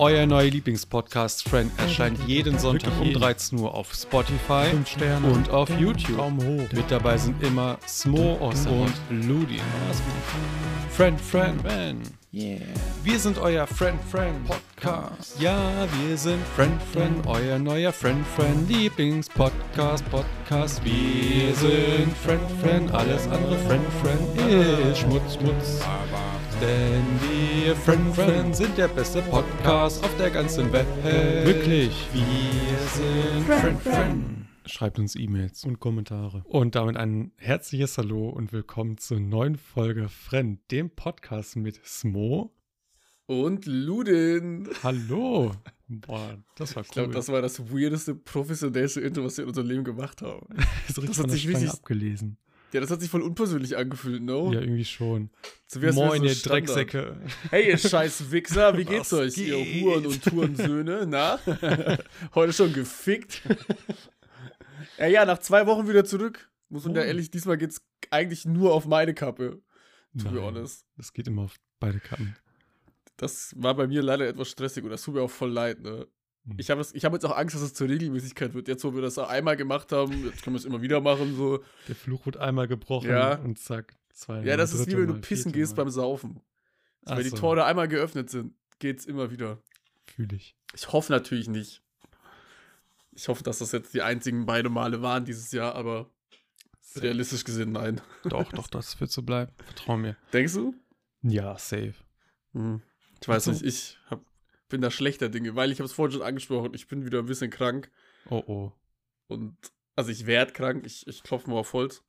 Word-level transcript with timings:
Euer 0.00 0.26
neuer 0.26 0.48
Lieblingspodcast 0.50 1.48
Friend 1.48 1.72
erscheint 1.76 2.18
jeden 2.28 2.56
Sonntag 2.56 2.92
um 3.00 3.12
13 3.12 3.58
Uhr 3.58 3.74
auf 3.74 3.92
Spotify 3.92 4.66
und 5.24 5.50
auf 5.50 5.68
YouTube. 5.70 6.20
Mit 6.72 6.88
dabei 6.88 7.18
sind 7.18 7.42
immer 7.42 7.78
Smo 7.84 8.34
und 8.34 8.92
Ludin. 9.10 9.60
Friend, 10.90 11.20
Friend, 11.20 11.60
Friend. 11.60 12.10
Yeah. 12.32 12.60
Wir 13.02 13.18
sind 13.18 13.38
euer 13.38 13.66
Friend, 13.66 13.98
Friend 14.08 14.46
Podcast. 14.46 15.40
Ja, 15.40 15.58
wir 16.06 16.16
sind 16.16 16.46
Friend, 16.54 16.80
Friend, 16.92 17.26
euer 17.26 17.58
neuer 17.58 17.92
Friend, 17.92 18.24
Friend 18.36 18.68
Lieblingspodcast, 18.68 20.04
Podcast. 20.10 20.80
Wir 20.84 21.54
sind 21.56 22.16
Friend, 22.18 22.50
Friend, 22.60 22.94
alles 22.94 23.26
andere 23.26 23.58
Friend, 23.66 23.84
Friend 24.02 24.90
ist 24.90 24.98
Schmutz, 24.98 25.34
Schmutz. 25.34 25.80
Denn 26.60 27.04
wir 27.22 27.76
Friend, 27.76 28.14
Friend 28.14 28.56
sind 28.56 28.76
der 28.76 28.88
beste 28.88 29.22
Podcast 29.22 30.02
auf 30.02 30.16
der 30.16 30.30
ganzen 30.30 30.72
Welt. 30.72 30.86
Wirklich. 31.44 31.92
Wir 32.12 32.78
sind 32.94 33.44
Friend, 33.46 33.80
Friend. 33.80 34.24
Schreibt 34.66 34.98
uns 34.98 35.14
E-Mails 35.14 35.64
und 35.64 35.78
Kommentare. 35.78 36.42
Und 36.46 36.74
damit 36.74 36.96
ein 36.96 37.30
herzliches 37.36 37.96
Hallo 37.96 38.28
und 38.28 38.52
willkommen 38.52 38.98
zur 38.98 39.20
neuen 39.20 39.56
Folge 39.56 40.08
Friend, 40.08 40.58
dem 40.70 40.90
Podcast 40.90 41.56
mit 41.56 41.80
Smo. 41.84 42.52
Und 43.26 43.66
Ludin. 43.66 44.68
Hallo. 44.82 45.52
Boah, 45.86 46.38
das 46.56 46.74
war 46.74 46.82
cool. 46.82 46.86
Ich 46.86 46.92
glaube, 46.92 47.12
das 47.12 47.28
war 47.28 47.40
das 47.40 47.72
weirdeste, 47.72 48.14
professionellste 48.14 49.00
Intro, 49.00 49.24
was 49.24 49.36
wir 49.36 49.44
in 49.44 49.48
unserem 49.48 49.68
Leben 49.68 49.84
gemacht 49.84 50.22
haben. 50.22 50.46
das 50.86 50.96
von 50.96 51.08
hat 51.08 51.30
sich 51.30 51.46
richtig- 51.46 51.70
abgelesen. 51.70 52.36
Ja, 52.72 52.80
das 52.80 52.90
hat 52.90 53.00
sich 53.00 53.08
voll 53.10 53.22
unpersönlich 53.22 53.76
angefühlt, 53.76 54.22
no? 54.22 54.52
Ja, 54.52 54.60
irgendwie 54.60 54.84
schon. 54.84 55.30
So 55.66 55.80
Moin, 55.80 56.22
ihr 56.22 56.34
so. 56.34 56.50
Drecksäcke. 56.50 57.18
Hey, 57.50 57.70
ihr 57.70 57.78
scheiß 57.78 58.30
Wichser, 58.30 58.76
wie 58.76 58.84
geht's 58.84 59.12
euch, 59.14 59.38
ihr 59.38 59.56
geht? 59.64 59.82
Huren 59.82 60.06
und 60.06 60.22
Turensöhne? 60.22 61.06
Na? 61.06 61.38
Heute 62.34 62.52
schon 62.52 62.72
gefickt? 62.74 63.42
ja, 64.98 65.06
ja, 65.06 65.24
nach 65.24 65.38
zwei 65.38 65.66
Wochen 65.66 65.88
wieder 65.88 66.04
zurück. 66.04 66.50
Muss 66.68 66.84
man 66.84 66.94
ja 66.94 67.02
Oh. 67.02 67.04
ehrlich, 67.06 67.30
diesmal 67.30 67.56
geht's 67.56 67.80
eigentlich 68.10 68.44
nur 68.44 68.74
auf 68.74 68.86
meine 68.86 69.14
Kappe. 69.14 69.62
To 70.18 70.24
be 70.28 70.34
Nein, 70.34 70.42
honest. 70.44 70.84
Das 70.96 71.12
geht 71.12 71.26
immer 71.28 71.42
auf 71.42 71.54
beide 71.80 72.00
Kappen. 72.00 72.36
Das 73.16 73.54
war 73.56 73.74
bei 73.74 73.86
mir 73.86 74.02
leider 74.02 74.28
etwas 74.28 74.48
stressig 74.50 74.84
und 74.84 74.90
das 74.90 75.02
tut 75.02 75.14
mir 75.14 75.22
auch 75.22 75.30
voll 75.30 75.50
leid, 75.50 75.80
ne? 75.80 76.06
Ich 76.56 76.70
habe 76.70 76.82
hab 76.82 77.12
jetzt 77.12 77.24
auch 77.26 77.36
Angst, 77.36 77.54
dass 77.54 77.62
es 77.62 77.74
zur 77.74 77.88
Regelmäßigkeit 77.88 78.54
wird. 78.54 78.68
Jetzt, 78.68 78.84
wo 78.84 78.94
wir 78.94 79.02
das 79.02 79.18
einmal 79.18 79.56
gemacht 79.56 79.92
haben, 79.92 80.24
jetzt 80.24 80.42
können 80.42 80.54
wir 80.54 80.58
es 80.60 80.64
immer 80.64 80.80
wieder 80.80 81.00
machen, 81.00 81.36
so. 81.36 81.62
Der 81.88 81.94
Fluch 81.94 82.24
wird 82.26 82.36
einmal 82.38 82.66
gebrochen 82.68 83.10
Ja. 83.10 83.34
und 83.36 83.58
zack, 83.58 83.96
zwei. 84.12 84.42
Ja, 84.44 84.56
das 84.56 84.72
ist 84.72 84.86
wie 84.86 84.96
wenn 84.96 85.06
du 85.08 85.20
pissen 85.20 85.52
gehst 85.52 85.76
Mal. 85.76 85.84
beim 85.84 85.90
Saufen. 85.92 86.40
Ach 87.04 87.16
wenn 87.16 87.24
die 87.24 87.30
Tore 87.30 87.64
einmal 87.64 87.88
geöffnet 87.88 88.30
sind, 88.30 88.54
geht's 88.78 89.04
immer 89.04 89.30
wieder. 89.30 89.58
Fühl 90.06 90.32
ich. 90.32 90.56
Ich 90.74 90.92
hoffe 90.92 91.12
natürlich 91.12 91.48
nicht. 91.48 91.82
Ich 93.12 93.28
hoffe, 93.28 93.42
dass 93.42 93.58
das 93.58 93.72
jetzt 93.72 93.94
die 93.94 94.02
einzigen 94.02 94.46
beide 94.46 94.68
Male 94.70 95.02
waren 95.02 95.24
dieses 95.24 95.50
Jahr, 95.52 95.74
aber 95.74 96.08
realistisch 96.96 97.44
gesehen 97.44 97.72
nein. 97.72 98.00
Doch, 98.24 98.50
doch, 98.52 98.68
das 98.68 98.98
wird 99.00 99.10
so 99.10 99.22
bleiben. 99.22 99.52
Vertrau 99.66 99.96
mir. 99.96 100.16
Denkst 100.32 100.54
du? 100.54 100.74
Ja, 101.22 101.58
safe. 101.58 101.94
Hm. 102.52 102.80
Ich 103.20 103.28
weiß 103.28 103.48
Also- 103.48 103.50
nicht, 103.52 103.64
ich 103.64 103.98
hab, 104.08 104.22
bin 104.68 104.80
da 104.80 104.90
schlechter 104.90 105.28
Dinge, 105.28 105.54
weil 105.56 105.72
ich 105.72 105.78
habe 105.80 105.86
es 105.86 105.92
vorhin 105.92 106.12
schon 106.12 106.22
angesprochen, 106.26 106.74
ich 106.74 106.86
bin 106.88 107.04
wieder 107.04 107.20
ein 107.20 107.26
bisschen 107.26 107.50
krank 107.50 107.90
Oh, 108.30 108.42
oh. 108.46 108.72
und 109.28 109.56
also 109.96 110.10
ich 110.10 110.26
werde 110.26 110.52
krank, 110.52 110.84
ich, 110.86 111.06
ich 111.06 111.22
klopfe 111.22 111.50
mal 111.50 111.56
auf 111.56 111.72
Holz. 111.72 112.04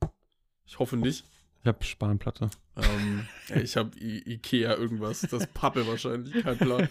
Ich 0.64 0.78
hoffe 0.78 0.96
nicht. 0.96 1.24
Ich 1.62 1.66
hab 1.66 1.84
Spanplatte. 1.84 2.50
Ähm, 2.76 3.26
ich 3.62 3.76
habe 3.76 3.98
Ikea 3.98 4.76
irgendwas, 4.76 5.22
das 5.22 5.46
Pappe 5.48 5.86
wahrscheinlich, 5.86 6.42
kein 6.44 6.56
Plan. 6.56 6.88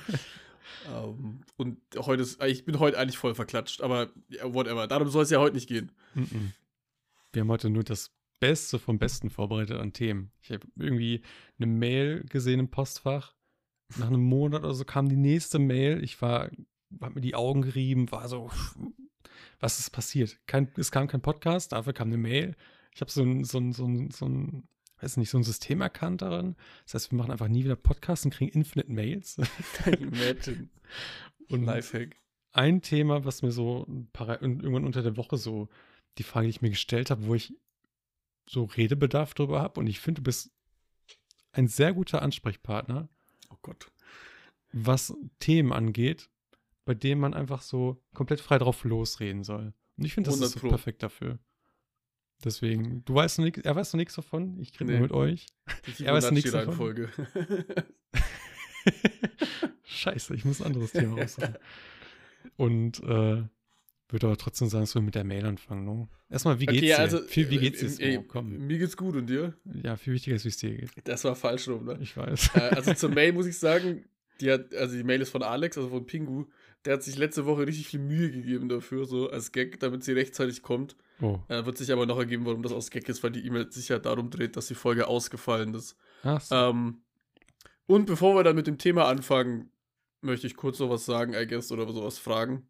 ähm, 0.93 1.41
und 1.57 1.79
heute 1.97 2.23
ist, 2.23 2.43
ich 2.43 2.65
bin 2.65 2.79
heute 2.79 2.97
eigentlich 2.97 3.17
voll 3.17 3.33
verklatscht, 3.33 3.81
aber 3.81 4.09
whatever. 4.43 4.87
Darum 4.87 5.07
soll 5.07 5.23
es 5.23 5.29
ja 5.29 5.39
heute 5.39 5.55
nicht 5.55 5.69
gehen. 5.69 5.91
Mhm. 6.13 6.51
Wir 7.31 7.41
haben 7.41 7.49
heute 7.49 7.69
nur 7.69 7.83
das 7.83 8.11
Beste 8.39 8.79
vom 8.79 8.99
Besten 8.99 9.29
vorbereitet 9.29 9.79
an 9.79 9.93
Themen. 9.93 10.31
Ich 10.41 10.51
habe 10.51 10.67
irgendwie 10.75 11.21
eine 11.57 11.67
Mail 11.67 12.23
gesehen 12.25 12.59
im 12.59 12.69
Postfach. 12.69 13.35
Nach 13.97 14.07
einem 14.07 14.23
Monat 14.23 14.63
oder 14.63 14.73
so 14.73 14.85
kam 14.85 15.09
die 15.09 15.17
nächste 15.17 15.59
Mail. 15.59 16.03
Ich 16.03 16.21
war, 16.21 16.49
hab 17.01 17.15
mir 17.15 17.21
die 17.21 17.35
Augen 17.35 17.61
gerieben, 17.63 18.11
war 18.11 18.27
so, 18.27 18.49
was 19.59 19.79
ist 19.79 19.89
passiert? 19.89 20.39
Kein, 20.47 20.71
es 20.77 20.91
kam 20.91 21.07
kein 21.07 21.21
Podcast, 21.21 21.71
dafür 21.71 21.93
kam 21.93 22.09
eine 22.09 22.17
Mail. 22.17 22.55
Ich 22.93 23.01
habe 23.01 23.11
so 23.11 23.23
ein, 23.23 23.43
so 23.43 23.57
ein, 23.59 23.73
so 23.73 23.85
ein, 23.85 24.11
so 24.11 24.27
ein, 24.27 24.67
weiß 25.01 25.17
nicht, 25.17 25.29
so 25.29 25.37
ein 25.37 25.43
System 25.43 25.81
erkannt 25.81 26.21
darin. 26.21 26.55
Das 26.85 26.93
heißt, 26.95 27.11
wir 27.11 27.17
machen 27.17 27.31
einfach 27.31 27.47
nie 27.47 27.63
wieder 27.63 27.75
Podcasts 27.75 28.25
und 28.25 28.31
kriegen 28.31 28.51
Infinite 28.51 28.91
Mails. 28.91 29.37
Imagine. 29.85 30.69
Und 31.49 31.63
Lifehack. 31.63 32.15
ein 32.51 32.83
Thema, 32.83 33.25
was 33.25 33.41
mir 33.41 33.51
so 33.51 33.87
irgendwann 33.87 34.85
unter 34.85 35.01
der 35.01 35.17
Woche 35.17 35.35
so 35.37 35.67
die 36.19 36.23
Frage, 36.23 36.45
die 36.45 36.51
ich 36.51 36.61
mir 36.61 36.69
gestellt 36.69 37.09
habe, 37.09 37.25
wo 37.25 37.33
ich 37.33 37.55
so 38.47 38.65
Redebedarf 38.65 39.33
drüber 39.33 39.59
habe. 39.59 39.79
Und 39.79 39.87
ich 39.87 39.99
finde, 39.99 40.21
du 40.21 40.25
bist 40.25 40.51
ein 41.51 41.67
sehr 41.67 41.93
guter 41.93 42.21
Ansprechpartner, 42.21 43.09
Oh 43.49 43.57
Gott. 43.61 43.91
was 44.71 45.13
Themen 45.39 45.73
angeht, 45.73 46.29
bei 46.85 46.93
denen 46.93 47.19
man 47.21 47.33
einfach 47.33 47.61
so 47.61 48.01
komplett 48.13 48.39
frei 48.41 48.57
drauf 48.57 48.83
losreden 48.83 49.43
soll. 49.43 49.73
Und 49.97 50.05
ich 50.05 50.13
finde, 50.13 50.29
das 50.29 50.39
ist 50.39 50.55
100 50.57 50.61
so 50.61 50.67
perfekt 50.69 51.03
dafür. 51.03 51.39
Deswegen, 52.43 53.03
du 53.03 53.15
weißt 53.15 53.39
noch 53.39 53.45
nichts, 53.45 53.59
er 53.61 53.75
weiß 53.75 53.91
noch 53.93 53.97
nichts 53.97 54.15
davon, 54.15 54.57
ich 54.59 54.71
kriege 54.71 54.93
Nee. 54.93 54.99
mit 55.01 55.11
euch. 55.11 55.47
Weißt 55.99 56.29
du 56.29 56.33
nichts 56.33 56.51
Fibonacci-Reihenfolge. 56.51 57.09
Scheiße, 59.83 60.35
ich 60.35 60.45
muss 60.45 60.61
ein 60.61 60.67
anderes 60.67 60.91
Thema 60.93 61.17
raussuchen. 61.21 61.57
Und 62.55 63.03
äh, 63.03 63.43
würde 64.11 64.27
aber 64.27 64.37
trotzdem 64.37 64.69
sagen, 64.69 64.83
dass 64.83 64.95
wir 64.95 65.01
mit 65.01 65.15
der 65.15 65.23
Mail 65.23 65.45
anfangen. 65.45 65.85
No? 65.85 66.09
Erstmal, 66.29 66.59
wie 66.59 66.65
geht's 66.65 66.77
okay, 66.77 66.87
dir? 66.87 66.99
also. 66.99 67.19
viel, 67.19 67.49
wie 67.49 67.57
geht's 67.57 67.79
dir? 67.79 68.05
äh, 68.05 68.13
Smo? 68.13 68.23
Komm. 68.27 68.67
Mir 68.67 68.77
geht's 68.77 68.97
gut 68.97 69.15
und 69.15 69.27
dir? 69.27 69.53
Ja, 69.83 69.95
viel 69.97 70.13
wichtiger 70.13 70.35
ist, 70.35 70.45
wie 70.45 70.49
es 70.49 70.57
dir 70.57 70.75
geht. 70.75 70.91
Das 71.03 71.23
war 71.23 71.35
falsch 71.35 71.67
rum, 71.67 71.85
ne? 71.85 71.97
Ich 72.01 72.15
weiß. 72.17 72.55
Äh, 72.55 72.59
also 72.75 72.93
zur 72.93 73.09
Mail 73.09 73.33
muss 73.33 73.45
ich 73.45 73.57
sagen, 73.57 74.05
die 74.41 74.51
hat, 74.51 74.73
also 74.73 74.95
die 74.95 75.03
Mail 75.03 75.21
ist 75.21 75.29
von 75.29 75.43
Alex, 75.43 75.77
also 75.77 75.89
von 75.89 76.05
Pingu. 76.05 76.45
Der 76.85 76.93
hat 76.93 77.03
sich 77.03 77.17
letzte 77.17 77.45
Woche 77.45 77.67
richtig 77.67 77.87
viel 77.87 77.99
Mühe 77.99 78.31
gegeben 78.31 78.69
dafür, 78.69 79.05
so 79.05 79.29
als 79.29 79.51
Gag, 79.51 79.79
damit 79.79 80.03
sie 80.03 80.13
rechtzeitig 80.13 80.61
kommt. 80.61 80.95
Oh. 81.21 81.39
Äh, 81.49 81.65
wird 81.65 81.77
sich 81.77 81.91
aber 81.91 82.05
noch 82.05 82.17
ergeben, 82.17 82.45
warum 82.45 82.63
das 82.63 82.71
aus 82.71 82.89
Gag 82.89 83.09
ist, 83.09 83.21
weil 83.21 83.31
die 83.31 83.45
E-Mail 83.45 83.71
sich 83.71 83.89
ja 83.89 83.99
darum 83.99 84.29
dreht, 84.29 84.55
dass 84.55 84.67
die 84.67 84.75
Folge 84.75 85.07
ausgefallen 85.07 85.73
ist. 85.73 85.97
Ach 86.23 86.39
so. 86.39 86.55
Ähm, 86.55 87.01
und 87.85 88.05
bevor 88.05 88.35
wir 88.35 88.43
dann 88.43 88.55
mit 88.55 88.67
dem 88.67 88.77
Thema 88.77 89.07
anfangen, 89.07 89.71
möchte 90.21 90.47
ich 90.47 90.55
kurz 90.55 90.79
noch 90.79 90.89
was 90.89 91.05
sagen, 91.05 91.33
I 91.33 91.45
guess, 91.45 91.71
oder 91.71 91.91
sowas 91.91 92.17
fragen. 92.17 92.67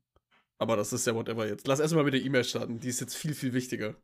Aber 0.59 0.75
das 0.75 0.93
ist 0.93 1.07
ja 1.07 1.15
whatever 1.15 1.47
jetzt. 1.47 1.67
Lass 1.67 1.79
erstmal 1.79 2.03
mit 2.03 2.13
der 2.13 2.21
E-Mail 2.21 2.43
starten. 2.43 2.79
Die 2.79 2.89
ist 2.89 2.99
jetzt 2.99 3.15
viel, 3.15 3.33
viel 3.33 3.53
wichtiger. 3.53 3.95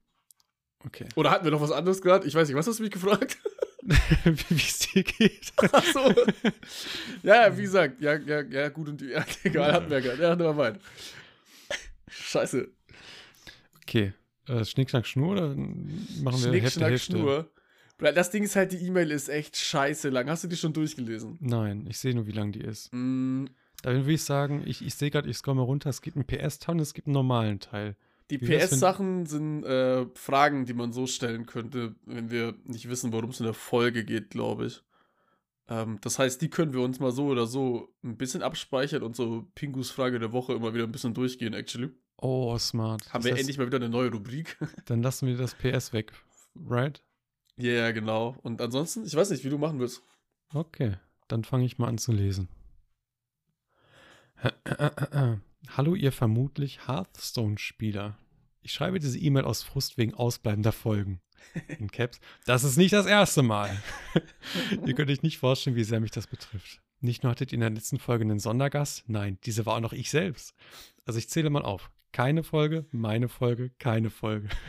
okay. 0.83 1.07
Oder 1.15 1.29
hatten 1.29 1.43
wir 1.43 1.51
noch 1.51 1.61
was 1.61 1.71
anderes 1.71 2.01
gerade? 2.01 2.27
Ich 2.27 2.33
weiß 2.33 2.47
nicht, 2.47 2.57
was 2.57 2.65
hast 2.65 2.79
du 2.79 2.83
mich 2.83 2.91
gefragt? 2.91 3.37
wie 3.85 4.55
es 4.55 4.79
dir 4.79 5.03
geht. 5.03 5.53
Ach 5.71 5.83
so. 5.83 6.11
ja, 7.21 7.47
ja, 7.47 7.57
wie 7.57 7.61
gesagt, 7.61 8.01
ja, 8.01 8.15
ja, 8.15 8.41
ja, 8.41 8.69
gut 8.69 8.89
und 8.89 9.01
ja, 9.03 9.23
egal, 9.43 9.73
hatten 9.73 9.91
wir 9.91 10.01
gerade. 10.01 10.23
Ja, 10.23 10.35
never 10.35 10.53
mind. 10.53 10.79
Scheiße. 12.07 12.67
Okay. 13.83 14.13
Äh, 14.47 14.65
Schnick, 14.65 14.89
Schnack, 14.89 15.05
Schnur 15.05 15.33
oder 15.33 15.49
machen 15.49 16.23
wir 16.23 16.49
Schnick, 16.49 16.63
Hälfte, 16.63 16.79
Schnack, 16.79 16.89
Hälfte? 16.89 17.11
Schnur. 17.11 17.51
Das 17.97 18.31
Ding 18.31 18.43
ist 18.43 18.55
halt, 18.55 18.71
die 18.71 18.77
E-Mail 18.77 19.11
ist 19.11 19.29
echt 19.29 19.55
scheiße 19.55 20.09
lang. 20.09 20.29
Hast 20.29 20.43
du 20.43 20.47
die 20.47 20.57
schon 20.57 20.73
durchgelesen? 20.73 21.37
Nein, 21.39 21.85
ich 21.87 21.99
sehe 21.99 22.15
nur, 22.15 22.25
wie 22.25 22.31
lang 22.31 22.51
die 22.51 22.61
ist. 22.61 22.89
Mm, 22.91 23.45
Da 23.85 23.93
würde 23.93 24.13
ich 24.13 24.23
sagen, 24.23 24.63
ich, 24.65 24.83
ich 24.83 24.95
sehe 24.95 25.11
gerade, 25.11 25.29
ich 25.29 25.37
scroll 25.37 25.53
mal 25.53 25.61
runter, 25.61 25.91
es 25.91 26.01
gibt 26.01 26.17
einen 26.17 26.25
PS-Teil 26.25 26.73
und 26.73 26.81
es 26.81 26.95
gibt 26.95 27.05
einen 27.05 27.13
normalen 27.13 27.59
Teil. 27.59 27.95
Die 28.31 28.39
PS-Sachen 28.39 29.27
sind 29.27 29.63
äh, 29.63 30.07
Fragen, 30.15 30.65
die 30.65 30.73
man 30.73 30.91
so 30.91 31.05
stellen 31.05 31.45
könnte, 31.45 31.93
wenn 32.07 32.31
wir 32.31 32.55
nicht 32.63 32.89
wissen, 32.89 33.13
worum 33.13 33.29
es 33.29 33.39
in 33.39 33.45
der 33.45 33.53
Folge 33.53 34.03
geht, 34.03 34.31
glaube 34.31 34.65
ich. 34.65 34.81
Ähm, 35.69 35.99
das 36.01 36.17
heißt, 36.17 36.41
die 36.41 36.49
können 36.49 36.73
wir 36.73 36.81
uns 36.81 36.99
mal 36.99 37.11
so 37.11 37.27
oder 37.27 37.45
so 37.45 37.93
ein 38.03 38.17
bisschen 38.17 38.41
abspeichern 38.41 39.03
und 39.03 39.15
so 39.15 39.45
Pingus 39.53 39.91
Frage 39.91 40.17
der 40.17 40.31
Woche 40.31 40.53
immer 40.53 40.73
wieder 40.73 40.85
ein 40.85 40.91
bisschen 40.91 41.13
durchgehen, 41.13 41.53
actually. 41.53 41.91
Oh, 42.17 42.57
smart. 42.57 43.13
Haben 43.13 43.19
Das 43.19 43.25
wir 43.25 43.31
heißt, 43.33 43.41
endlich 43.41 43.59
mal 43.59 43.67
wieder 43.67 43.77
eine 43.77 43.89
neue 43.89 44.09
Rubrik. 44.09 44.57
Dann 44.85 45.03
lassen 45.03 45.27
wir 45.27 45.37
das 45.37 45.53
PS 45.53 45.93
weg, 45.93 46.11
right? 46.55 47.03
Ja, 47.55 47.71
yeah, 47.71 47.91
genau. 47.91 48.35
Und 48.41 48.61
ansonsten, 48.61 49.05
ich 49.05 49.15
weiß 49.15 49.29
nicht, 49.29 49.43
wie 49.43 49.49
du 49.49 49.59
machen 49.59 49.79
willst. 49.79 50.01
Okay, 50.55 50.97
dann 51.27 51.43
fange 51.43 51.65
ich 51.65 51.77
mal 51.77 51.87
an 51.87 51.99
zu 51.99 52.11
lesen. 52.11 52.49
Hallo, 55.69 55.95
ihr 55.95 56.11
vermutlich 56.11 56.87
Hearthstone-Spieler. 56.87 58.17
Ich 58.61 58.73
schreibe 58.73 58.99
diese 58.99 59.19
E-Mail 59.19 59.43
aus 59.43 59.63
Frust 59.63 59.97
wegen 59.97 60.13
ausbleibender 60.13 60.71
Folgen. 60.71 61.21
In 61.79 61.91
Caps. 61.91 62.19
Das 62.45 62.63
ist 62.63 62.77
nicht 62.77 62.93
das 62.93 63.05
erste 63.05 63.43
Mal. 63.43 63.77
ihr 64.85 64.93
könnt 64.95 65.11
euch 65.11 65.21
nicht 65.21 65.37
vorstellen, 65.37 65.75
wie 65.75 65.83
sehr 65.83 65.99
mich 65.99 66.11
das 66.11 66.27
betrifft. 66.27 66.81
Nicht 67.01 67.23
nur 67.23 67.31
hattet 67.31 67.51
ihr 67.51 67.55
in 67.55 67.61
der 67.61 67.69
letzten 67.69 67.99
Folge 67.99 68.23
einen 68.23 68.39
Sondergast, 68.39 69.03
nein, 69.07 69.37
diese 69.43 69.65
war 69.65 69.75
auch 69.75 69.81
noch 69.81 69.93
ich 69.93 70.09
selbst. 70.09 70.55
Also 71.05 71.19
ich 71.19 71.29
zähle 71.29 71.49
mal 71.49 71.63
auf. 71.63 71.91
Keine 72.11 72.43
Folge, 72.43 72.85
meine 72.91 73.27
Folge, 73.29 73.71
keine 73.79 74.09
Folge. 74.09 74.49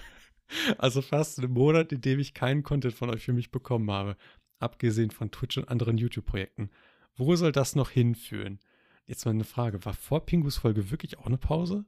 Also 0.79 1.03
fast 1.03 1.41
einen 1.41 1.51
Monat, 1.51 1.91
in 1.91 2.01
dem 2.03 2.21
ich 2.21 2.33
keinen 2.33 2.63
Content 2.63 2.95
von 2.95 3.11
euch 3.11 3.25
für 3.25 3.33
mich 3.33 3.51
bekommen 3.51 3.91
habe. 3.91 4.17
Abgesehen 4.61 5.11
von 5.11 5.33
Twitch 5.33 5.59
und 5.59 5.69
anderen 5.69 5.99
YouTube-Projekten. 5.99 6.71
Wo 7.17 7.35
soll 7.35 7.51
das 7.51 7.75
noch 7.75 7.91
hinführen? 7.91 8.61
Jetzt 9.07 9.25
mal 9.25 9.31
eine 9.33 9.45
Frage. 9.45 9.85
War 9.85 9.95
vor 9.95 10.27
Pingus 10.27 10.57
Folge 10.57 10.91
wirklich 10.91 11.19
auch 11.19 11.27
eine 11.27 11.39
Pause? 11.39 11.85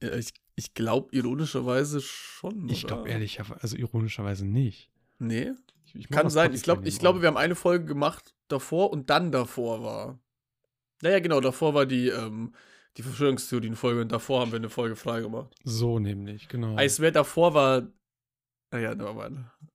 Ja, 0.00 0.14
ich 0.14 0.32
ich 0.56 0.74
glaube 0.74 1.14
ironischerweise 1.14 2.00
schon. 2.00 2.68
Ich 2.68 2.86
glaube 2.86 3.08
ehrlicherweise, 3.08 3.62
also 3.62 3.76
ironischerweise 3.76 4.46
nicht. 4.46 4.90
Nee. 5.18 5.52
Ich, 5.84 5.94
ich 5.96 6.08
Kann 6.08 6.30
sein. 6.30 6.52
Ich 6.52 6.66
ich 6.66 6.66
dem 6.66 6.98
glaube, 6.98 7.22
wir 7.22 7.28
haben 7.28 7.36
eine 7.36 7.56
Folge 7.56 7.84
gemacht 7.84 8.34
davor 8.48 8.92
und 8.92 9.10
dann 9.10 9.32
davor 9.32 9.82
war. 9.82 10.18
Naja, 11.02 11.18
genau, 11.18 11.40
davor 11.40 11.74
war 11.74 11.86
die, 11.86 12.08
ähm, 12.08 12.54
die 12.96 13.02
Verschwörungstheorien-Folge 13.02 14.02
und 14.02 14.12
davor 14.12 14.40
haben 14.40 14.52
wir 14.52 14.58
eine 14.58 14.70
Folge 14.70 14.96
frei 14.96 15.20
gemacht. 15.20 15.54
So 15.64 15.98
nämlich, 15.98 16.48
genau. 16.48 16.78
I 16.78 16.88
swear, 16.88 17.10
davor 17.10 17.52
war. 17.54 17.88
Naja, 18.70 18.94
da 18.94 19.14
war, 19.16 19.30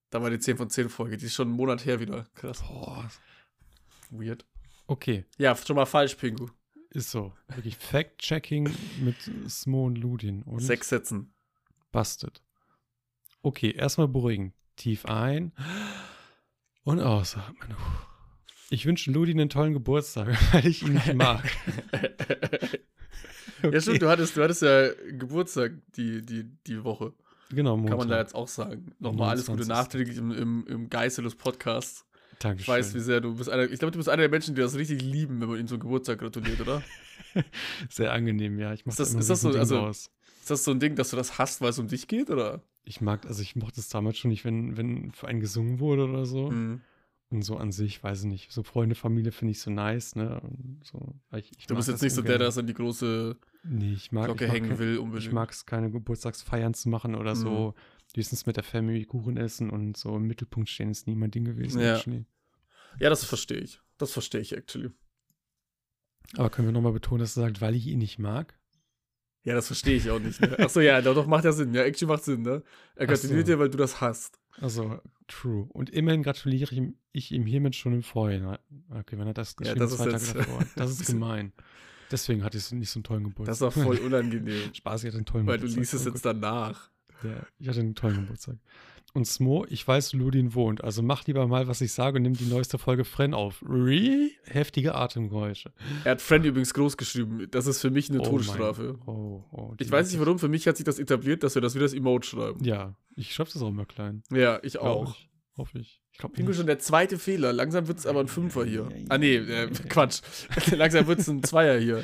da 0.09 0.21
war 0.21 0.29
die 0.29 0.39
10 0.39 0.57
von 0.57 0.69
10 0.69 0.89
Folge. 0.89 1.17
Die 1.17 1.25
ist 1.25 1.35
schon 1.35 1.49
einen 1.49 1.57
Monat 1.57 1.85
her 1.85 1.99
wieder. 1.99 2.25
Krass. 2.35 2.61
Boah. 2.61 3.09
Weird. 4.09 4.45
Okay, 4.87 5.25
Ja, 5.37 5.55
schon 5.55 5.75
mal 5.75 5.85
falsch, 5.85 6.15
Pingu. 6.15 6.47
Ist 6.89 7.11
so. 7.11 7.33
Wirklich 7.47 7.77
Fact-Checking 7.77 8.69
mit 9.01 9.15
Smo 9.47 9.85
und 9.85 9.97
Ludin 9.97 10.43
und 10.43 10.59
Sechs 10.59 10.89
Sätzen. 10.89 11.33
Busted. 11.91 12.41
Okay, 13.41 13.71
erstmal 13.71 14.07
beruhigen. 14.07 14.53
Tief 14.75 15.05
ein 15.05 15.51
und 16.83 16.99
ausatmen. 17.01 17.75
Ich 18.69 18.85
wünsche 18.85 19.11
Ludin 19.11 19.39
einen 19.39 19.49
tollen 19.49 19.73
Geburtstag, 19.73 20.37
weil 20.53 20.67
ich 20.67 20.83
ihn 20.83 20.93
nicht 20.93 21.13
mag. 21.13 21.43
Ja, 23.61 23.81
stimmt, 23.81 24.01
du 24.01 24.09
hattest, 24.09 24.37
du 24.37 24.43
hattest 24.43 24.61
ja 24.61 24.89
Geburtstag 25.11 25.73
die, 25.95 26.25
die, 26.25 26.45
die 26.65 26.83
Woche. 26.83 27.13
Genau, 27.49 27.75
Montag. 27.75 27.89
Kann 27.89 27.97
man 27.99 28.09
da 28.09 28.19
jetzt 28.19 28.35
auch 28.35 28.47
sagen. 28.47 28.93
Nochmal 28.99 29.31
alles 29.31 29.47
Gute 29.47 29.63
29.. 29.63 29.67
nachträglich 29.67 30.17
im, 30.17 30.31
im, 30.31 30.67
im 30.67 30.89
Geiste 30.89 31.21
des 31.21 31.35
Podcasts. 31.35 32.05
Dankeschön. 32.39 32.61
Ich 32.63 32.67
weiß, 32.67 32.93
wie 32.95 32.99
sehr 32.99 33.21
du 33.21 33.35
bist 33.35 33.49
einer. 33.49 33.69
Ich 33.69 33.79
glaube, 33.79 33.91
du 33.91 33.97
bist 33.99 34.09
einer 34.09 34.21
der 34.23 34.29
Menschen, 34.29 34.55
die 34.55 34.61
das 34.61 34.75
richtig 34.75 35.01
lieben, 35.01 35.39
wenn 35.41 35.49
man 35.49 35.59
ihnen 35.59 35.67
zum 35.67 35.79
Geburtstag 35.79 36.19
gratuliert, 36.19 36.59
oder? 36.61 36.81
Sehr 37.89 38.11
angenehm, 38.13 38.57
ja. 38.59 38.73
Ich 38.73 38.85
mach 38.85 38.93
Ist 38.93 38.99
das- 38.99 39.13
da 39.13 39.19
ist 39.19 39.29
das 39.29 39.41
so- 39.41 39.49
Ding 39.51 39.59
also-. 39.59 39.89
Ist 39.89 40.09
das 40.49 40.63
so 40.63 40.71
ein 40.71 40.79
Ding, 40.79 40.95
dass 40.95 41.09
du 41.11 41.15
das 41.17 41.37
hast, 41.37 41.61
weil 41.61 41.69
es 41.69 41.79
um 41.79 41.87
dich 41.87 42.07
geht, 42.07 42.29
oder? 42.29 42.61
Ich 42.83 43.01
mag, 43.01 43.25
also 43.27 43.41
ich 43.41 43.55
mochte 43.55 43.79
es 43.79 43.89
damals 43.89 44.17
schon 44.17 44.29
nicht, 44.31 44.45
wenn, 44.45 44.77
wenn 44.77 45.11
für 45.11 45.27
einen 45.27 45.41
gesungen 45.41 45.79
wurde 45.79 46.05
oder 46.05 46.25
so. 46.25 46.49
Mhm. 46.49 46.81
Und 47.31 47.43
so 47.43 47.57
an 47.57 47.71
sich, 47.71 48.01
weiß 48.01 48.21
ich 48.21 48.25
nicht. 48.25 48.51
So 48.51 48.63
Freunde, 48.63 48.95
Familie 48.95 49.31
finde 49.31 49.51
ich 49.51 49.59
so 49.61 49.69
nice, 49.69 50.15
ne? 50.15 50.39
Und 50.39 50.79
so, 50.83 51.13
ich, 51.35 51.51
ich 51.59 51.67
Du 51.67 51.75
bist 51.75 51.87
jetzt 51.87 52.01
nicht 52.01 52.13
so 52.15 52.23
der, 52.23 52.39
der 52.39 52.47
das 52.47 52.57
an 52.57 52.65
die 52.65 52.73
große 52.73 53.35
Nee, 53.63 53.93
ich 53.93 54.11
mag, 54.11 54.25
Glocke 54.25 54.45
ich 54.45 54.51
mag 54.51 54.55
hängen 54.61 54.79
will 54.79 54.93
Ich 54.93 54.99
unbedingt. 54.99 55.33
mag 55.33 55.51
es, 55.51 55.65
keine 55.67 55.91
Geburtstagsfeiern 55.91 56.73
zu 56.73 56.89
machen 56.89 57.13
oder 57.13 57.35
Mhm. 57.35 57.39
so. 57.39 57.73
Höchstens 58.15 58.45
mit 58.45 58.55
der 58.57 58.63
Family 58.63 59.05
Kuchen 59.05 59.37
essen 59.37 59.69
und 59.69 59.95
so 59.97 60.15
im 60.15 60.23
Mittelpunkt 60.23 60.69
stehen 60.69 60.89
ist 60.89 61.07
nie 61.07 61.15
mein 61.15 61.31
Ding 61.31 61.45
gewesen. 61.45 61.79
Ja. 61.81 61.95
actually. 61.97 62.25
Ja, 62.99 63.09
das 63.09 63.23
verstehe 63.23 63.59
ich. 63.59 63.81
Das 63.97 64.11
verstehe 64.11 64.41
ich 64.41 64.55
actually. 64.55 64.89
Aber 66.37 66.49
können 66.49 66.67
wir 66.67 66.71
nochmal 66.71 66.91
betonen, 66.93 67.19
dass 67.21 67.37
er 67.37 67.43
sagt, 67.43 67.61
weil 67.61 67.75
ich 67.75 67.87
ihn 67.87 67.99
nicht 67.99 68.19
mag? 68.19 68.57
Ja, 69.43 69.53
das 69.55 69.67
verstehe 69.67 69.95
ich 69.95 70.09
auch 70.09 70.19
nicht. 70.19 70.41
Ne? 70.41 70.59
Achso, 70.59 70.79
ja, 70.79 71.01
doch, 71.01 71.25
macht 71.25 71.45
ja 71.45 71.51
Sinn. 71.51 71.73
Ja, 71.73 71.83
actually 71.83 72.11
macht 72.11 72.23
Sinn, 72.23 72.41
ne? 72.41 72.61
Er 72.95 73.07
Ach 73.09 73.15
so. 73.15 73.27
gratuliert 73.27 73.47
dir, 73.47 73.59
weil 73.59 73.69
du 73.69 73.77
das 73.77 74.01
hast. 74.01 74.39
Also, 74.59 74.99
true. 75.27 75.67
Und 75.69 75.89
immerhin 75.89 76.21
gratuliere 76.23 76.63
ich 76.63 76.71
ihm, 76.73 76.97
ich 77.13 77.31
ihm 77.31 77.45
hiermit 77.45 77.75
schon 77.75 77.93
im 77.93 78.03
Vorhinein. 78.03 78.57
Okay, 78.89 79.17
wenn 79.17 79.27
er 79.27 79.33
das 79.33 79.51
Ja, 79.51 79.73
geschrieben 79.73 79.79
das 79.79 79.95
zwei 79.95 80.11
Tage 80.11 80.33
davor. 80.33 80.65
Das 80.75 80.91
ist 80.91 81.05
gemein. 81.07 81.53
Deswegen 82.11 82.43
hatte 82.43 82.57
ich 82.57 82.71
nicht 82.71 82.89
so 82.89 82.97
einen 82.97 83.03
tollen 83.03 83.23
Geburtstag. 83.23 83.53
Das 83.59 83.61
auch 83.61 83.71
voll 83.83 83.97
unangenehm. 83.97 84.69
Spaß, 84.73 85.03
ich 85.03 85.07
hatte 85.07 85.17
einen 85.17 85.25
tollen 85.25 85.47
weil 85.47 85.57
du 85.57 85.67
Geburtstag. 85.67 85.79
liest 85.79 85.93
es 85.93 86.05
jetzt 86.05 86.25
danach. 86.25 86.91
Ja, 87.23 87.45
ich 87.59 87.67
hatte 87.67 87.79
einen 87.81 87.95
tollen 87.95 88.21
Geburtstag. 88.21 88.57
Und 89.13 89.25
Smo, 89.25 89.65
ich 89.67 89.87
weiß, 89.87 90.13
Ludin 90.13 90.53
wohnt, 90.53 90.83
also 90.83 91.01
mach 91.01 91.25
lieber 91.25 91.47
mal, 91.47 91.67
was 91.67 91.81
ich 91.81 91.91
sage 91.93 92.17
und 92.17 92.21
nimm 92.23 92.33
die 92.33 92.45
neueste 92.45 92.77
Folge 92.77 93.05
Fren 93.05 93.33
auf. 93.33 93.63
Really? 93.67 94.37
Heftige 94.43 94.93
Atemgeräusche. 94.93 95.73
Er 96.03 96.11
hat 96.11 96.21
Friend 96.21 96.45
übrigens 96.45 96.75
groß 96.75 96.95
geschrieben. 96.95 97.47
Das 97.49 97.65
ist 97.65 97.81
für 97.81 97.89
mich 97.89 98.11
eine 98.11 98.21
Oh 98.21 98.25
Todesstrafe. 98.25 98.99
Oh, 99.07 99.43
oh, 99.51 99.73
Ich 99.79 99.91
weiß 99.91 100.11
nicht 100.11 100.19
warum, 100.19 100.37
für 100.37 100.47
mich 100.47 100.67
hat 100.67 100.77
sich 100.77 100.85
das 100.85 100.99
etabliert, 100.99 101.41
dass 101.41 101.55
wir 101.55 101.61
das 101.63 101.73
wie 101.73 101.79
das 101.79 101.93
Emote 101.93 102.27
schreiben. 102.27 102.63
Ja, 102.63 102.95
ich 103.15 103.33
schreibe 103.33 103.49
das 103.51 103.61
auch 103.63 103.69
immer 103.69 103.85
klein. 103.85 104.21
Ja, 104.31 104.59
ich 104.61 104.77
auch. 104.77 105.15
Ich. 105.15 105.29
Hoffe 105.57 105.79
ich. 105.79 106.01
Ich 106.11 106.19
glaube 106.19 106.53
schon 106.53 106.67
der 106.67 106.79
zweite 106.79 107.17
Fehler. 107.17 107.51
Langsam 107.51 107.87
wird 107.87 107.97
es 107.97 108.05
aber 108.05 108.19
ein 108.21 108.27
Fünfer 108.27 108.63
hier. 108.63 108.87
Ja, 108.91 108.95
ja, 108.95 109.05
Ah, 109.09 109.17
nee, 109.17 109.37
ja, 109.37 109.41
äh, 109.41 109.63
ja. 109.65 109.69
Quatsch. 109.89 110.21
Langsam 110.71 111.07
wird 111.07 111.19
es 111.19 111.27
ein 111.27 111.43
Zweier 111.43 111.79
hier. 111.79 112.03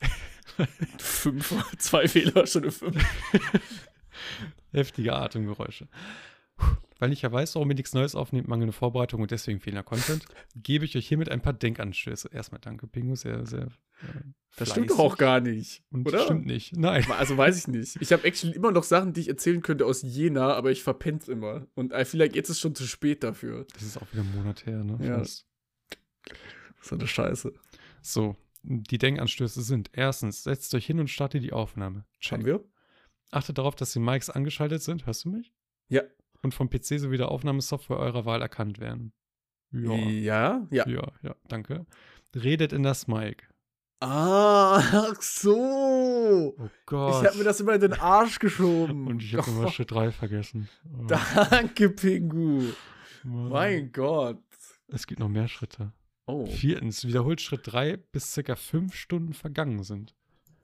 Fünfer, 0.98 1.64
zwei 1.78 2.08
Fehler, 2.08 2.46
schon 2.46 2.64
eine 2.64 2.72
Fünf. 2.72 2.96
Heftige 4.72 5.14
Atemgeräusche. 5.14 5.88
Weil 6.98 7.12
ich 7.12 7.22
ja 7.22 7.32
weiß, 7.32 7.56
warum 7.56 7.68
ihr 7.70 7.74
nichts 7.74 7.94
Neues 7.94 8.14
aufnehmt, 8.14 8.46
mangelnde 8.46 8.72
Vorbereitung 8.72 9.22
und 9.22 9.32
deswegen 9.32 9.58
fehlender 9.58 9.82
Content, 9.82 10.24
gebe 10.54 10.84
ich 10.84 10.96
euch 10.96 11.08
hiermit 11.08 11.30
ein 11.30 11.40
paar 11.40 11.52
Denkanstöße. 11.52 12.28
Erstmal 12.32 12.60
danke, 12.60 12.86
Pingu, 12.86 13.16
sehr, 13.16 13.44
sehr. 13.44 13.66
Äh, 14.02 14.20
Das 14.56 14.70
stimmt 14.70 14.90
doch 14.90 15.00
auch 15.00 15.16
gar 15.16 15.40
nicht. 15.40 15.82
Und 15.90 16.06
oder? 16.06 16.22
stimmt 16.22 16.46
nicht. 16.46 16.76
Nein. 16.76 17.04
Also 17.10 17.36
weiß 17.36 17.58
ich 17.58 17.66
nicht. 17.66 18.00
Ich 18.00 18.12
habe 18.12 18.22
actually 18.24 18.54
immer 18.54 18.70
noch 18.70 18.84
Sachen, 18.84 19.12
die 19.14 19.22
ich 19.22 19.28
erzählen 19.28 19.62
könnte 19.62 19.84
aus 19.84 20.02
Jena, 20.02 20.54
aber 20.54 20.70
ich 20.70 20.84
verpenn's 20.84 21.26
immer. 21.26 21.66
Und 21.74 21.92
I 21.92 22.04
feel 22.04 22.20
like 22.20 22.36
jetzt 22.36 22.50
ist 22.50 22.60
schon 22.60 22.76
zu 22.76 22.86
spät 22.86 23.24
dafür. 23.24 23.66
Das 23.72 23.82
ist 23.82 23.96
auch 23.96 24.06
wieder 24.12 24.22
ein 24.22 24.34
Monat 24.36 24.64
her, 24.66 24.84
ne? 24.84 24.98
Ja. 25.04 25.18
Fast. 25.18 25.46
So 26.82 26.94
eine 26.94 27.08
Scheiße. 27.08 27.52
So, 28.00 28.36
die 28.62 28.98
Denkanstöße 28.98 29.62
sind: 29.62 29.90
Erstens, 29.92 30.44
setzt 30.44 30.72
euch 30.74 30.86
hin 30.86 31.00
und 31.00 31.08
startet 31.08 31.42
die 31.42 31.52
Aufnahme. 31.52 32.04
Check. 32.20 32.38
Haben 32.38 32.44
wir? 32.44 32.64
Achtet 33.32 33.58
darauf, 33.58 33.74
dass 33.74 33.92
die 33.92 33.98
Mics 33.98 34.30
angeschaltet 34.30 34.82
sind. 34.82 35.06
Hörst 35.06 35.24
du 35.24 35.30
mich? 35.30 35.52
Ja. 35.88 36.02
Und 36.42 36.54
vom 36.54 36.68
PC 36.68 37.00
sowie 37.00 37.16
der 37.16 37.30
Aufnahmesoftware 37.30 37.98
eurer 37.98 38.24
Wahl 38.24 38.42
erkannt 38.42 38.78
werden. 38.78 39.12
Ja. 39.72 39.94
Ja? 39.94 40.66
Ja. 40.70 40.86
Ja, 40.86 41.12
ja, 41.22 41.34
danke. 41.48 41.86
Redet 42.34 42.72
in 42.72 42.82
das 42.82 43.08
Mic. 43.08 43.48
Ah, 44.00 44.78
ach 44.78 45.22
so. 45.22 46.54
Oh 46.58 46.68
Gott. 46.86 47.22
Ich 47.22 47.28
habe 47.28 47.38
mir 47.38 47.44
das 47.44 47.60
immer 47.60 47.74
in 47.74 47.80
den 47.80 47.92
Arsch 47.94 48.38
geschoben. 48.38 49.06
Und 49.08 49.22
ich 49.22 49.34
habe 49.34 49.50
immer 49.50 49.66
Oh, 49.66 49.70
Schritt 49.70 49.92
3 49.92 50.10
vergessen. 50.12 50.68
Oh, 50.92 51.04
Danke, 51.06 51.88
Pingu. 51.88 52.64
Mann. 53.22 53.48
Mein 53.48 53.92
Gott. 53.92 54.42
Es 54.88 55.06
gibt 55.06 55.20
noch 55.20 55.28
mehr 55.28 55.48
Schritte. 55.48 55.92
Oh. 56.26 56.46
Viertens, 56.46 57.06
wiederholt 57.06 57.40
Schritt 57.40 57.62
3, 57.64 57.96
bis 57.96 58.32
circa 58.32 58.56
5 58.56 58.94
Stunden 58.94 59.32
vergangen 59.32 59.84
sind. 59.84 60.14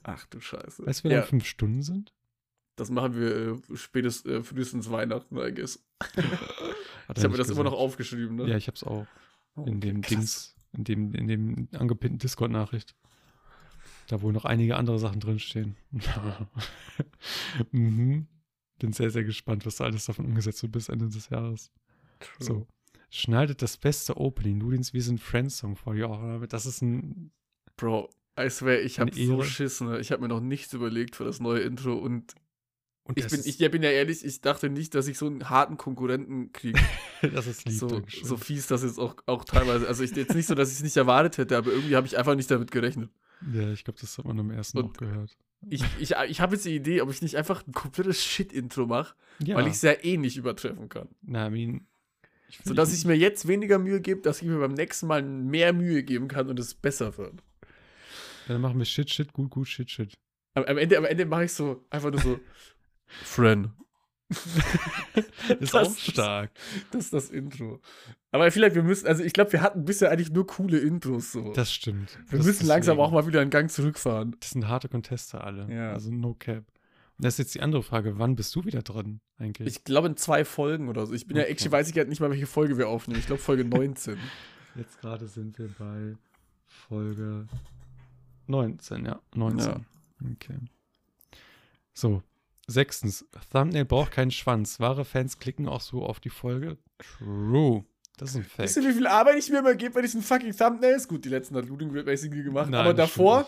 Ach 0.02 0.26
du 0.26 0.40
Scheiße. 0.40 0.84
Weißt 0.84 1.00
du, 1.00 1.04
wie 1.04 1.08
lange 1.12 1.22
ja, 1.22 1.26
5 1.26 1.46
Stunden 1.46 1.82
sind? 1.82 2.12
Das 2.78 2.90
machen 2.90 3.14
wir 3.14 3.58
äh, 3.70 3.76
spätest, 3.76 4.26
äh, 4.26 4.42
frühestens 4.42 4.90
Weihnachten, 4.90 5.36
I 5.36 5.52
guess. 5.52 5.84
Ich 7.16 7.24
habe 7.24 7.30
mir 7.30 7.38
das 7.38 7.50
immer 7.50 7.64
noch 7.64 7.72
aufgeschrieben, 7.72 8.36
ne? 8.36 8.48
Ja, 8.48 8.56
ich 8.56 8.68
hab's 8.68 8.84
auch. 8.84 9.06
Oh, 9.56 9.64
In 9.64 9.80
dem 9.80 10.02
krass. 10.02 10.10
Dings, 10.10 10.56
in 10.72 10.84
dem, 10.84 11.14
in 11.14 11.26
dem 11.26 11.68
angepinnten 11.72 12.18
Discord-Nachricht. 12.18 12.94
Da 14.08 14.22
wohl 14.22 14.32
noch 14.32 14.44
einige 14.44 14.76
andere 14.76 14.98
Sachen 14.98 15.20
drinstehen. 15.20 15.76
mhm. 17.72 18.26
Bin 18.78 18.92
sehr, 18.92 19.10
sehr 19.10 19.24
gespannt, 19.24 19.66
was 19.66 19.76
da 19.76 19.84
alles 19.84 20.04
davon 20.04 20.26
umgesetzt 20.26 20.62
wird 20.62 20.72
bis 20.72 20.88
Ende 20.88 21.08
des 21.08 21.28
Jahres. 21.28 21.70
True. 22.20 22.46
So. 22.46 22.66
Schneidet 23.10 23.62
das 23.62 23.76
beste 23.76 24.16
Opening, 24.16 24.60
Ludins 24.60 24.92
Wir 24.92 25.02
sind 25.02 25.20
Friends 25.20 25.58
Song 25.58 25.76
vor 25.76 25.94
dir. 25.94 26.10
Oh, 26.10 26.46
das 26.46 26.66
ist 26.66 26.82
ein. 26.82 27.32
Bro, 27.76 28.10
I 28.38 28.50
swear, 28.50 28.80
ich 28.80 29.00
habe 29.00 29.14
so. 29.14 29.42
Schiss, 29.42 29.80
ne? 29.80 29.98
Ich 29.98 30.12
habe 30.12 30.22
mir 30.22 30.28
noch 30.28 30.40
nichts 30.40 30.72
überlegt 30.72 31.16
für 31.16 31.24
das 31.24 31.40
neue 31.40 31.60
Intro 31.60 31.94
und 31.94 32.34
Und 33.08 33.18
ich 33.18 33.26
bin, 33.26 33.40
ich 33.42 33.58
ja, 33.58 33.68
bin 33.70 33.82
ja 33.82 33.90
ehrlich, 33.90 34.22
ich 34.22 34.42
dachte 34.42 34.68
nicht, 34.68 34.94
dass 34.94 35.08
ich 35.08 35.16
so 35.16 35.26
einen 35.26 35.48
harten 35.48 35.78
Konkurrenten 35.78 36.52
kriege. 36.52 36.78
das 37.34 37.46
ist 37.46 37.64
lieb, 37.64 37.78
so, 37.78 38.02
so 38.22 38.36
fies 38.36 38.66
das 38.66 38.82
jetzt 38.82 38.98
auch, 38.98 39.16
auch 39.24 39.44
teilweise. 39.44 39.88
Also 39.88 40.04
ich, 40.04 40.14
jetzt 40.14 40.34
nicht 40.34 40.46
so, 40.46 40.54
dass 40.54 40.68
ich 40.70 40.76
es 40.76 40.82
nicht 40.82 40.96
erwartet 40.98 41.38
hätte, 41.38 41.56
aber 41.56 41.72
irgendwie 41.72 41.96
habe 41.96 42.06
ich 42.06 42.18
einfach 42.18 42.34
nicht 42.34 42.50
damit 42.50 42.70
gerechnet. 42.70 43.08
Ja, 43.52 43.70
ich 43.72 43.82
glaube, 43.82 43.98
das 43.98 44.18
hat 44.18 44.26
man 44.26 44.38
am 44.38 44.50
ersten 44.50 44.78
Und- 44.78 44.84
auch 44.84 44.92
gehört. 44.92 45.36
Ich, 45.68 45.82
ich, 45.98 46.14
ich 46.28 46.40
habe 46.40 46.54
jetzt 46.54 46.66
die 46.66 46.76
Idee, 46.76 47.00
ob 47.00 47.10
ich 47.10 47.20
nicht 47.20 47.36
einfach 47.36 47.66
ein 47.66 47.72
komplettes 47.72 48.22
Shit-Intro 48.22 48.86
mache, 48.86 49.16
Ja, 49.42 49.56
weil 49.56 49.66
ich 49.66 49.72
es 49.72 49.82
ja 49.82 49.90
eh 49.90 50.16
nicht 50.16 50.36
übertreffen 50.36 50.88
kann. 50.88 51.08
na, 51.22 51.48
I 51.48 51.50
mean, 51.50 51.86
ich 52.48 52.60
So 52.62 52.74
dass 52.74 52.94
ich 52.94 53.04
mir 53.04 53.16
jetzt 53.16 53.48
weniger 53.48 53.80
Mühe 53.80 54.00
gebe, 54.00 54.20
dass 54.20 54.40
ich 54.40 54.46
mir 54.46 54.58
beim 54.60 54.74
nächsten 54.74 55.08
Mal 55.08 55.22
mehr 55.24 55.72
Mühe 55.72 56.04
geben 56.04 56.28
kann 56.28 56.48
und 56.48 56.60
es 56.60 56.74
besser 56.74 57.18
wird. 57.18 57.42
Dann 58.46 58.60
machen 58.60 58.78
wir 58.78 58.84
Shit, 58.84 59.10
Shit, 59.10 59.32
gut, 59.32 59.50
gut, 59.50 59.66
Shit, 59.66 59.90
Shit. 59.90 60.14
Am, 60.54 60.62
am 60.64 60.78
Ende, 60.78 60.96
am 60.96 61.04
Ende 61.04 61.26
mache 61.26 61.44
ich 61.46 61.52
so 61.52 61.84
einfach 61.90 62.12
nur 62.12 62.20
so 62.20 62.38
Friend. 63.24 63.70
Ist 65.48 65.62
Das 65.62 65.74
auch 65.74 65.82
ist- 65.90 66.00
stark. 66.12 66.50
Das 66.90 67.04
ist 67.06 67.14
das 67.14 67.30
Intro. 67.30 67.80
Aber 68.30 68.50
vielleicht, 68.50 68.74
wir 68.74 68.82
müssen, 68.82 69.06
also 69.06 69.22
ich 69.24 69.32
glaube, 69.32 69.52
wir 69.52 69.62
hatten 69.62 69.86
bisher 69.86 70.10
eigentlich 70.10 70.30
nur 70.30 70.46
coole 70.46 70.78
Intros 70.78 71.32
so. 71.32 71.52
Das 71.54 71.72
stimmt. 71.72 72.18
wir 72.28 72.36
das 72.38 72.46
müssen 72.46 72.66
langsam 72.66 73.00
auch 73.00 73.10
mal 73.10 73.26
wieder 73.26 73.40
einen 73.40 73.50
Gang 73.50 73.70
zurückfahren. 73.70 74.36
Das 74.40 74.50
sind 74.50 74.68
harte 74.68 74.88
Contester 74.90 75.42
alle. 75.44 75.66
Ja. 75.74 75.92
Also 75.92 76.10
no 76.12 76.34
cap. 76.34 76.58
Und 77.16 77.24
das 77.24 77.34
ist 77.34 77.38
jetzt 77.38 77.54
die 77.54 77.62
andere 77.62 77.82
Frage. 77.82 78.18
Wann 78.18 78.36
bist 78.36 78.54
du 78.54 78.64
wieder 78.66 78.82
drin 78.82 79.20
eigentlich? 79.38 79.68
Ich 79.76 79.84
glaube 79.84 80.08
in 80.08 80.16
zwei 80.18 80.44
Folgen 80.44 80.88
oder 80.90 81.06
so. 81.06 81.14
Ich 81.14 81.26
bin 81.26 81.36
ja 81.38 81.44
Okay. 81.44 81.52
actually, 81.52 81.72
weiß 81.72 81.88
ich 81.88 81.96
halt 81.96 82.08
nicht 82.10 82.20
mal, 82.20 82.30
welche 82.30 82.46
Folge 82.46 82.76
wir 82.76 82.88
aufnehmen. 82.88 83.20
Ich 83.20 83.26
glaube 83.26 83.40
Folge 83.40 83.64
19. 83.64 84.18
jetzt 84.76 85.00
gerade 85.00 85.26
sind 85.26 85.58
wir 85.58 85.68
bei 85.78 86.16
Folge 86.66 87.46
19, 88.46 89.06
ja. 89.06 89.20
19. 89.34 89.86
Okay. 90.34 90.58
So. 91.94 92.22
Sechstens. 92.68 93.26
Thumbnail 93.50 93.84
braucht 93.84 94.12
keinen 94.12 94.30
Schwanz. 94.30 94.78
Wahre 94.78 95.04
Fans 95.04 95.38
klicken 95.38 95.66
auch 95.68 95.80
so 95.80 96.04
auf 96.04 96.20
die 96.20 96.28
Folge. 96.30 96.76
True. 96.98 97.84
Das 98.18 98.30
ist 98.30 98.36
ein 98.36 98.42
Fact. 98.44 98.58
Weißt 98.58 98.76
du, 98.76 98.80
wie 98.82 98.92
viel 98.92 99.06
Arbeit 99.06 99.38
ich 99.38 99.48
mir 99.50 99.60
immer 99.60 99.74
gebe 99.74 99.94
bei 99.94 100.02
diesen 100.02 100.22
fucking 100.22 100.54
Thumbnails? 100.56 101.08
Gut, 101.08 101.24
die 101.24 101.28
letzten 101.28 101.56
hat 101.56 101.66
Ludwig 101.66 102.04
basically 102.04 102.42
gemacht, 102.42 102.68
Nein, 102.68 102.80
aber 102.80 102.92
davor, 102.92 103.46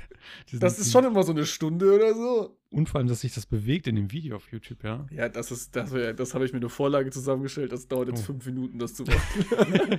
das 0.52 0.78
ist 0.78 0.90
schon 0.90 1.04
immer 1.04 1.22
so 1.22 1.32
eine 1.32 1.44
Stunde 1.46 1.94
oder 1.94 2.14
so. 2.14 2.56
Und 2.70 2.88
vor 2.88 2.98
allem, 2.98 3.08
dass 3.08 3.20
sich 3.20 3.34
das 3.34 3.46
bewegt 3.46 3.86
in 3.86 3.94
dem 3.96 4.10
Video 4.10 4.36
auf 4.36 4.50
YouTube, 4.50 4.82
ja. 4.84 5.06
Ja, 5.10 5.28
das 5.28 5.50
ist, 5.52 5.76
das, 5.76 5.90
das 6.16 6.34
habe 6.34 6.44
ich 6.46 6.52
mir 6.52 6.58
eine 6.58 6.68
Vorlage 6.70 7.10
zusammengestellt. 7.10 7.72
Das 7.72 7.86
dauert 7.88 8.08
jetzt 8.08 8.20
Oh. 8.22 8.32
fünf 8.32 8.46
Minuten, 8.46 8.78
das 8.78 8.94
zu 8.94 9.04
machen. 9.04 9.98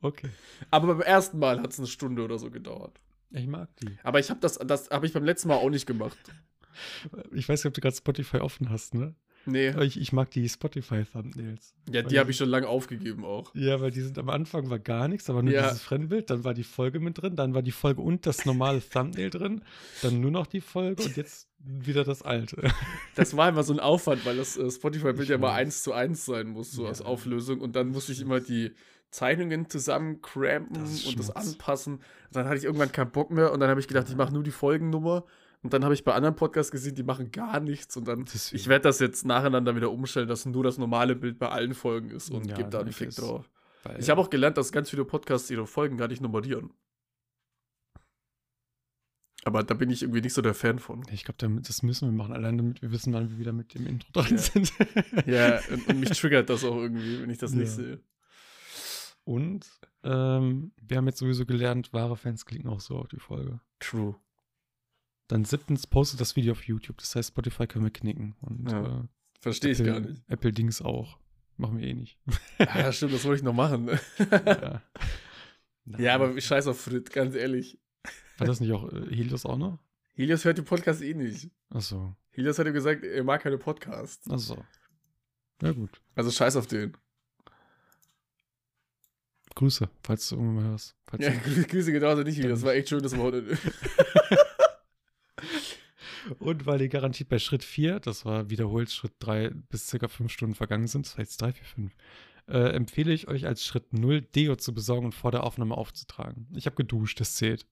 Okay. 0.00 0.30
aber 0.70 0.88
beim 0.94 1.02
ersten 1.02 1.38
Mal 1.38 1.60
hat 1.60 1.70
es 1.72 1.78
eine 1.78 1.86
Stunde 1.86 2.22
oder 2.24 2.38
so 2.38 2.50
gedauert. 2.50 2.98
Ich 3.30 3.46
mag 3.46 3.68
die. 3.76 3.96
Aber 4.02 4.18
ich 4.18 4.30
habe 4.30 4.40
das, 4.40 4.58
das 4.58 4.90
habe 4.90 5.06
ich 5.06 5.12
beim 5.12 5.24
letzten 5.24 5.48
Mal 5.48 5.56
auch 5.56 5.70
nicht 5.70 5.86
gemacht. 5.86 6.16
Ich 7.32 7.48
weiß 7.48 7.60
nicht, 7.64 7.68
ob 7.70 7.74
du 7.74 7.80
gerade 7.80 7.96
Spotify 7.96 8.38
offen 8.38 8.70
hast, 8.70 8.94
ne? 8.94 9.14
Nee. 9.46 9.70
Ich, 9.82 9.98
ich 9.98 10.12
mag 10.12 10.30
die 10.32 10.46
Spotify-Thumbnails. 10.48 11.74
Ja, 11.90 12.02
die 12.02 12.18
habe 12.18 12.30
ich 12.30 12.36
schon 12.36 12.48
lange 12.50 12.68
aufgegeben 12.68 13.24
auch. 13.24 13.54
Ja, 13.54 13.80
weil 13.80 13.90
die 13.90 14.02
sind 14.02 14.18
am 14.18 14.28
Anfang 14.28 14.68
war 14.68 14.78
gar 14.78 15.08
nichts, 15.08 15.30
aber 15.30 15.42
nur 15.42 15.52
Ja. 15.54 15.62
dieses 15.68 15.80
Fremdbild, 15.82 16.28
dann 16.28 16.44
war 16.44 16.52
die 16.52 16.62
Folge 16.62 17.00
mit 17.00 17.20
drin, 17.22 17.36
dann 17.36 17.54
war 17.54 17.62
die 17.62 17.72
Folge 17.72 18.02
und 18.02 18.26
das 18.26 18.44
normale 18.44 18.82
Thumbnail 18.86 19.30
drin, 19.30 19.62
dann 20.02 20.20
nur 20.20 20.30
noch 20.30 20.46
die 20.46 20.60
Folge 20.60 21.02
und 21.02 21.16
jetzt 21.16 21.48
wieder 21.58 22.04
das 22.04 22.20
alte. 22.22 22.70
Das 23.14 23.34
war 23.36 23.48
immer 23.48 23.62
so 23.62 23.72
ein 23.72 23.80
Aufwand, 23.80 24.24
weil 24.26 24.36
das 24.36 24.56
äh, 24.58 24.70
Spotify-Bild 24.70 25.28
ja 25.30 25.36
immer 25.36 25.52
eins 25.52 25.82
zu 25.82 25.92
eins 25.94 26.24
sein 26.26 26.48
muss, 26.48 26.72
so 26.72 26.82
Ja. 26.82 26.88
als 26.90 27.00
Auflösung. 27.00 27.60
Und 27.60 27.76
dann 27.76 27.88
musste 27.88 28.12
ich 28.12 28.20
immer 28.20 28.40
die 28.40 28.72
Zeichnungen 29.10 29.68
zusammen 29.70 30.20
crampen 30.22 30.74
Das 30.82 30.92
ist 30.92 31.06
und 31.06 31.18
das 31.18 31.30
anpassen. 31.30 31.94
Und 31.94 32.02
dann 32.32 32.44
hatte 32.46 32.58
ich 32.58 32.64
irgendwann 32.64 32.92
keinen 32.92 33.10
Bock 33.10 33.30
mehr 33.30 33.52
und 33.52 33.60
dann 33.60 33.68
habe 33.70 33.80
ich 33.80 33.88
gedacht, 33.88 34.08
ich 34.08 34.16
mache 34.16 34.32
nur 34.32 34.42
die 34.42 34.50
Folgennummer. 34.52 35.24
Und 35.62 35.74
dann 35.74 35.84
habe 35.84 35.92
ich 35.92 36.04
bei 36.04 36.14
anderen 36.14 36.36
Podcasts 36.36 36.72
gesehen, 36.72 36.94
die 36.94 37.02
machen 37.02 37.30
gar 37.32 37.60
nichts. 37.60 37.96
Und 37.96 38.08
dann, 38.08 38.24
Deswegen. 38.24 38.56
ich 38.60 38.68
werde 38.68 38.84
das 38.84 38.98
jetzt 38.98 39.26
nacheinander 39.26 39.76
wieder 39.76 39.90
umstellen, 39.90 40.26
dass 40.28 40.46
nur 40.46 40.64
das 40.64 40.78
normale 40.78 41.14
Bild 41.14 41.38
bei 41.38 41.48
allen 41.50 41.74
Folgen 41.74 42.10
ist 42.10 42.30
und 42.30 42.46
Ja, 42.48 42.56
gebe 42.56 42.70
da 42.70 42.80
einen. 42.80 42.92
Fick 42.92 43.10
drauf. 43.10 43.50
Ich 43.98 44.08
habe 44.10 44.20
auch 44.20 44.30
gelernt, 44.30 44.56
dass 44.56 44.72
ganz 44.72 44.90
viele 44.90 45.04
Podcasts 45.04 45.50
ihre 45.50 45.66
Folgen 45.66 45.96
gar 45.98 46.08
nicht 46.08 46.22
nummerieren. 46.22 46.72
Aber 49.44 49.62
da 49.62 49.72
bin 49.72 49.88
ich 49.88 50.02
irgendwie 50.02 50.20
nicht 50.20 50.34
so 50.34 50.42
der 50.42 50.52
Fan 50.54 50.78
von. 50.78 51.02
Ich 51.10 51.24
glaube, 51.24 51.60
das 51.62 51.82
müssen 51.82 52.08
wir 52.08 52.12
machen, 52.12 52.34
allein 52.34 52.58
damit 52.58 52.82
wir 52.82 52.90
wissen, 52.92 53.12
wann 53.14 53.30
wir 53.30 53.38
wieder 53.38 53.52
mit 53.54 53.72
dem 53.74 53.86
Intro 53.86 54.10
drin 54.12 54.36
Ja. 54.36 54.38
sind. 54.38 54.72
Ja, 55.26 55.60
und, 55.70 55.88
und 55.88 56.00
mich 56.00 56.10
triggert 56.10 56.50
das 56.50 56.62
auch 56.64 56.76
irgendwie, 56.76 57.22
wenn 57.22 57.30
ich 57.30 57.38
das 57.38 57.52
nicht 57.52 57.68
Ja. 57.68 57.74
sehe. 57.74 58.00
Und 59.24 59.66
ähm, 60.02 60.72
wir 60.82 60.96
haben 60.98 61.06
jetzt 61.06 61.18
sowieso 61.18 61.46
gelernt, 61.46 61.92
wahre 61.92 62.16
Fans 62.16 62.44
klicken 62.44 62.68
auch 62.68 62.80
so 62.80 62.96
auf 62.98 63.08
die 63.08 63.18
Folge. 63.20 63.60
True. 63.78 64.16
Dann 65.30 65.44
siebtens 65.44 65.86
postet 65.86 66.20
das 66.20 66.34
Video 66.34 66.50
auf 66.50 66.64
YouTube. 66.64 66.98
Das 66.98 67.14
heißt, 67.14 67.28
Spotify 67.28 67.68
können 67.68 67.84
wir 67.84 67.92
knicken. 67.92 68.34
Und 68.40 68.68
Ja. 68.68 68.98
äh, 68.98 69.02
Verstehe 69.38 69.70
ich 69.70 69.84
gar 69.84 70.00
nicht. 70.00 70.24
Apple 70.26 70.50
Dings 70.50 70.82
auch. 70.82 71.18
Machen 71.56 71.78
wir 71.78 71.86
eh 71.86 71.94
nicht. 71.94 72.18
Ja, 72.58 72.92
stimmt, 72.92 73.12
das 73.14 73.24
wollte 73.24 73.36
ich 73.36 73.42
noch 73.44 73.52
machen. 73.54 73.88
ja. 74.18 74.82
ja, 75.98 76.14
aber 76.16 76.34
ich 76.36 76.44
scheiß 76.44 76.66
auf 76.66 76.80
Frit, 76.80 77.12
ganz 77.12 77.36
ehrlich. 77.36 77.78
War 78.38 78.48
das 78.48 78.58
nicht 78.58 78.72
auch 78.72 78.92
äh, 78.92 79.06
Helios 79.14 79.46
auch 79.46 79.56
noch? 79.56 79.78
Helios 80.14 80.44
hört 80.44 80.58
den 80.58 80.64
Podcast 80.64 81.00
eh 81.00 81.14
nicht. 81.14 81.48
Achso. 81.68 82.16
Helios 82.32 82.58
hat 82.58 82.66
ihm 82.66 82.72
gesagt, 82.72 83.04
er 83.04 83.22
mag 83.22 83.40
keine 83.40 83.56
Podcasts. 83.58 84.28
Achso. 84.28 84.64
Ja, 85.62 85.70
gut. 85.70 86.02
Also 86.16 86.32
scheiß 86.32 86.56
auf 86.56 86.66
den. 86.66 86.96
Grüße, 89.54 89.88
falls 90.02 90.28
du 90.28 90.34
irgendwann 90.36 90.56
mal 90.64 90.70
hörst. 90.70 90.96
Ja, 91.20 91.30
Grüße 91.68 91.92
genauso 91.92 92.22
nicht, 92.24 92.36
Helios. 92.38 92.60
Das 92.60 92.66
war 92.66 92.74
echt 92.74 92.88
schön, 92.88 93.02
das 93.02 93.16
Wochenende. 93.16 93.56
Und 96.38 96.66
weil 96.66 96.78
die 96.78 96.88
garantiert 96.88 97.28
bei 97.28 97.38
Schritt 97.38 97.64
4, 97.64 98.00
das 98.00 98.24
war 98.24 98.50
wiederholt 98.50 98.90
Schritt 98.90 99.12
3 99.20 99.50
bis 99.70 99.88
circa 99.88 100.08
5 100.08 100.30
Stunden 100.32 100.54
vergangen 100.54 100.86
sind, 100.86 101.06
das 101.06 101.16
war 101.16 101.24
jetzt 101.24 101.40
3, 101.40 101.52
4, 101.52 101.64
5, 101.64 101.92
äh, 102.48 102.58
empfehle 102.74 103.12
ich 103.12 103.28
euch 103.28 103.46
als 103.46 103.64
Schritt 103.64 103.92
0 103.92 104.22
Deo 104.22 104.56
zu 104.56 104.74
besorgen 104.74 105.06
und 105.06 105.14
vor 105.14 105.30
der 105.30 105.44
Aufnahme 105.44 105.76
aufzutragen. 105.76 106.48
Ich 106.54 106.66
habe 106.66 106.76
geduscht, 106.76 107.20
das 107.20 107.34
zählt. 107.34 107.66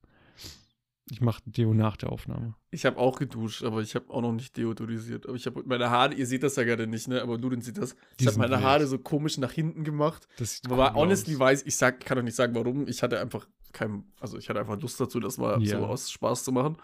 Ich 1.11 1.23
mache 1.23 1.41
Deo 1.47 1.73
nach 1.73 1.97
der 1.97 2.13
Aufnahme. 2.13 2.55
Ich 2.71 2.85
habe 2.85 2.99
auch 2.99 3.19
geduscht, 3.19 3.63
aber 3.65 3.81
ich 3.81 3.95
habe 3.95 4.11
auch 4.11 4.21
noch 4.21 4.33
nicht 4.33 4.55
deodorisiert. 4.59 5.27
Aber 5.27 5.37
ich 5.37 5.47
habe 5.47 5.63
meine 5.65 5.89
Haare, 5.89 6.13
ihr 6.13 6.27
seht 6.27 6.43
das 6.43 6.57
ja 6.57 6.65
gerade 6.65 6.87
nicht, 6.87 7.09
ne? 7.09 7.23
Aber 7.23 7.39
Ludin 7.39 7.63
sieht 7.63 7.79
das. 7.79 7.95
Die 8.21 8.25
Ich 8.25 8.27
habe 8.27 8.37
meine. 8.39 8.61
Haare 8.63 8.87
so 8.87 8.99
komisch 8.99 9.39
nach 9.39 9.53
hinten 9.53 9.85
gemacht. 9.85 10.29
Das 10.37 10.57
sieht 10.57 10.67
Aber 10.71 10.91
cool 10.91 10.97
honestly 11.05 11.35
aus. 11.35 11.41
weiß 11.41 11.63
ich, 11.65 11.77
sag, 11.77 12.01
kann 12.05 12.19
doch 12.19 12.23
nicht 12.25 12.35
sagen, 12.37 12.55
warum. 12.55 12.87
Ich 12.89 13.03
hatte 13.03 13.19
einfach 13.21 13.49
kein, 13.73 14.05
also 14.21 14.37
ich 14.37 14.51
hatte 14.51 14.61
einfach 14.61 14.79
Lust 14.83 15.01
dazu, 15.01 15.19
das 15.19 15.39
mal 15.39 15.63
Ja. 15.63 15.79
so 15.79 15.87
aus 15.87 16.11
Spaß 16.11 16.45
zu 16.45 16.53
machen. 16.53 16.77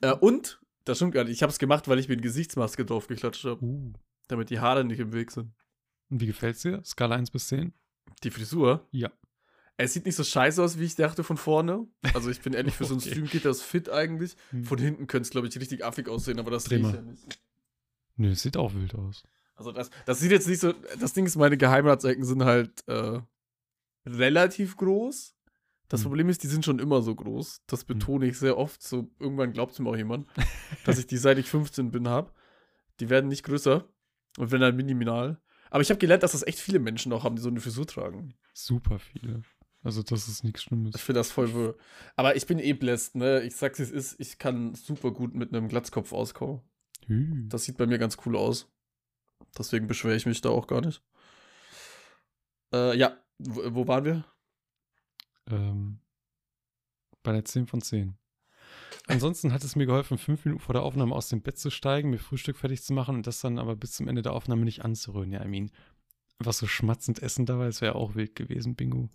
Äh, 0.00 0.12
und, 0.14 0.60
das 0.84 0.98
stimmt 0.98 1.14
gar 1.14 1.24
nicht, 1.24 1.32
ich 1.32 1.42
habe 1.42 1.50
es 1.52 1.58
gemacht, 1.58 1.88
weil 1.88 1.98
ich 1.98 2.08
mir 2.08 2.14
eine 2.14 2.22
Gesichtsmaske 2.22 2.84
drauf 2.84 3.06
geklatscht 3.06 3.44
habe, 3.44 3.64
Uh. 3.64 3.92
damit 4.28 4.50
die 4.50 4.60
Haare 4.60 4.84
nicht 4.84 5.00
im 5.00 5.12
Weg 5.12 5.30
sind. 5.30 5.52
Und 6.10 6.20
wie 6.20 6.26
gefällt's 6.26 6.62
dir? 6.62 6.82
Skala 6.84 7.16
1 7.16 7.30
bis 7.30 7.48
10? 7.48 7.72
Die 8.22 8.30
Frisur? 8.30 8.86
Ja. 8.90 9.10
Es 9.76 9.94
sieht 9.94 10.04
nicht 10.04 10.16
so 10.16 10.24
scheiße 10.24 10.62
aus, 10.62 10.78
wie 10.78 10.84
ich 10.84 10.94
dachte 10.94 11.24
von 11.24 11.36
vorne. 11.38 11.86
Also 12.12 12.28
ich 12.30 12.42
bin 12.42 12.52
ehrlich, 12.52 12.74
für 12.74 12.84
so 12.84 12.94
ein 12.94 12.98
Okay. 13.00 13.10
Stream 13.10 13.26
geht 13.26 13.44
das 13.46 13.62
fit 13.62 13.88
eigentlich. 13.88 14.36
Hm. 14.50 14.64
Von 14.64 14.78
hinten 14.78 15.06
könnte 15.06 15.22
es, 15.26 15.30
glaube 15.30 15.46
ich, 15.48 15.58
richtig 15.58 15.84
affig 15.84 16.08
aussehen, 16.08 16.38
aber 16.38 16.50
das 16.50 16.64
sehe 16.64 16.80
ich 16.80 16.92
ja 16.92 17.00
nicht. 17.00 17.40
Nö, 18.16 18.30
es 18.32 18.42
sieht 18.42 18.56
auch 18.58 18.74
wild 18.74 18.94
aus. 18.94 19.24
Also 19.54 19.72
das, 19.72 19.90
das 20.04 20.20
sieht 20.20 20.32
jetzt 20.32 20.48
nicht 20.48 20.60
so. 20.60 20.72
Das 20.98 21.12
Ding 21.14 21.24
ist, 21.24 21.36
meine 21.36 21.56
Geheimratsecken 21.56 22.24
sind 22.24 22.44
halt 22.44 22.86
äh, 22.88 23.20
relativ 24.06 24.76
groß. 24.76 25.34
Das 25.90 26.00
Hm. 26.00 26.06
Problem 26.08 26.28
ist, 26.30 26.42
die 26.42 26.46
sind 26.46 26.64
schon 26.64 26.78
immer 26.78 27.02
so 27.02 27.14
groß. 27.14 27.62
Das 27.66 27.84
betone 27.84 28.26
ich 28.26 28.38
sehr 28.38 28.56
oft. 28.56 28.82
So 28.82 29.10
irgendwann 29.18 29.52
glaubt 29.52 29.72
es 29.72 29.78
mir 29.80 29.90
auch 29.90 29.96
jemand, 29.96 30.26
dass 30.86 30.98
ich 30.98 31.06
die 31.06 31.18
seit 31.18 31.36
ich 31.36 31.50
15 31.50 31.90
bin 31.90 32.08
habe. 32.08 32.32
Die 33.00 33.10
werden 33.10 33.28
nicht 33.28 33.42
größer 33.44 33.86
und 34.38 34.50
wenn 34.50 34.60
dann 34.62 34.76
minimal. 34.76 35.40
Aber 35.70 35.82
ich 35.82 35.90
habe 35.90 35.98
gelernt, 35.98 36.22
dass 36.22 36.32
das 36.32 36.42
echt 36.46 36.58
viele 36.60 36.78
Menschen 36.78 37.12
auch 37.12 37.24
haben, 37.24 37.36
die 37.36 37.42
so 37.42 37.48
eine 37.48 37.60
Frisur 37.60 37.86
tragen. 37.86 38.34
Super 38.54 38.98
viele. 38.98 39.42
Also, 39.82 40.02
das 40.02 40.28
ist 40.28 40.44
nichts 40.44 40.60
Ich 40.60 40.64
Schlimmes. 40.66 41.00
finde 41.00 41.20
das 41.20 41.30
voll 41.30 41.54
wirr. 41.54 41.74
Aber 42.14 42.36
ich 42.36 42.46
bin 42.46 42.58
eh 42.58 42.72
bläst, 42.74 43.16
ne? 43.16 43.42
Ich 43.42 43.56
sag's 43.56 43.78
wie 43.78 43.82
es 43.84 43.90
ist, 43.90 44.20
ich 44.20 44.38
kann 44.38 44.74
super 44.74 45.10
gut 45.10 45.34
mit 45.34 45.54
einem 45.54 45.68
Glatzkopf 45.68 46.12
auskommen. 46.12 46.60
Hü. 47.06 47.46
Das 47.48 47.64
sieht 47.64 47.78
bei 47.78 47.86
mir 47.86 47.98
ganz 47.98 48.18
cool 48.26 48.36
aus. 48.36 48.70
Deswegen 49.58 49.86
beschwere 49.86 50.16
ich 50.16 50.26
mich 50.26 50.40
da 50.42 50.50
auch 50.50 50.66
gar 50.66 50.82
nicht. 50.82 51.02
Äh, 52.74 52.96
ja, 52.98 53.16
wo, 53.38 53.74
wo 53.74 53.88
waren 53.88 54.04
wir? 54.04 54.24
Ähm, 55.50 56.00
bei 57.22 57.32
der 57.32 57.44
10 57.44 57.66
von 57.66 57.80
10. 57.80 58.16
Ansonsten 59.06 59.52
hat 59.52 59.64
es 59.64 59.76
mir 59.76 59.86
geholfen, 59.86 60.18
fünf 60.18 60.44
Minuten 60.44 60.62
vor 60.62 60.72
der 60.72 60.82
Aufnahme 60.82 61.14
aus 61.14 61.28
dem 61.28 61.42
Bett 61.42 61.58
zu 61.58 61.70
steigen, 61.70 62.10
mir 62.10 62.18
Frühstück 62.18 62.56
fertig 62.56 62.82
zu 62.82 62.92
machen 62.92 63.16
und 63.16 63.26
das 63.26 63.40
dann 63.40 63.58
aber 63.58 63.76
bis 63.76 63.92
zum 63.92 64.08
Ende 64.08 64.22
der 64.22 64.32
Aufnahme 64.32 64.64
nicht 64.64 64.84
anzurühren. 64.84 65.32
Ja, 65.32 65.44
I 65.44 65.48
mean, 65.48 65.70
was 66.38 66.58
so 66.58 66.66
schmatzend 66.66 67.22
essen 67.22 67.46
dabei, 67.46 67.66
das 67.66 67.80
wäre 67.80 67.94
auch 67.94 68.14
wild 68.14 68.36
gewesen, 68.36 68.76
Bingo. 68.76 69.10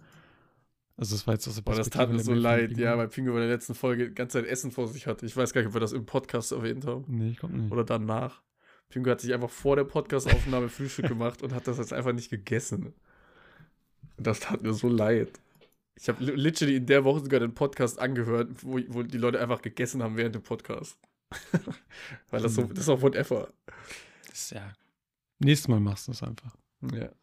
Also 0.98 1.16
das 1.16 1.28
war 1.28 1.34
jetzt 1.34 1.48
aus 1.48 1.56
der 1.56 1.62
Boah, 1.62 1.76
das 1.76 1.90
tat 1.90 2.10
mir 2.10 2.20
so 2.20 2.34
leid, 2.34 2.78
ja, 2.78 2.98
weil 2.98 3.10
Pingo 3.10 3.34
bei 3.34 3.40
der 3.40 3.50
letzten 3.50 3.76
Folge 3.76 4.10
die 4.10 4.16
ganze 4.16 4.40
Zeit 4.40 4.50
Essen 4.50 4.72
vor 4.72 4.88
sich 4.88 5.08
hatte. 5.08 5.26
Ich 5.26 5.36
weiß 5.36 5.54
gar 5.54 5.62
nicht, 5.62 5.68
ob 5.68 5.74
wir 5.74 5.82
das 5.82 5.92
im 5.92 6.06
Podcast 6.06 6.52
erwähnt 6.52 6.86
haben. 6.86 7.04
Nee, 7.08 7.32
ich 7.32 7.38
glaube 7.38 7.58
nicht. 7.58 7.72
Oder 7.72 7.84
danach. 7.84 8.42
Pingo 8.90 9.10
hat 9.10 9.20
sich 9.20 9.34
einfach 9.34 9.50
vor 9.50 9.76
der 9.76 9.84
Podcast-Aufnahme 9.84 10.70
Frühstück 10.70 11.08
gemacht 11.08 11.42
und 11.42 11.54
hat 11.54 11.68
das 11.68 11.80
jetzt 11.80 11.92
einfach 11.92 12.14
nicht 12.14 12.30
gegessen. 12.30 12.94
Das 14.18 14.40
tat 14.40 14.62
mir 14.62 14.74
so 14.74 14.88
leid. 14.88 15.42
Ich 15.98 16.10
habe 16.10 16.24
literally 16.24 16.76
in 16.76 16.86
der 16.86 17.04
Woche 17.04 17.22
sogar 17.22 17.40
den 17.40 17.54
Podcast 17.54 18.00
angehört, 18.00 18.52
wo, 18.64 18.80
wo 18.90 19.04
die 19.04 19.18
Leute 19.18 19.40
einfach 19.40 19.62
gegessen 19.62 20.04
haben 20.04 20.18
während 20.18 20.36
dem 20.36 20.44
Podcast. 20.44 20.98
Weil 22.30 22.42
das 22.42 22.56
so, 22.56 22.64
das 22.64 22.80
ist 22.80 22.90
auch 22.90 23.02
whatever. 23.02 23.54
Das 24.28 24.42
ist 24.42 24.52
ja. 24.52 24.74
Nächstes 25.40 25.68
Mal 25.68 25.80
machst 25.80 26.08
du 26.08 26.12
es 26.12 26.22
einfach. 26.22 26.56
Ja. 26.82 26.90
Der 26.90 27.16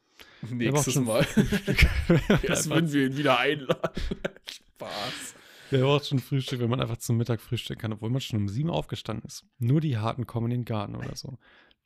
Nächstes 0.50 0.96
Mal. 0.96 1.26
Erst 2.42 2.68
würden 2.68 2.92
wir 2.92 3.06
ihn 3.06 3.16
wieder 3.16 3.38
einladen. 3.38 4.02
Spaß. 4.50 5.34
Wer 5.70 5.80
braucht 5.80 6.06
schon 6.06 6.18
Frühstück, 6.18 6.60
wenn 6.60 6.68
man 6.68 6.80
einfach 6.80 6.98
zum 6.98 7.16
Mittag 7.16 7.40
frühstücken 7.40 7.80
kann, 7.80 7.92
obwohl 7.92 8.10
man 8.10 8.20
schon 8.20 8.40
um 8.40 8.48
sieben 8.48 8.70
aufgestanden 8.70 9.26
ist? 9.26 9.46
Nur 9.58 9.80
die 9.80 9.96
Harten 9.96 10.26
kommen 10.26 10.50
in 10.50 10.60
den 10.60 10.64
Garten 10.64 10.96
oder 10.96 11.16
so. 11.16 11.38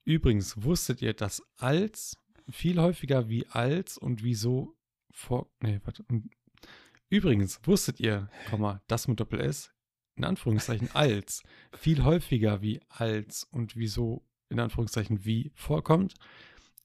Übrigens, 0.05 0.63
wusstet 0.63 1.03
ihr, 1.03 1.15
dass 1.15 1.43
als 1.57 2.17
viel 2.51 2.81
häufiger 2.81 3.29
wie 3.29 3.47
als 3.47 3.99
und 3.99 4.25
wieso 4.25 4.75
vor. 5.11 5.49
Nee, 5.61 5.81
warte. 5.85 6.05
Und, 6.09 6.31
übrigens, 7.09 7.61
wusstet 7.65 8.01
ihr, 8.01 8.29
Komma, 8.51 8.83
das 8.87 9.09
mit 9.09 9.21
Doppel 9.21 9.41
S, 9.41 9.73
in 10.17 10.25
Anführungszeichen 10.25 10.91
als, 10.95 11.43
viel 11.77 12.03
häufiger 12.05 12.63
wie 12.63 12.81
als 12.89 13.45
und 13.45 13.77
wieso, 13.77 14.25
in 14.49 14.61
Anführungszeichen 14.61 15.25
wie 15.25 15.53
vorkommt? 15.55 16.15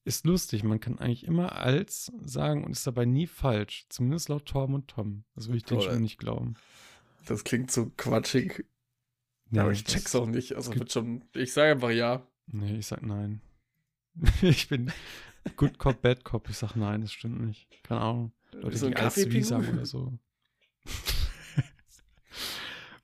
Ist 0.03 0.25
lustig, 0.25 0.63
man 0.63 0.79
kann 0.79 0.97
eigentlich 0.97 1.25
immer 1.25 1.57
als 1.57 2.11
sagen 2.23 2.63
und 2.63 2.71
ist 2.71 2.87
dabei 2.87 3.05
nie 3.05 3.27
falsch. 3.27 3.85
Zumindest 3.89 4.29
laut 4.29 4.47
Torben 4.47 4.73
und 4.73 4.87
Tom. 4.87 5.25
Das 5.35 5.47
will 5.47 5.57
ich 5.57 5.63
denen 5.63 5.81
schon 5.81 6.01
nicht 6.01 6.17
glauben. 6.17 6.55
Das 7.27 7.43
klingt 7.43 7.69
so 7.69 7.91
quatschig. 7.97 8.65
Nee, 9.51 9.59
aber 9.59 9.71
ich 9.71 9.83
das- 9.83 9.93
check's 9.93 10.15
auch 10.15 10.25
nicht. 10.25 10.53
Also 10.55 10.73
wird 10.73 10.91
schon. 10.91 11.23
Ich 11.33 11.53
sage 11.53 11.73
einfach 11.73 11.91
ja. 11.91 12.25
Nee, 12.47 12.77
ich 12.79 12.87
sag 12.87 13.03
nein. 13.03 13.41
ich 14.41 14.67
bin 14.69 14.91
Good 15.55 15.77
Cop, 15.77 16.01
Bad 16.01 16.23
Cop. 16.23 16.49
Ich 16.49 16.57
sag 16.57 16.75
nein, 16.75 17.01
das 17.01 17.11
stimmt 17.11 17.41
nicht. 17.41 17.67
Keine 17.83 18.01
Ahnung. 18.01 18.31
Leute, 18.53 18.77
So 18.77 18.87
ein 18.87 19.29
die 19.29 19.43
sagen 19.43 19.69
oder 19.73 19.85
so. 19.85 20.13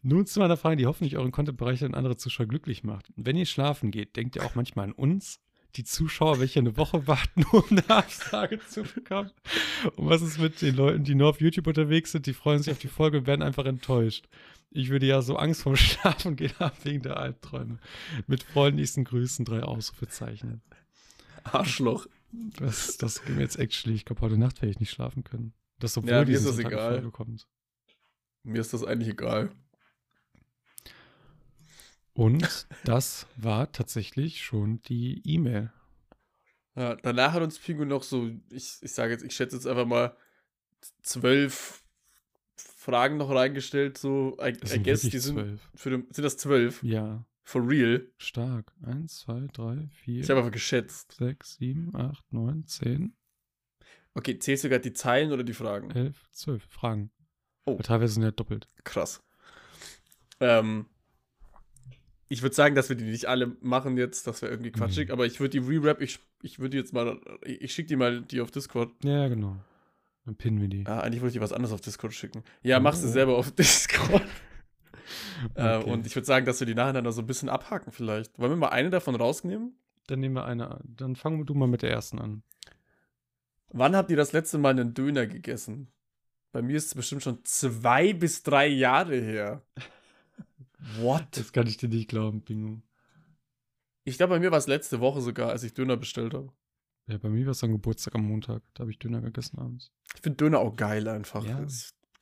Nun 0.01 0.25
zu 0.25 0.39
meiner 0.39 0.57
Frage, 0.57 0.77
die 0.77 0.85
hoffentlich 0.85 1.17
euren 1.17 1.31
Content 1.31 1.57
bereichert 1.57 1.89
und 1.89 1.95
andere 1.95 2.17
Zuschauer 2.17 2.47
glücklich 2.47 2.83
macht. 2.83 3.11
Wenn 3.15 3.35
ihr 3.35 3.45
schlafen 3.45 3.91
geht, 3.91 4.15
denkt 4.15 4.35
ihr 4.35 4.45
auch 4.45 4.55
manchmal 4.55 4.85
an 4.85 4.93
uns? 4.93 5.39
die 5.77 5.83
Zuschauer 5.83 6.39
welche 6.39 6.59
eine 6.59 6.75
Woche 6.77 7.07
warten, 7.07 7.45
um 7.51 7.63
eine 7.69 7.89
Absage 7.89 8.59
zu 8.67 8.83
bekommen? 8.83 9.31
Und 9.95 10.09
was 10.09 10.21
ist 10.21 10.39
mit 10.39 10.61
den 10.61 10.75
Leuten, 10.75 11.03
die 11.03 11.15
nur 11.15 11.29
auf 11.29 11.41
YouTube 11.41 11.67
unterwegs 11.67 12.11
sind, 12.11 12.25
die 12.25 12.33
freuen 12.33 12.59
sich 12.61 12.71
auf 12.71 12.79
die 12.79 12.87
Folge 12.87 13.19
und 13.19 13.27
werden 13.27 13.41
einfach 13.41 13.65
enttäuscht? 13.65 14.27
Ich 14.71 14.89
würde 14.89 15.05
ja 15.05 15.21
so 15.21 15.37
Angst 15.37 15.63
vorm 15.63 15.75
Schlafen 15.75 16.35
gehen 16.35 16.53
haben 16.59 16.77
wegen 16.83 17.01
der 17.03 17.17
Albträume. 17.17 17.77
Mit 18.25 18.43
freundlichsten 18.43 19.03
Grüßen, 19.03 19.45
drei 19.45 19.63
Ausrufezeichen. 19.63 20.61
Arschloch. 21.43 22.07
Das, 22.31 22.97
das 22.97 23.23
geht 23.23 23.35
mir 23.35 23.41
jetzt 23.41 23.55
schlecht. 23.73 23.97
Ich 23.97 24.05
glaube, 24.05 24.21
heute 24.21 24.37
Nacht 24.37 24.61
werde 24.61 24.71
ich 24.71 24.79
nicht 24.79 24.91
schlafen 24.91 25.23
können. 25.23 25.53
Das, 25.79 25.97
obwohl 25.97 26.11
Ja, 26.11 26.25
mir 26.25 26.35
ist 26.35 26.45
das 26.45 26.59
egal. 26.59 27.09
kommt. 27.11 27.47
Mir 28.43 28.61
ist 28.61 28.73
das 28.73 28.83
eigentlich 28.83 29.09
egal. 29.09 29.51
Und 32.13 32.67
das 32.83 33.27
war 33.35 33.71
tatsächlich 33.71 34.41
schon 34.41 34.81
die 34.83 35.21
E-Mail. 35.23 35.71
Ja, 36.75 36.95
danach 36.95 37.33
hat 37.33 37.43
uns 37.43 37.59
Pingu 37.59 37.85
noch 37.85 38.03
so, 38.03 38.29
ich, 38.49 38.77
ich 38.81 38.91
sage 38.91 39.11
jetzt, 39.13 39.23
ich 39.23 39.35
schätze 39.35 39.55
jetzt 39.55 39.67
einfach 39.67 39.85
mal 39.85 40.15
zwölf 41.01 41.83
Fragen 42.55 43.17
noch 43.17 43.29
reingestellt, 43.29 43.97
so, 43.97 44.37
I, 44.41 44.49
I 44.73 44.83
guess, 44.83 45.01
die 45.01 45.17
sind, 45.19 45.35
zwölf. 45.35 45.69
für 45.75 45.89
den, 45.89 46.07
sind 46.11 46.23
das 46.23 46.37
zwölf? 46.37 46.81
Ja, 46.83 47.25
For 47.49 47.65
real? 47.65 48.05
stark. 48.17 48.73
Eins, 48.83 49.19
zwei, 49.19 49.47
drei, 49.53 49.87
vier, 49.93 50.19
Ich 50.21 50.29
habe 50.29 50.41
einfach 50.41 50.51
geschätzt. 50.51 51.13
sechs, 51.13 51.55
sieben, 51.55 51.95
acht, 51.95 52.25
neun, 52.33 52.65
zehn, 52.67 53.15
Okay, 54.13 54.37
zählst 54.37 54.65
du 54.65 54.69
gerade 54.69 54.81
die 54.81 54.91
Zeilen 54.93 55.31
oder 55.31 55.43
die 55.45 55.53
Fragen? 55.53 55.89
elf, 55.91 56.27
zwölf 56.31 56.65
Fragen. 56.65 57.09
Oh. 57.65 57.75
Aber 57.75 57.83
teilweise 57.83 58.15
sind 58.15 58.23
ja 58.23 58.31
doppelt. 58.31 58.67
Krass. 58.83 59.23
Ähm, 60.41 60.87
ich 62.27 62.41
würde 62.41 62.53
sagen, 62.55 62.75
dass 62.75 62.89
wir 62.89 62.97
die 62.97 63.05
nicht 63.05 63.27
alle 63.27 63.55
machen 63.61 63.95
jetzt, 63.95 64.27
das 64.27 64.41
wäre 64.41 64.51
irgendwie 64.51 64.71
quatschig, 64.71 65.07
Mhm. 65.07 65.13
aber 65.13 65.25
ich 65.25 65.39
würde 65.39 65.57
die 65.61 65.65
Re-Rap, 65.65 66.01
ich, 66.01 66.19
ich 66.41 66.59
würde 66.59 66.75
jetzt 66.75 66.91
mal, 66.93 67.17
ich, 67.43 67.61
ich 67.61 67.73
schicke 67.73 67.87
die 67.87 67.95
mal 67.95 68.21
die 68.23 68.41
auf 68.41 68.51
Discord. 68.51 68.91
Ja, 69.05 69.29
genau. 69.29 69.55
Dann 70.25 70.35
pinnen 70.35 70.59
wir 70.59 70.67
die. 70.67 70.85
Ah, 70.85 70.99
eigentlich 70.99 71.21
wollte 71.21 71.37
ich 71.37 71.41
was 71.41 71.53
anderes 71.53 71.71
auf 71.73 71.79
Discord 71.79 72.13
schicken. 72.13 72.43
Ja, 72.61 72.81
machst 72.81 73.03
du 73.03 73.07
Oh. 73.07 73.11
selber 73.11 73.37
auf 73.37 73.51
Discord. 73.55 74.23
Äh, 75.55 75.77
Okay. 75.77 75.89
und 75.91 76.05
ich 76.05 76.15
würde 76.15 76.25
sagen, 76.25 76.45
dass 76.45 76.59
wir 76.59 76.67
die 76.67 76.75
nacheinander 76.75 77.11
so 77.11 77.21
ein 77.21 77.27
bisschen 77.27 77.49
abhaken 77.49 77.91
vielleicht. 77.91 78.37
Wollen 78.39 78.51
wir 78.51 78.57
mal 78.57 78.69
eine 78.69 78.89
davon 78.89 79.15
rausnehmen? 79.15 79.77
Dann 80.07 80.19
nehmen 80.19 80.35
wir 80.35 80.45
eine 80.45 80.71
an. 80.71 80.83
Dann 80.95 81.15
fangen 81.15 81.45
du 81.45 81.53
mal 81.53 81.67
mit 81.67 81.81
der 81.81 81.91
ersten 81.91 82.19
an. 82.19 82.43
Wann 83.69 83.95
habt 83.95 84.09
ihr 84.09 84.17
das 84.17 84.31
letzte 84.31 84.57
Mal 84.57 84.69
einen 84.69 84.93
Döner 84.93 85.27
gegessen? 85.27 85.91
Bei 86.53 86.61
mir 86.61 86.77
ist 86.77 86.85
es 86.87 86.95
bestimmt 86.95 87.23
schon 87.23 87.43
zwei 87.43 88.13
bis 88.13 88.41
drei 88.43 88.67
Jahre 88.67 89.17
her. 89.17 89.63
What? 90.99 91.25
Das 91.31 91.51
kann 91.51 91.67
ich 91.67 91.77
dir 91.77 91.89
nicht 91.89 92.07
glauben, 92.07 92.41
Bingo. 92.41 92.81
Ich 94.05 94.17
glaube, 94.17 94.35
bei 94.35 94.39
mir 94.39 94.51
war 94.51 94.57
es 94.57 94.67
letzte 94.67 95.01
Woche 95.01 95.19
sogar, 95.21 95.49
als 95.49 95.63
ich 95.63 95.73
Döner 95.73 95.97
bestellt 95.97 96.33
habe. 96.33 96.51
Ja, 97.07 97.17
bei 97.17 97.29
mir 97.29 97.45
war 97.45 97.51
es 97.51 97.63
am 97.63 97.71
Geburtstag 97.71 98.15
am 98.15 98.25
Montag. 98.25 98.61
Da 98.73 98.81
habe 98.81 98.91
ich 98.91 98.99
Döner 98.99 99.21
gegessen 99.21 99.59
abends. 99.59 99.91
Ich 100.15 100.21
finde 100.21 100.37
Döner 100.37 100.59
auch 100.59 100.75
geil 100.75 101.07
einfach. 101.07 101.43
Ja. 101.45 101.65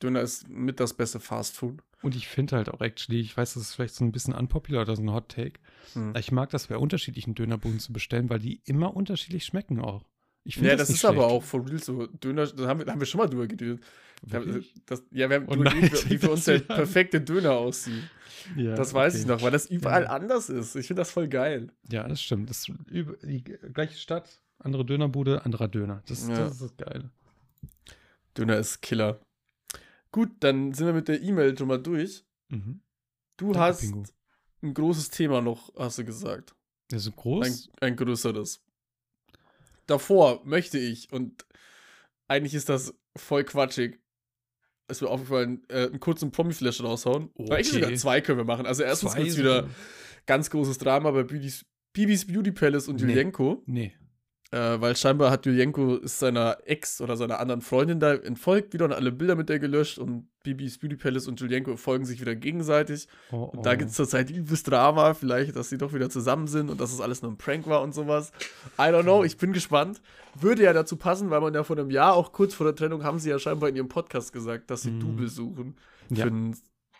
Döner 0.02 0.20
ist 0.20 0.48
mit 0.48 0.80
das 0.80 0.94
beste 0.94 1.20
Fast 1.20 1.56
Food. 1.56 1.82
Und 2.06 2.14
ich 2.14 2.28
finde 2.28 2.54
halt 2.54 2.68
auch 2.68 2.80
actually, 2.80 3.18
ich 3.20 3.36
weiß, 3.36 3.54
das 3.54 3.64
ist 3.64 3.74
vielleicht 3.74 3.96
so 3.96 4.04
ein 4.04 4.12
bisschen 4.12 4.32
unpopular 4.32 4.82
oder 4.82 4.94
so 4.94 5.02
ein 5.02 5.10
Hot 5.12 5.28
Take. 5.28 5.58
Hm. 5.94 6.14
Ich 6.16 6.30
mag 6.30 6.50
das 6.50 6.68
bei 6.68 6.76
unterschiedlichen 6.76 7.34
Dönerbuden 7.34 7.80
zu 7.80 7.92
bestellen, 7.92 8.30
weil 8.30 8.38
die 8.38 8.60
immer 8.64 8.94
unterschiedlich 8.94 9.44
schmecken 9.44 9.80
auch. 9.80 10.04
Ich 10.44 10.54
finde 10.54 10.70
Ja, 10.70 10.76
das, 10.76 10.88
nicht 10.88 10.98
ist 10.98 11.04
aber 11.04 11.16
schlecht. 11.22 11.30
auch 11.32 11.42
for 11.42 11.66
real 11.68 11.82
so. 11.82 12.06
Döner, 12.06 12.46
da 12.46 12.68
haben 12.68 12.78
wir, 12.78 12.86
da 12.86 12.92
haben 12.92 13.00
wir 13.00 13.06
schon 13.06 13.18
mal 13.18 13.26
drüber 13.26 13.48
geredet. 13.48 13.80
Das, 14.86 15.02
ja, 15.10 15.28
wir 15.28 15.36
haben 15.36 15.46
Oh 15.48 15.54
drüber 15.54 15.64
nein, 15.64 15.80
geredet, 15.80 16.08
wie 16.08 16.18
für 16.18 16.30
uns 16.30 16.44
der 16.44 16.60
das- 16.60 16.68
ja. 16.68 16.74
perfekte 16.76 17.20
Döner 17.20 17.52
aussieht. 17.54 18.04
Ja, 18.54 18.76
Das 18.76 18.94
weiß 18.94 19.14
okay. 19.14 19.22
ich 19.22 19.26
noch, 19.28 19.42
weil 19.42 19.50
das 19.50 19.66
überall 19.66 20.04
Ja. 20.04 20.10
anders 20.10 20.48
ist. 20.48 20.76
Ich 20.76 20.86
finde 20.86 21.00
das 21.00 21.10
voll 21.10 21.26
geil. 21.26 21.72
Ja, 21.90 22.06
das 22.06 22.22
stimmt. 22.22 22.48
Das 22.48 22.58
ist 22.58 22.68
über, 22.88 23.16
die 23.26 23.42
gleiche 23.42 23.98
Stadt, 23.98 24.40
andere 24.60 24.84
Dönerbude, 24.84 25.44
anderer 25.44 25.66
Döner. 25.66 26.04
Das, 26.06 26.28
Ja. 26.28 26.36
das 26.38 26.52
ist 26.52 26.62
das 26.62 26.76
Geile. 26.76 27.10
Döner 28.38 28.58
ist 28.58 28.80
Killer. 28.82 29.18
Gut, 30.12 30.30
dann 30.40 30.72
sind 30.72 30.86
wir 30.86 30.92
mit 30.94 31.08
der 31.08 31.20
E-Mail 31.22 31.56
schon 31.56 31.68
mal 31.68 31.82
durch. 31.82 32.24
Mhm. 32.48 32.80
Du 33.36 33.46
Danke, 33.52 33.58
hast 33.60 33.80
Bingo. 33.82 34.04
ein 34.62 34.74
großes 34.74 35.10
Thema 35.10 35.40
noch, 35.42 35.72
hast 35.76 35.98
du 35.98 36.04
gesagt. 36.04 36.54
Der 36.90 36.98
ist 36.98 37.04
so 37.04 37.10
Ein, 37.10 37.16
groß. 37.16 37.70
ein 37.80 37.96
größeres. 37.96 38.62
Davor 39.86 40.42
möchte 40.44 40.78
ich, 40.78 41.12
und 41.12 41.46
eigentlich 42.28 42.54
ist 42.54 42.68
das 42.68 42.94
voll 43.16 43.44
quatschig, 43.44 44.00
ist 44.88 45.02
mir 45.02 45.08
aufgefallen, 45.08 45.62
äh, 45.68 45.86
einen 45.86 46.00
kurzen 46.00 46.30
Promi-Flash 46.30 46.82
raushauen. 46.82 47.30
Okay. 47.34 47.52
Eigentlich 47.52 47.72
sogar 47.72 47.94
zwei 47.94 48.20
können 48.20 48.38
wir 48.38 48.44
machen. 48.44 48.66
Also 48.66 48.82
erstens 48.84 49.12
Zwei 49.12 49.22
kurz 49.22 49.36
wieder 49.36 49.68
ganz 50.26 50.48
großes 50.50 50.78
Drama 50.78 51.10
bei 51.10 51.24
Bibis, 51.24 51.66
Bibis 51.92 52.26
Beauty 52.26 52.52
Palace 52.52 52.88
und 52.88 52.96
Nee. 53.00 53.08
Julienko. 53.12 53.62
Nee. 53.66 53.94
Äh, 54.52 54.80
weil 54.80 54.94
scheinbar 54.94 55.32
hat 55.32 55.44
Julienko 55.44 55.96
ist 55.96 56.20
seiner 56.20 56.58
Ex 56.66 57.00
oder 57.00 57.16
seiner 57.16 57.40
anderen 57.40 57.62
Freundin 57.62 57.98
da 57.98 58.14
entfolgt 58.14 58.72
wieder 58.74 58.84
und 58.84 58.92
alle 58.92 59.10
Bilder 59.10 59.34
mit 59.34 59.48
der 59.48 59.58
gelöscht 59.58 59.98
und 59.98 60.28
Bibis 60.44 60.78
Beauty 60.78 60.94
Palace 60.94 61.26
und 61.26 61.40
Julienko 61.40 61.76
folgen 61.76 62.04
sich 62.04 62.20
wieder 62.20 62.36
gegenseitig. 62.36 63.08
Oh, 63.32 63.42
Und 63.52 63.66
da 63.66 63.74
gibt 63.74 63.90
es 63.90 63.96
zurzeit 63.96 64.30
übelst 64.30 64.70
Drama, 64.70 65.14
vielleicht, 65.14 65.56
dass 65.56 65.68
sie 65.68 65.78
doch 65.78 65.92
wieder 65.92 66.08
zusammen 66.10 66.46
sind 66.46 66.70
und 66.70 66.80
dass 66.80 66.92
es 66.92 67.00
alles 67.00 67.22
nur 67.22 67.32
ein 67.32 67.38
Prank 67.38 67.66
war 67.66 67.82
und 67.82 67.92
sowas. 67.92 68.30
I 68.78 68.82
don't 68.82 69.02
know, 69.02 69.24
ich 69.24 69.36
bin 69.36 69.52
gespannt. 69.52 70.00
Würde 70.40 70.62
ja 70.62 70.72
dazu 70.72 70.96
passen, 70.96 71.30
weil 71.30 71.40
man 71.40 71.52
ja 71.52 71.64
vor 71.64 71.76
einem 71.76 71.90
Jahr, 71.90 72.14
auch 72.14 72.30
kurz 72.32 72.54
vor 72.54 72.66
der 72.66 72.76
Trennung, 72.76 73.02
haben 73.02 73.18
sie 73.18 73.30
ja 73.30 73.40
scheinbar 73.40 73.68
in 73.70 73.74
ihrem 73.76 73.88
Podcast 73.88 74.32
gesagt, 74.32 74.70
dass 74.70 74.82
sie 74.82 74.92
Mhm. 74.92 75.00
Double 75.00 75.28
suchen 75.28 75.74
für 76.08 76.14
Ja. 76.14 76.26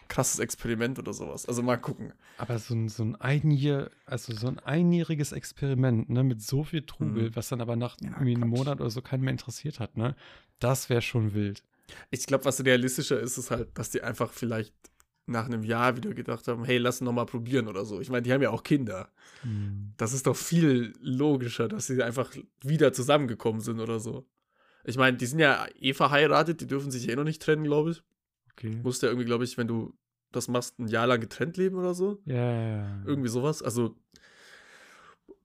Krasses 0.09 0.39
Experiment 0.41 0.99
oder 0.99 1.13
sowas. 1.13 1.47
Also 1.47 1.63
mal 1.63 1.77
gucken. 1.77 2.13
Aber 2.39 2.59
so 2.59 2.75
ein, 2.75 2.89
so 2.89 3.03
ein 3.05 3.17
Einjahr, 3.17 3.91
also 4.07 4.33
so 4.35 4.47
ein 4.49 4.59
einjähriges 4.59 5.33
Experiment, 5.33 6.09
ne, 6.11 6.23
mit 6.25 6.43
so 6.43 6.65
viel 6.65 6.83
Trubel, 6.83 7.31
Mhm. 7.31 7.37
was 7.37 7.49
dann 7.49 7.61
aber 7.61 7.77
nach 7.77 7.97
Ja, 8.01 8.11
irgendwie 8.11 8.37
einem. 8.37 8.49
Monat 8.49 8.81
oder 8.81 8.91
so 8.91 9.03
keinen 9.03 9.23
mehr 9.23 9.33
interessiert 9.33 9.81
hat, 9.81 9.97
ne? 9.97 10.15
Das 10.59 10.89
wäre 10.89 11.03
schon 11.03 11.35
wild. 11.35 11.63
Ich 12.11 12.27
glaube, 12.27 12.45
was 12.45 12.65
realistischer 12.65 13.21
ist, 13.21 13.39
ist 13.39 13.51
halt, 13.51 13.77
dass 13.79 13.91
die 13.91 14.03
einfach 14.03 14.33
vielleicht 14.33 14.75
nach 15.29 15.47
einem 15.47 15.63
Jahr 15.65 15.97
wieder 15.97 16.15
gedacht 16.15 16.47
haben, 16.49 16.65
hey, 16.65 16.79
lass 16.79 17.01
noch 17.01 17.13
mal 17.13 17.27
probieren 17.27 17.67
oder 17.69 17.85
so. 17.85 18.01
Ich 18.01 18.11
meine, 18.11 18.23
die 18.23 18.33
haben 18.33 18.43
ja 18.43 18.51
auch 18.51 18.63
Kinder. 18.63 19.11
Das 19.97 20.13
ist 20.13 20.27
doch 20.27 20.37
viel 20.37 20.93
logischer, 21.01 21.67
dass 21.69 21.87
sie 21.89 22.03
einfach 22.03 22.33
wieder 22.63 22.93
zusammengekommen 22.93 23.61
sind 23.61 23.81
oder 23.81 23.99
so. 24.01 24.25
Ich 24.85 24.97
meine, 24.97 25.17
die 25.17 25.27
sind 25.27 25.41
ja 25.41 25.67
eh 25.81 25.95
verheiratet, 25.95 26.61
die 26.61 26.67
dürfen 26.69 26.93
sich 26.93 27.09
eh 27.09 27.17
noch 27.17 27.25
nicht 27.25 27.43
trennen, 27.43 27.65
glaube 27.65 27.91
ich. 27.91 28.03
Okay. 28.57 28.81
Musst 28.83 29.03
ja 29.03 29.09
irgendwie, 29.09 29.27
glaube 29.27 29.45
ich, 29.45 29.57
wenn 29.59 29.69
du 29.69 29.95
das 30.33 30.49
machst, 30.49 30.79
ein 30.79 30.89
Jahr 30.89 31.07
lang 31.07 31.21
getrennt 31.21 31.57
leben 31.57 31.77
oder 31.77 31.95
so. 31.95 32.21
Ja, 32.25 32.35
ja, 32.37 32.77
ja. 32.79 33.03
Irgendwie 33.07 33.29
sowas. 33.29 33.63
Also, 33.63 33.97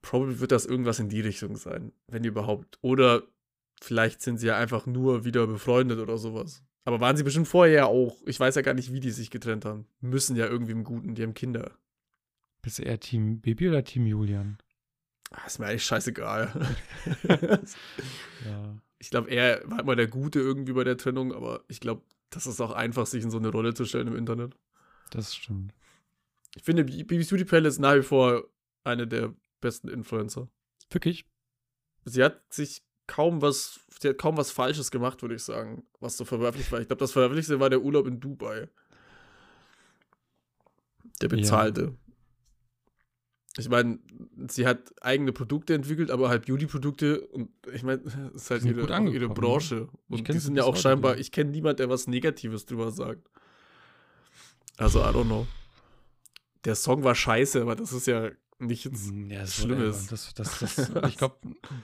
probably 0.02 0.40
wird 0.40 0.52
das 0.52 0.66
irgendwas 0.66 1.00
in 1.00 1.10
die 1.10 1.22
Richtung 1.22 1.56
sein, 1.58 1.92
wenn 2.08 2.24
überhaupt. 2.24 2.80
Oder 2.82 3.24
vielleicht 3.82 4.22
sind 4.22 4.38
sie 4.38 4.48
ja 4.48 4.58
einfach 4.58 4.86
nur 4.86 5.26
wieder 5.26 5.46
befreundet 5.48 6.00
oder 6.00 6.18
sowas. 6.18 6.64
Aber 6.84 7.00
waren 7.00 7.16
sie 7.16 7.24
bestimmt 7.24 7.48
vorher 7.48 7.74
ja 7.74 7.86
auch. 7.86 8.18
Ich 8.26 8.40
weiß 8.40 8.56
ja 8.56 8.62
gar 8.64 8.74
nicht, 8.74 8.92
wie 8.92 9.00
die 9.00 9.12
sich 9.12 9.30
getrennt 9.30 9.66
haben. 9.66 9.86
Müssen 10.00 10.36
ja 10.36 10.48
irgendwie 10.48 10.72
im 10.72 10.84
Guten, 10.84 11.14
die 11.14 11.22
haben 11.24 11.34
Kinder. 11.36 11.78
Bist 12.64 12.80
du 12.80 12.84
eher 12.84 13.00
Team 13.00 13.40
Baby 13.42 13.70
oder 13.70 13.84
Team 13.84 14.08
Julian? 14.08 14.58
Ah, 15.32 15.46
Ist 15.46 15.60
mir 15.60 15.68
eigentlich 15.68 15.86
scheißegal. 15.86 16.52
Ja. 18.46 18.76
ich 18.98 19.10
glaube, 19.12 19.30
er 19.30 19.62
war 19.70 19.80
immer 19.82 19.96
der 19.96 20.08
Gute 20.08 20.40
irgendwie 20.40 20.74
bei 20.74 20.84
der 20.84 20.98
Trennung, 20.98 21.34
aber 21.34 21.64
ich 21.68 21.80
glaube, 21.80 22.02
das 22.32 22.48
ist 22.48 22.60
auch 22.60 22.72
einfach, 22.72 23.06
sich 23.06 23.24
in 23.24 23.30
so 23.30 23.38
eine 23.38 23.50
Rolle 23.50 23.74
zu 23.74 23.86
stellen 23.86 24.08
im 24.08 24.16
Internet. 24.16 24.58
Das 25.12 25.36
stimmt. 25.36 25.74
Ich 26.56 26.64
finde, 26.64 26.84
Bibi 26.84 27.24
Beauty 27.24 27.46
Palace 27.46 27.80
nach 27.80 27.96
wie 27.96 28.02
vor 28.02 28.48
eine 28.84 29.08
der 29.08 29.34
besten 29.60 29.88
Influencer. 29.88 30.50
Wirklich? 30.90 31.26
Sie 32.06 32.24
hat 32.24 32.42
sich 32.52 32.84
kaum 33.08 33.42
was, 33.42 33.82
sie 34.00 34.10
hat 34.10 34.18
kaum 34.18 34.38
was 34.38 34.52
Falsches 34.52 34.90
gemacht, 34.92 35.22
würde 35.22 35.36
ich 35.36 35.44
sagen, 35.44 35.84
was 36.00 36.18
so 36.18 36.26
verwerflich 36.26 36.72
war. 36.72 36.82
Ich 36.82 36.88
glaube, 36.88 37.02
das 37.02 37.12
Verwerflichste 37.12 37.60
war 37.60 37.70
der 37.70 37.82
Urlaub 37.82 38.08
in 38.08 38.20
Dubai. 38.20 38.70
Der 41.22 41.28
bezahlte. 41.28 41.96
Ich 43.58 43.68
meine, 43.68 44.00
sie 44.48 44.66
hat 44.66 44.94
eigene 45.02 45.34
Produkte 45.34 45.74
entwickelt, 45.74 46.10
aber 46.10 46.30
halt 46.30 46.46
Beauty-Produkte 46.46 47.22
und 47.28 47.50
ich 47.74 47.84
meine, 47.84 48.00
das 48.00 48.16
ist 48.36 48.52
halt 48.52 48.64
ihre, 48.64 49.10
ihre 49.10 49.30
Branche. 49.30 49.76
ne? 49.76 49.90
Ich 50.10 50.20
Und 50.20 50.28
die 50.30 50.40
sind 50.40 50.56
ja 50.56 50.64
auch 50.64 50.78
scheinbar, 50.78 51.18
ich 51.18 51.32
kenne 51.32 51.52
niemand, 51.52 51.80
der 51.80 51.90
was 51.90 52.08
Negatives 52.08 52.66
drüber 52.66 52.92
sagt. 52.92 53.28
Also, 54.78 55.00
I 55.02 55.08
don't 55.08 55.26
know. 55.26 55.48
Der 56.64 56.76
Song 56.76 57.04
war 57.04 57.16
scheiße, 57.16 57.62
aber 57.62 57.76
das 57.76 57.92
ist 57.92 58.08
ja 58.08 58.30
nichts 58.60 59.10
Hm, 59.10 59.30
Ja, 59.30 59.46
Schlimmes. 59.46 60.08
Das, 60.08 60.34
das, 60.34 60.60
das, 60.60 60.92
ich 61.08 61.18
glaube, 61.18 61.36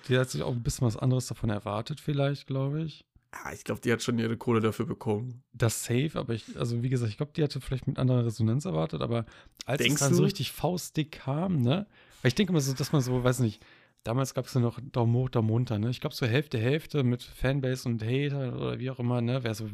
die 0.07 0.17
hat 0.17 0.29
sich 0.29 0.43
auch 0.43 0.53
ein 0.53 0.63
bisschen 0.63 0.87
was 0.87 0.97
anderes 0.97 1.27
davon 1.27 1.49
erwartet, 1.49 1.99
vielleicht, 1.99 2.47
glaube 2.47 2.83
ich. 2.83 3.05
Ah, 3.31 3.51
ich 3.53 3.63
glaube, 3.63 3.81
die 3.81 3.91
hat 3.91 4.01
schon 4.01 4.17
ihre 4.19 4.37
Kohle 4.37 4.61
dafür 4.61 4.85
bekommen. 4.85 5.43
Das 5.53 5.83
safe, 5.83 6.11
aber 6.15 6.33
ich, 6.33 6.57
also 6.57 6.81
wie 6.81 6.89
gesagt, 6.89 7.11
ich 7.11 7.17
glaube, 7.17 7.33
die 7.35 7.43
hatte 7.43 7.59
vielleicht 7.61 7.85
mit 7.87 7.99
anderer 7.99 8.25
Resonanz 8.25 8.65
erwartet, 8.65 9.01
aber 9.01 9.25
als 9.65 9.79
Denkst 9.81 9.95
es 9.95 9.99
dann 9.99 10.13
so 10.13 10.21
du? 10.21 10.25
richtig 10.25 10.51
faustdick 10.51 11.11
kam, 11.11 11.61
ne? 11.61 11.87
Weil 12.21 12.29
ich 12.29 12.35
denke 12.35 12.53
mal 12.53 12.61
so, 12.61 12.73
dass 12.73 12.91
man 12.93 13.01
so, 13.01 13.23
weiß 13.23 13.39
nicht, 13.39 13.63
damals 14.03 14.33
gab 14.33 14.45
es 14.45 14.53
ja 14.53 14.61
noch 14.61 14.79
Daumen 14.79 15.13
hoch, 15.13 15.27
Daumen 15.29 15.49
runter, 15.49 15.77
ne? 15.77 15.89
Ich 15.89 15.99
glaube 15.99 16.15
so 16.15 16.25
Hälfte, 16.25 16.57
Hälfte 16.57 17.03
mit 17.03 17.21
Fanbase 17.21 17.89
und 17.89 18.01
Hater 18.01 18.55
oder 18.55 18.79
wie 18.79 18.89
auch 18.89 18.99
immer, 18.99 19.19
ne? 19.21 19.43
Wer 19.43 19.53
so, 19.53 19.69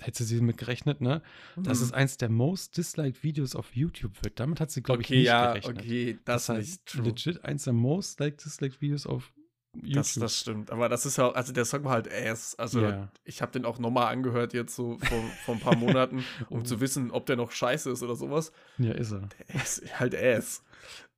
hätte 0.00 0.22
sie 0.22 0.40
mit 0.40 0.56
gerechnet, 0.56 1.00
ne? 1.00 1.22
Dass 1.56 1.78
Mhm. 1.78 1.84
es 1.84 1.92
eins 1.92 2.16
der 2.18 2.28
most 2.30 2.76
disliked 2.76 3.22
Videos 3.24 3.56
auf 3.56 3.74
YouTube 3.74 4.22
wird. 4.22 4.38
Damit 4.38 4.60
hat 4.60 4.70
sie, 4.70 4.82
glaube 4.82 5.02
ich, 5.02 5.08
okay, 5.08 5.18
nicht 5.18 5.26
ja, 5.26 5.46
gerechnet. 5.48 5.78
okay, 5.80 6.18
das, 6.24 6.46
Das 6.46 6.56
ist 6.58 6.70
heißt, 6.70 6.86
true. 6.86 7.04
legit 7.06 7.44
eins 7.44 7.64
der 7.64 7.72
most 7.72 8.20
like 8.20 8.38
disliked 8.38 8.80
Videos 8.80 9.06
auf 9.06 9.32
YouTube. 9.74 9.94
Das, 9.94 10.14
das 10.14 10.38
stimmt. 10.38 10.70
Aber 10.70 10.88
das 10.88 11.06
ist 11.06 11.16
ja, 11.16 11.26
auch- 11.28 11.34
also 11.34 11.52
der 11.52 11.64
Song 11.64 11.84
war 11.84 11.92
halt 11.92 12.12
ass. 12.12 12.54
Also 12.58 12.80
Ja. 12.82 13.08
ich 13.24 13.40
habe 13.42 13.52
den 13.52 13.64
auch 13.64 13.78
nochmal 13.78 14.12
angehört 14.12 14.52
jetzt 14.52 14.74
so 14.76 14.98
vor, 14.98 15.22
vor 15.44 15.54
ein 15.54 15.60
paar 15.60 15.76
Monaten, 15.76 16.24
um 16.50 16.60
Oh. 16.60 16.62
zu 16.62 16.80
wissen, 16.80 17.10
ob 17.10 17.26
der 17.26 17.36
noch 17.36 17.50
scheiße 17.52 17.90
ist 17.90 18.02
oder 18.02 18.14
sowas. 18.16 18.52
ja, 18.78 18.92
ist 18.92 19.12
er. 19.12 19.28
Der 19.48 19.54
ist 19.62 20.00
halt 20.00 20.14
ass. 20.14 20.62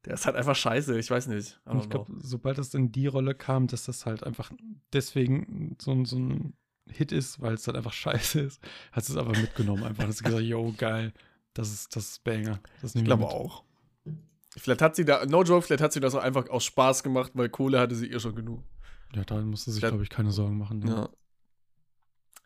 Der 0.04 0.14
ist 0.14 0.26
halt 0.26 0.36
einfach 0.36 0.54
scheiße, 0.54 0.98
ich 0.98 1.10
weiß 1.10 1.28
nicht. 1.28 1.58
Und 1.64 1.80
ich 1.80 1.88
glaube, 1.88 2.12
sobald 2.18 2.58
es 2.58 2.74
in 2.74 2.92
die 2.92 3.06
Rolle 3.06 3.34
kam, 3.34 3.66
dass 3.68 3.84
das 3.84 4.04
halt 4.04 4.22
einfach 4.22 4.52
deswegen 4.92 5.76
so, 5.80 5.92
ein- 5.92 6.04
so 6.04 6.18
ein 6.18 6.54
Hit 6.90 7.12
ist, 7.12 7.40
weil 7.40 7.54
es 7.54 7.66
halt 7.66 7.76
einfach 7.76 7.92
scheiße 8.34 8.40
ist, 8.40 8.60
hat 8.92 9.04
es 9.08 9.16
aber 9.16 9.30
mitgenommen. 9.38 9.82
Einfach, 9.84 10.04
dass 10.04 10.18
sie 10.18 10.24
gesagt, 10.24 10.42
yo, 10.44 10.74
geil, 10.76 11.12
das 11.54 11.72
ist, 11.72 11.96
das 11.96 12.10
ist 12.10 12.24
Banger. 12.24 12.60
Das 12.82 12.94
Ich 12.94 13.04
glaube 13.04 13.26
auch. 13.26 13.64
Vielleicht 14.56 14.82
hat 14.82 14.94
sie 14.96 15.04
da, 15.04 15.24
no 15.26 15.42
joke, 15.42 15.62
vielleicht 15.66 15.82
hat 15.82 15.92
sie 15.92 16.00
das 16.00 16.14
auch 16.14 16.22
einfach 16.22 16.48
aus 16.48 16.64
Spaß 16.64 17.02
gemacht, 17.02 17.32
weil 17.34 17.48
Kohle 17.48 17.80
hatte 17.80 17.94
sie 17.96 18.06
ihr 18.06 18.20
schon 18.20 18.34
genug. 18.36 18.62
Ja, 19.14 19.24
da 19.24 19.40
musste 19.42 19.70
sich, 19.72 19.82
glaube 19.82 20.02
ich, 20.02 20.10
keine 20.10 20.30
Sorgen 20.30 20.58
machen. 20.58 20.86
Ja. 20.86 21.08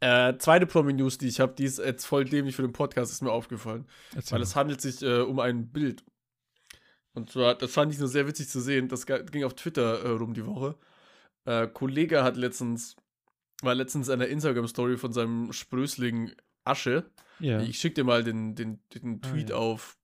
Äh, 0.01 0.38
zweite 0.38 0.66
Promi-News, 0.66 1.18
die 1.18 1.27
ich 1.29 1.40
habe, 1.40 1.55
die 1.55 1.64
ist 1.64 1.79
jetzt 1.79 2.05
voll 2.07 2.25
dämlich 2.25 2.55
für 2.55 2.62
den 2.62 2.73
Podcast, 2.73 3.11
ist 3.12 3.23
mir 3.23 3.33
aufgefallen. 3.33 3.87
Erzähl 4.14 4.33
Weil 4.33 4.38
mal. 4.40 4.44
es 4.44 4.57
handelt 4.57 4.81
sich 4.81 5.03
äh, 5.03 5.21
um 5.21 5.40
ein 5.40 5.71
Bild. 5.73 6.05
Und 7.14 7.31
zwar, 7.31 7.57
das 7.57 7.73
fand 7.73 7.92
ich 7.92 7.99
nur 7.99 8.07
sehr 8.09 8.27
witzig 8.29 8.49
zu 8.49 8.61
sehen. 8.61 8.88
Das 8.88 9.07
ging 9.07 9.44
auf 9.44 9.55
Twitter 9.55 10.03
äh, 10.05 10.09
rum 10.11 10.35
die 10.35 10.47
Woche. 10.47 10.77
Äh, 11.47 11.66
Kollege 11.66 12.23
hat 12.23 12.37
letztens, 12.37 12.94
war 13.62 13.75
letztens 13.75 14.07
in 14.09 14.14
einer 14.14 14.29
Instagram-Story 14.29 14.99
von 14.99 15.12
seinem 15.12 15.53
Sprößling 15.53 16.33
Asche. 16.64 17.11
ja. 17.40 17.61
Ich 17.61 17.79
schick 17.81 17.97
dir 17.97 18.05
mal 18.05 18.23
den, 18.23 18.55
den, 18.55 18.79
den 18.94 19.21
Ah, 19.25 19.29
Tweet 19.29 19.51
ja. 19.51 19.57
auf. 19.57 19.97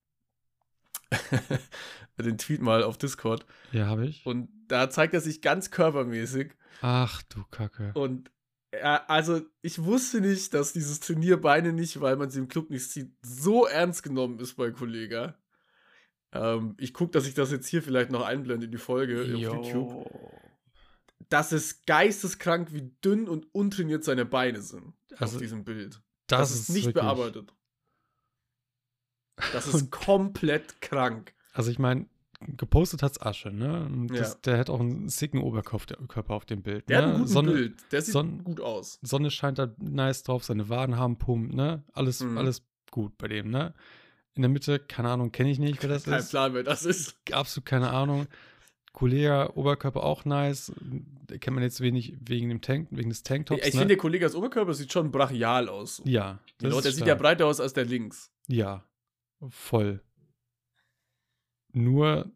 den 2.18 2.38
Tweet 2.38 2.60
mal 2.62 2.82
auf 2.82 2.98
Discord. 2.98 3.44
ja, 3.72 3.86
habe 3.86 4.06
ich. 4.06 4.24
Und 4.26 4.48
da 4.68 4.88
zeigt 4.90 5.14
er 5.14 5.20
sich 5.20 5.42
ganz 5.42 5.70
körpermäßig. 5.70 6.52
Ach 6.80 7.22
du 7.24 7.44
Kacke. 7.50 7.92
Und 7.94 8.30
er, 8.70 9.08
also, 9.10 9.40
ich 9.62 9.82
wusste 9.84 10.20
nicht, 10.20 10.52
dass 10.54 10.72
dieses 10.72 11.00
Turnier 11.00 11.40
Beine 11.40 11.72
nicht, 11.72 12.00
weil 12.00 12.16
man 12.16 12.30
sie 12.30 12.40
im 12.40 12.48
Club 12.48 12.70
nicht 12.70 12.90
sieht, 12.90 13.12
so 13.22 13.66
ernst 13.66 14.02
genommen 14.02 14.38
ist 14.40 14.54
bei 14.54 14.70
Kollega. 14.72 15.38
Ähm, 16.32 16.74
ich 16.78 16.92
gucke, 16.92 17.12
dass 17.12 17.26
ich 17.28 17.34
das 17.34 17.52
jetzt 17.52 17.68
hier 17.68 17.82
vielleicht 17.82 18.10
noch 18.10 18.22
einblende 18.24 18.66
in 18.66 18.72
die 18.72 18.78
Folge 18.78 19.22
auf 19.22 19.28
YouTube. 19.28 20.10
Das 21.28 21.52
ist 21.52 21.86
geisteskrank, 21.86 22.72
wie 22.72 22.90
dünn 23.04 23.28
und 23.28 23.46
untrainiert 23.54 24.02
seine 24.04 24.24
Beine 24.24 24.60
sind 24.60 24.92
Also, 25.16 25.36
auf 25.36 25.42
diesem 25.42 25.64
Bild. 25.64 26.00
das, 26.26 26.50
Das, 26.50 26.58
ist 26.60 26.68
nicht 26.70 26.86
wirklich- 26.86 27.02
bearbeitet. 27.02 27.54
Das 29.52 29.66
ist 29.66 29.90
komplett 29.90 30.80
krank. 30.80 31.34
Also 31.52 31.70
ich 31.70 31.78
meine, 31.78 32.06
gepostet 32.56 33.02
hat's 33.02 33.20
Asche, 33.20 33.50
ne? 33.50 33.88
Ja. 34.12 34.18
das, 34.18 34.40
der 34.42 34.58
hat 34.58 34.70
auch 34.70 34.80
einen 34.80 35.08
sicken 35.08 35.40
Oberkörper 35.40 35.96
Körper 36.06 36.34
auf 36.34 36.44
dem 36.44 36.62
Bild. 36.62 36.88
Der 36.88 37.00
ne? 37.00 37.06
hat 37.06 37.12
ein 37.14 37.18
gutes 37.18 37.32
Sonne, 37.32 37.52
Bild. 37.52 37.74
Der 37.92 38.02
sieht 38.02 38.12
Sonne- 38.12 38.42
gut 38.42 38.60
aus. 38.60 38.98
Sonne 39.02 39.30
scheint 39.30 39.58
da 39.58 39.72
nice 39.78 40.22
drauf, 40.22 40.44
seine 40.44 40.68
Waden 40.68 40.96
haben 40.96 41.16
Pump, 41.18 41.52
ne? 41.54 41.82
Alles, 41.92 42.20
Mhm. 42.20 42.38
alles 42.38 42.62
gut 42.90 43.16
bei 43.18 43.28
dem, 43.28 43.50
ne? 43.50 43.74
In 44.34 44.42
der 44.42 44.48
Mitte, 44.50 44.78
keine 44.80 45.10
Ahnung, 45.10 45.30
kenne 45.32 45.50
ich 45.50 45.58
nicht, 45.60 45.80
wer 45.82 45.88
das 45.88 46.04
Kein 46.04 46.18
ist. 46.18 46.30
Plan, 46.30 46.54
wer 46.54 46.64
das 46.64 46.84
ist. 46.84 47.16
Absolut 47.32 47.66
keine 47.66 47.90
Ahnung. 47.90 48.26
Kollege, 48.92 49.50
Oberkörper 49.56 50.02
auch 50.04 50.24
nice. 50.24 50.72
Kennt 51.40 51.54
man 51.54 51.62
jetzt 51.62 51.80
wenig 51.80 52.14
wegen 52.20 52.48
dem 52.48 52.60
Tank, 52.60 52.88
wegen 52.90 53.10
des 53.10 53.22
Tanktops. 53.24 53.60
Ich 53.66 53.74
ne? 53.74 53.80
finde, 53.80 53.94
der 53.94 53.96
Kollege 53.96 54.24
als 54.24 54.34
Oberkörper 54.36 54.74
sieht 54.74 54.92
schon 54.92 55.10
brachial 55.10 55.68
aus. 55.68 56.00
ja, 56.04 56.38
das 56.58 56.70
Leute, 56.70 56.82
der 56.82 56.90
ist 56.90 56.96
sieht 56.96 57.06
ja 57.06 57.14
stark. 57.14 57.18
breiter 57.22 57.46
aus 57.46 57.60
als 57.60 57.72
der 57.72 57.84
links. 57.84 58.30
Ja, 58.46 58.84
voll. 59.50 60.00
Nur, 61.72 62.30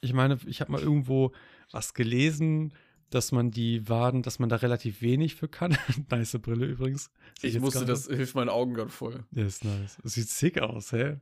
ich 0.00 0.12
meine, 0.12 0.38
ich 0.46 0.60
habe 0.60 0.72
mal 0.72 0.80
irgendwo 0.80 1.32
was 1.70 1.94
gelesen, 1.94 2.72
dass 3.10 3.32
man 3.32 3.50
die 3.50 3.88
Waden, 3.88 4.22
dass 4.22 4.38
man 4.38 4.48
da 4.48 4.56
relativ 4.56 5.02
wenig 5.02 5.34
für 5.34 5.48
kann. 5.48 5.76
nice 6.10 6.38
Brille 6.40 6.66
übrigens. 6.66 7.10
Sehe 7.38 7.50
Ich 7.50 7.60
musste, 7.60 7.84
das 7.84 8.06
hilft 8.06 8.34
meinen 8.34 8.48
Augen 8.48 8.74
gerade 8.74 8.90
voll. 8.90 9.24
Der 9.30 9.46
ist 9.46 9.64
nice. 9.64 9.98
Das 10.02 10.14
sieht 10.14 10.28
sick 10.28 10.60
aus, 10.60 10.92
hä? 10.92 11.20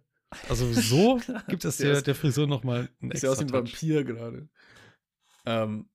Also 0.48 0.72
so 0.72 1.20
gibt 1.48 1.64
es 1.64 1.78
Der 1.78 1.94
der, 1.94 2.02
der 2.02 2.14
Frisur 2.14 2.46
nochmal 2.46 2.88
einen 3.00 3.11
Sieht 3.12 3.24
ja 3.24 3.30
aus 3.30 3.38
wie 3.38 3.44
ein 3.44 3.48
extra. 3.48 3.59
Vampir 3.59 4.04
gerade. 4.04 4.48
Ähm, 5.46 5.88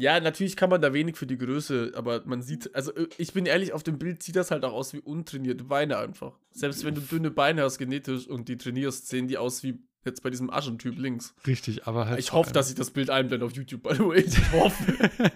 ja, 0.00 0.18
natürlich 0.20 0.56
kann 0.56 0.70
man 0.70 0.80
da 0.80 0.92
wenig 0.92 1.16
für 1.16 1.26
die 1.26 1.38
Größe, 1.38 1.92
aber 1.94 2.22
man 2.26 2.42
sieht, 2.42 2.74
also 2.74 2.94
äh, 2.94 3.08
ich 3.18 3.32
bin 3.32 3.46
ehrlich, 3.46 3.72
auf 3.72 3.82
dem 3.82 3.98
Bild 3.98 4.22
sieht 4.22 4.36
das 4.36 4.50
halt 4.50 4.64
auch 4.64 4.72
aus 4.72 4.92
wie 4.92 5.00
untrainierte 5.00 5.64
Beine 5.64 5.98
einfach. 5.98 6.38
Selbst 6.52 6.84
wenn 6.84 6.94
du 6.94 7.00
dünne 7.00 7.30
Beine 7.30 7.62
hast 7.62 7.78
genetisch 7.78 8.26
und 8.26 8.48
die 8.48 8.56
trainierst, 8.56 9.08
sehen 9.08 9.28
die 9.28 9.38
aus 9.38 9.62
wie 9.62 9.78
jetzt 10.04 10.22
bei 10.22 10.30
diesem 10.30 10.50
Aschentyp 10.50 10.98
links. 10.98 11.34
Richtig, 11.46 11.86
aber 11.86 12.06
halt. 12.08 12.18
Ich 12.18 12.32
hoffe, 12.32 12.52
dass 12.52 12.70
ich 12.70 12.74
das 12.74 12.90
Bild 12.90 13.10
einblende 13.10 13.44
auf 13.44 13.52
YouTube, 13.52 13.82
by 13.82 13.94
the 13.94 14.00
way. 14.00 14.20
Ich 14.20 14.52
hoffe. 14.52 15.10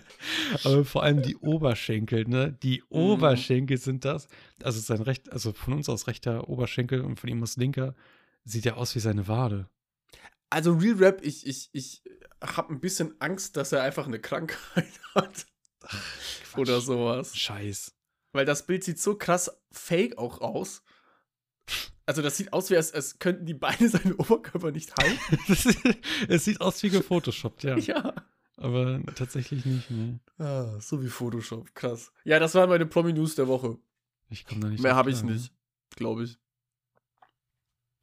Aber 0.65 0.85
vor 0.87 1.03
allem 1.03 1.21
die 1.21 1.37
Oberschenkel, 1.37 2.25
ne? 2.27 2.57
Die 2.63 2.79
Mhm. 2.89 2.97
Oberschenkel 2.97 3.77
sind 3.77 4.07
das. 4.07 4.27
Also 4.63 4.81
sein 4.81 5.03
recht, 5.03 5.31
also 5.31 5.53
von 5.53 5.75
uns 5.75 5.91
aus 5.91 6.07
rechter 6.07 6.49
Oberschenkel 6.49 7.03
und 7.03 7.21
von 7.21 7.29
ihm 7.29 7.43
aus 7.43 7.59
linker, 7.59 7.95
sieht 8.45 8.65
ja 8.65 8.75
aus 8.75 8.95
wie 8.95 9.01
seine 9.01 9.29
Wade. 9.29 9.69
Also 10.49 10.73
Real 10.73 10.95
Rap, 10.97 11.21
ich, 11.23 11.47
ich, 11.47 11.69
ich 11.73 12.03
habe 12.45 12.73
ein 12.73 12.81
bisschen 12.81 13.15
Angst, 13.21 13.57
dass 13.57 13.73
er 13.73 13.83
einfach 13.83 14.07
eine 14.07 14.21
Krankheit 14.21 15.01
hat. 15.15 15.47
Oder 16.57 16.81
sowas. 16.81 17.37
Scheiß. 17.37 17.95
Weil 18.33 18.45
das 18.45 18.67
Bild 18.67 18.85
sieht 18.85 18.99
so 18.99 19.17
krass 19.17 19.51
fake 19.71 20.19
auch 20.19 20.41
aus. 20.41 20.83
Also 22.07 22.21
das 22.21 22.37
sieht 22.37 22.53
aus, 22.53 22.71
wie 22.71 22.77
als, 22.77 22.93
als 22.93 23.19
könnten 23.19 23.47
die 23.47 23.55
Beine 23.55 23.89
seinen 23.89 24.15
Oberkörper 24.15 24.71
nicht 24.71 24.93
halten. 24.97 25.99
Es 26.29 26.45
sieht 26.45 26.61
aus 26.61 26.83
wie 26.83 26.91
gefotoshoppt, 26.91 27.63
ja. 27.63 27.77
ja. 27.79 28.15
Aber 28.57 29.03
tatsächlich 29.15 29.65
nicht, 29.65 29.91
ne? 29.91 30.21
Ah, 30.39 30.79
so 30.81 31.03
wie 31.03 31.09
Photoshop, 31.09 31.75
krass. 31.75 32.13
Ja, 32.25 32.39
das 32.39 32.55
waren 32.55 32.69
meine 32.69 32.87
Promi-News 32.87 33.35
der 33.35 33.49
Woche. 33.49 33.79
Ich 34.29 34.47
komme 34.47 34.61
da 34.61 34.69
nicht 34.69 34.83
Mehr 34.83 34.95
habe 34.95 35.11
ich 35.11 35.23
nicht, 35.23 35.53
glaube 35.97 36.25
ich. 36.25 36.39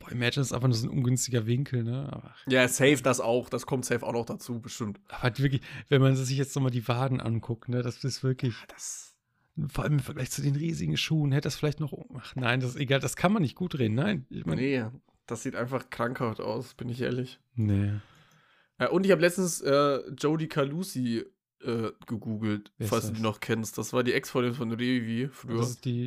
Boah, 0.01 0.11
Imagine 0.11 0.41
ist 0.41 0.51
einfach 0.53 0.67
nur 0.67 0.75
so 0.77 0.87
ein 0.87 0.89
ungünstiger 0.97 1.45
Winkel, 1.45 1.83
ne? 1.83 2.09
Aber, 2.11 2.35
Ja, 2.47 2.67
safe 2.67 3.01
das 3.01 3.19
auch. 3.19 3.49
Das 3.49 3.65
kommt 3.65 3.85
safe 3.85 4.05
auch 4.05 4.13
noch 4.13 4.25
dazu, 4.25 4.59
bestimmt. 4.59 4.99
aber 5.07 5.23
halt 5.23 5.39
wirklich, 5.41 5.61
wenn 5.89 6.01
man 6.01 6.15
sich 6.15 6.37
jetzt 6.37 6.55
nochmal 6.55 6.71
die 6.71 6.87
Waden 6.87 7.19
anguckt, 7.21 7.69
ne? 7.69 7.81
Das 7.81 8.03
ist 8.03 8.23
wirklich, 8.23 8.55
Das. 8.67 9.15
vor 9.67 9.83
allem 9.83 9.93
im 9.93 9.99
Vergleich 9.99 10.31
zu 10.31 10.41
den 10.41 10.55
riesigen 10.55 10.97
Schuhen, 10.97 11.31
hätte 11.31 11.45
das 11.47 11.55
vielleicht 11.55 11.79
noch, 11.79 11.93
ach 12.17 12.35
nein, 12.35 12.59
das 12.59 12.71
ist 12.71 12.77
egal, 12.77 12.99
das 12.99 13.15
kann 13.15 13.31
man 13.33 13.41
nicht 13.43 13.55
gut 13.55 13.75
drehen, 13.75 13.95
nein. 13.95 14.25
Ich 14.29 14.45
meine, 14.45 14.61
Nee, 14.61 14.85
das 15.27 15.43
sieht 15.43 15.55
einfach 15.55 15.89
krankhaft 15.89 16.41
aus, 16.41 16.73
bin 16.73 16.89
ich 16.89 17.01
ehrlich. 17.01 17.39
nee. 17.55 17.93
Ja, 18.79 18.89
und 18.89 19.05
ich 19.05 19.11
habe 19.11 19.21
letztens 19.21 19.61
äh, 19.61 19.99
Jodie 20.17 20.47
Calusi 20.47 21.23
äh, 21.63 21.91
gegoogelt, 22.07 22.71
Wer 22.79 22.87
falls 22.87 23.05
du 23.09 23.13
die 23.13 23.21
noch 23.21 23.39
kennst. 23.39 23.77
Das 23.77 23.93
war 23.93 24.03
die 24.03 24.13
Ex-Freundin 24.13 24.55
von 24.55 24.71
Revi 24.71 25.29
früher. 25.31 25.59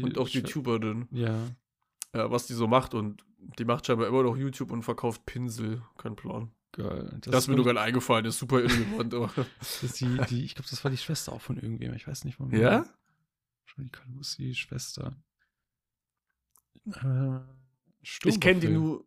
Und 0.02 0.18
auch 0.18 0.26
YouTuberin. 0.28 1.07
Ja. 1.12 1.38
Äh, 2.14 2.31
was 2.31 2.46
die 2.46 2.55
so 2.55 2.66
macht 2.66 2.94
und 2.94 3.24
die 3.59 3.64
macht 3.64 3.87
scheinbar 3.87 4.09
immer 4.09 4.22
noch 4.22 4.37
YouTube 4.37 4.70
und 4.70 4.83
verkauft 4.83 5.27
Pinsel. 5.27 5.83
Kein 5.98 6.16
Plan. 6.16 6.50
Geil. 6.72 7.18
Das, 7.20 7.44
ist 7.44 7.48
mir 7.48 7.55
nur 7.55 7.64
gerade 7.64 7.81
eingefallen, 7.81 8.24
ist 8.24 8.38
super 8.38 8.61
irrelevant, 8.61 9.14
aber. 9.14 9.31
Das 9.61 9.92
die, 9.92 10.18
die, 10.29 10.44
ich 10.44 10.55
glaube, 10.55 10.68
das 10.70 10.83
war 10.83 10.90
die 10.90 10.96
Schwester 10.96 11.33
auch 11.33 11.40
von 11.40 11.57
irgendwem. 11.57 11.94
Ich 11.94 12.07
weiß 12.07 12.24
nicht, 12.24 12.37
von 12.37 12.50
Ja? 12.50 12.85
Schon 13.64 13.85
die 13.85 13.90
Kalusi, 13.90 14.55
Schwester. 14.55 15.16
Äh, 16.87 17.38
Ich 18.00 18.40
kenne 18.40 18.61
die 18.61 18.68
nur. 18.68 19.07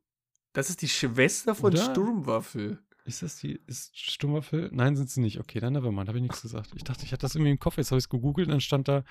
Das 0.53 0.69
ist 0.69 0.81
die 0.81 0.87
Schwester 0.87 1.55
von 1.55 1.73
Oder? 1.73 1.91
Sturmwaffel. 1.91 2.79
Ist 3.05 3.21
das 3.21 3.37
die, 3.37 3.61
ist 3.67 3.97
Sturmwaffel? 3.97 4.69
Nein, 4.73 4.95
sind 4.95 5.09
sie 5.09 5.21
nicht. 5.21 5.39
Okay, 5.39 5.59
dann 5.59 5.73
nevermind, 5.73 6.07
habe 6.07 6.17
ich 6.17 6.23
nichts 6.23 6.41
gesagt. 6.41 6.71
Ich 6.75 6.83
dachte, 6.83 7.05
ich 7.05 7.11
hatte 7.11 7.21
das 7.21 7.35
irgendwie 7.35 7.51
im 7.51 7.59
Kopf, 7.59 7.77
jetzt 7.77 7.91
habe 7.91 7.99
ich 7.99 8.05
es 8.05 8.09
gegoogelt 8.09 8.47
und 8.47 8.51
dann 8.51 8.61
stand 8.61 8.87
da, 8.87 9.03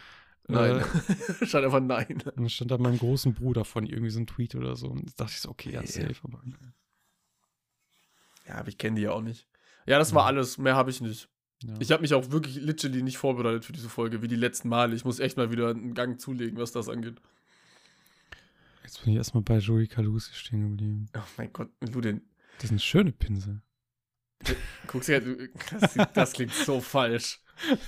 Nein. 0.48 0.84
Äh, 1.40 1.46
Scheint 1.46 1.64
einfach 1.64 1.80
nein. 1.80 2.22
dann 2.36 2.48
stand 2.48 2.70
da 2.70 2.78
meinem 2.78 2.98
großen 2.98 3.34
Bruder 3.34 3.64
von 3.64 3.84
irgendwie 3.86 4.10
so 4.10 4.20
ein 4.20 4.26
Tweet 4.26 4.54
oder 4.54 4.76
so. 4.76 4.88
Und 4.88 5.18
dachte 5.20 5.32
ich 5.32 5.40
so, 5.40 5.50
okay, 5.50 5.70
ja, 5.72 5.80
Nee. 5.80 5.86
safe, 5.86 6.14
aber 6.22 6.40
Ja, 8.46 8.54
aber 8.56 8.68
ich 8.68 8.78
kenne 8.78 8.96
die 8.96 9.02
ja 9.02 9.12
auch 9.12 9.22
nicht. 9.22 9.48
Ja, 9.86 9.98
das 9.98 10.14
war 10.14 10.22
Ja. 10.22 10.26
alles. 10.28 10.58
Mehr 10.58 10.76
habe 10.76 10.90
ich 10.90 11.00
nicht. 11.00 11.28
ja. 11.64 11.74
Ich 11.80 11.90
habe 11.90 12.02
mich 12.02 12.14
auch 12.14 12.30
wirklich 12.30 12.56
literally 12.56 13.02
nicht 13.02 13.18
vorbereitet 13.18 13.64
für 13.64 13.72
diese 13.72 13.88
Folge, 13.88 14.22
wie 14.22 14.28
die 14.28 14.36
letzten 14.36 14.68
Male. 14.68 14.94
Ich 14.94 15.04
muss 15.04 15.18
echt 15.18 15.36
mal 15.36 15.50
wieder 15.50 15.70
einen 15.70 15.94
Gang 15.94 16.20
zulegen, 16.20 16.58
was 16.58 16.70
das 16.72 16.88
angeht. 16.88 17.20
Jetzt 18.84 19.02
bin 19.02 19.12
ich 19.12 19.16
erstmal 19.16 19.42
bei 19.42 19.58
Joey 19.58 19.88
Kalusi 19.88 20.32
stehen 20.34 20.62
geblieben. 20.62 21.06
Oh 21.16 21.20
mein 21.38 21.52
Gott, 21.52 21.70
Ludin. 21.92 22.20
Das 22.60 22.68
sind 22.68 22.80
schöne 22.80 23.10
Pinsel. 23.12 23.62
Guckst 24.86 25.08
du 25.08 25.48
das, 25.80 25.94
das 26.14 26.32
klingt 26.34 26.52
so 26.52 26.80
falsch. 26.80 27.40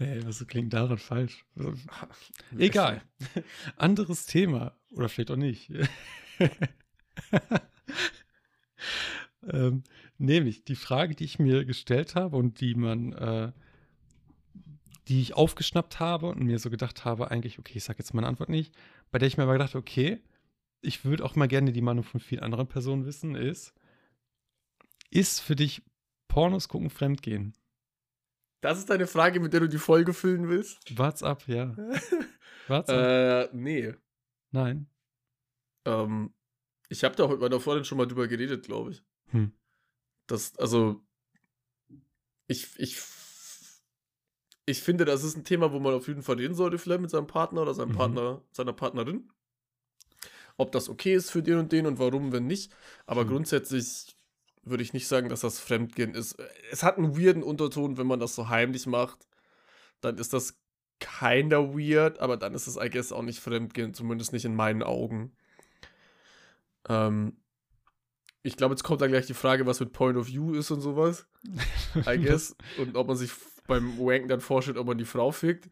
Ey, 0.00 0.26
was 0.26 0.44
klingt 0.46 0.72
daran 0.72 0.98
falsch? 0.98 1.44
Egal. 2.58 3.02
Anderes 3.76 4.26
Thema. 4.26 4.74
Oder 4.92 5.08
vielleicht 5.08 5.30
auch 5.30 5.36
nicht. 5.36 5.70
ähm, 9.46 9.84
Nämlich 10.20 10.64
die 10.64 10.76
Frage, 10.76 11.14
die 11.14 11.24
ich 11.24 11.38
mir 11.38 11.64
gestellt 11.64 12.14
habe 12.14 12.36
und 12.36 12.60
die 12.60 12.74
man, 12.74 13.14
äh, 13.14 13.52
die 15.08 15.22
ich 15.22 15.32
aufgeschnappt 15.32 15.98
habe 15.98 16.26
und 16.26 16.42
mir 16.42 16.58
so 16.58 16.68
gedacht 16.68 17.06
habe, 17.06 17.30
eigentlich, 17.30 17.58
okay, 17.58 17.78
ich 17.78 17.84
sage 17.84 18.00
jetzt 18.00 18.12
meine 18.12 18.26
Antwort 18.26 18.50
nicht, 18.50 18.74
bei 19.10 19.18
der 19.18 19.28
ich 19.28 19.38
mir 19.38 19.44
aber 19.44 19.54
gedacht, 19.54 19.74
okay, 19.74 20.20
ich 20.82 21.06
würde 21.06 21.24
auch 21.24 21.36
mal 21.36 21.48
gerne 21.48 21.72
die 21.72 21.80
Meinung 21.80 22.04
von 22.04 22.20
vielen 22.20 22.42
anderen 22.42 22.66
Personen 22.66 23.06
wissen, 23.06 23.34
ist, 23.34 23.72
ist 25.10 25.40
für 25.40 25.56
dich 25.56 25.80
Pornos 26.28 26.68
gucken 26.68 26.90
Fremdgehen? 26.90 27.54
Das 28.60 28.78
ist 28.78 28.90
deine 28.90 29.06
Frage, 29.06 29.40
mit 29.40 29.52
der 29.52 29.60
du 29.60 29.68
die 29.68 29.78
Folge 29.78 30.12
füllen 30.12 30.48
willst? 30.48 30.98
What's 30.98 31.22
up, 31.22 31.46
ja. 31.48 31.74
What's 32.68 32.90
up? 32.90 32.96
Äh, 32.96 33.48
nee. 33.52 33.94
Nein. 34.50 34.86
Ähm, 35.86 36.34
ich 36.88 37.04
habe 37.04 37.16
da 37.16 37.28
heute 37.28 37.40
meiner 37.40 37.60
Freundin 37.60 37.84
schon 37.84 37.98
mal 37.98 38.06
drüber 38.06 38.28
geredet, 38.28 38.64
glaube 38.64 38.90
ich. 38.90 39.04
Hm. 39.30 39.52
Das, 40.26 40.56
also, 40.58 41.00
ich, 42.48 42.68
ich, 42.78 43.00
ich 44.66 44.82
finde, 44.82 45.04
das 45.04 45.24
ist 45.24 45.36
ein 45.36 45.44
Thema, 45.44 45.72
wo 45.72 45.78
man 45.78 45.94
auf 45.94 46.08
jeden 46.08 46.22
Fall 46.22 46.36
reden 46.36 46.54
sollte, 46.54 46.78
vielleicht 46.78 47.00
mit 47.00 47.10
seinem 47.10 47.26
Partner 47.26 47.62
oder 47.62 47.74
seinem 47.74 47.90
mhm. 47.90 47.96
Partner, 47.96 48.44
seiner 48.52 48.72
Partnerin. 48.72 49.30
Ob 50.56 50.72
das 50.72 50.88
okay 50.88 51.14
ist 51.14 51.30
für 51.30 51.42
den 51.42 51.58
und 51.58 51.72
den 51.72 51.86
und 51.86 51.98
warum, 51.98 52.32
wenn 52.32 52.46
nicht. 52.46 52.74
Aber 53.06 53.24
mhm. 53.24 53.28
grundsätzlich 53.28 54.16
würde 54.62 54.82
ich 54.82 54.92
nicht 54.92 55.08
sagen, 55.08 55.28
dass 55.28 55.40
das 55.40 55.58
Fremdgehen 55.58 56.14
ist. 56.14 56.36
Es 56.70 56.82
hat 56.82 56.98
einen 56.98 57.16
weirden 57.16 57.42
Unterton, 57.42 57.96
wenn 57.96 58.06
man 58.06 58.20
das 58.20 58.34
so 58.34 58.48
heimlich 58.48 58.86
macht. 58.86 59.26
Dann 60.00 60.18
ist 60.18 60.32
das 60.32 60.58
kinda 60.98 61.74
weird, 61.74 62.18
aber 62.18 62.36
dann 62.36 62.54
ist 62.54 62.66
es, 62.66 62.76
I 62.76 62.90
guess, 62.90 63.12
auch 63.12 63.22
nicht 63.22 63.40
Fremdgehen, 63.40 63.94
zumindest 63.94 64.32
nicht 64.32 64.44
in 64.44 64.54
meinen 64.54 64.82
Augen. 64.82 65.32
Ähm, 66.88 67.36
ich 68.42 68.56
glaube, 68.56 68.74
jetzt 68.74 68.82
kommt 68.82 69.00
da 69.00 69.06
gleich 69.06 69.26
die 69.26 69.34
Frage, 69.34 69.66
was 69.66 69.80
mit 69.80 69.92
Point 69.92 70.16
of 70.16 70.28
View 70.28 70.54
ist 70.54 70.70
und 70.70 70.80
sowas. 70.80 71.26
I 72.06 72.18
guess. 72.18 72.56
und 72.78 72.96
ob 72.96 73.08
man 73.08 73.16
sich 73.16 73.32
beim 73.66 73.98
Wanken 73.98 74.28
dann 74.28 74.40
vorstellt, 74.40 74.78
ob 74.78 74.86
man 74.86 74.98
die 74.98 75.04
Frau 75.04 75.30
fickt, 75.30 75.68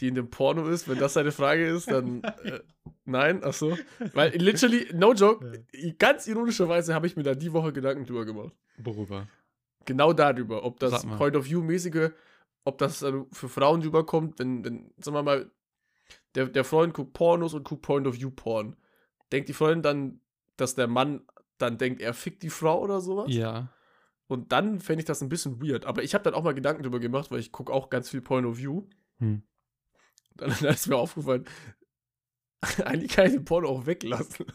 die 0.00 0.08
in 0.08 0.14
dem 0.14 0.30
Porno 0.30 0.66
ist. 0.68 0.88
Wenn 0.88 0.98
das 0.98 1.14
seine 1.14 1.32
Frage 1.32 1.66
ist, 1.66 1.90
dann 1.90 2.22
äh, 2.44 2.60
nein, 3.04 3.40
ach 3.44 3.52
so. 3.52 3.76
Weil 4.14 4.36
literally, 4.36 4.88
no 4.94 5.12
joke, 5.12 5.64
ja. 5.72 5.92
ganz 5.98 6.26
ironischerweise 6.26 6.94
habe 6.94 7.06
ich 7.06 7.16
mir 7.16 7.22
da 7.22 7.34
die 7.34 7.52
Woche 7.52 7.72
Gedanken 7.72 8.06
drüber 8.06 8.24
gemacht. 8.24 8.54
Worüber? 8.78 9.28
Genau 9.84 10.12
darüber, 10.12 10.64
ob 10.64 10.78
das 10.78 11.04
Point 11.04 11.36
of 11.36 11.46
View-mäßige, 11.46 12.10
ob 12.64 12.78
das 12.78 13.02
also 13.02 13.26
für 13.32 13.48
Frauen 13.48 13.82
rüberkommt, 13.82 14.38
wenn, 14.38 14.64
wenn, 14.64 14.92
sagen 14.98 15.16
wir 15.16 15.22
mal, 15.22 15.50
der, 16.34 16.46
der 16.46 16.64
Freund 16.64 16.94
guckt 16.94 17.12
Pornos 17.12 17.54
und 17.54 17.64
guckt 17.64 17.82
Point 17.82 18.06
of 18.06 18.16
View 18.16 18.30
Porn. 18.30 18.76
Denkt 19.32 19.48
die 19.48 19.54
Freundin 19.54 19.82
dann, 19.82 20.20
dass 20.56 20.74
der 20.74 20.86
Mann 20.86 21.22
dann 21.58 21.78
denkt, 21.78 22.00
er 22.00 22.14
fickt 22.14 22.42
die 22.42 22.50
Frau 22.50 22.80
oder 22.80 23.00
sowas? 23.00 23.26
Ja. 23.28 23.72
Und 24.26 24.52
dann 24.52 24.80
fände 24.80 25.00
ich 25.00 25.04
das 25.04 25.22
ein 25.22 25.28
bisschen 25.28 25.60
weird. 25.60 25.84
Aber 25.84 26.02
ich 26.02 26.14
habe 26.14 26.24
dann 26.24 26.34
auch 26.34 26.42
mal 26.42 26.54
Gedanken 26.54 26.82
drüber 26.82 27.00
gemacht, 27.00 27.30
weil 27.30 27.40
ich 27.40 27.52
gucke 27.52 27.72
auch 27.72 27.90
ganz 27.90 28.08
viel 28.08 28.22
Point 28.22 28.46
of 28.46 28.56
View. 28.56 28.84
Hm. 29.18 29.42
Dann, 30.36 30.54
dann 30.60 30.74
ist 30.74 30.86
mir 30.88 30.96
aufgefallen, 30.96 31.46
eigentlich 32.84 33.12
kann 33.12 33.26
ich 33.26 33.32
den 33.32 33.44
Porno 33.44 33.68
auch 33.68 33.86
weglassen. 33.86 34.46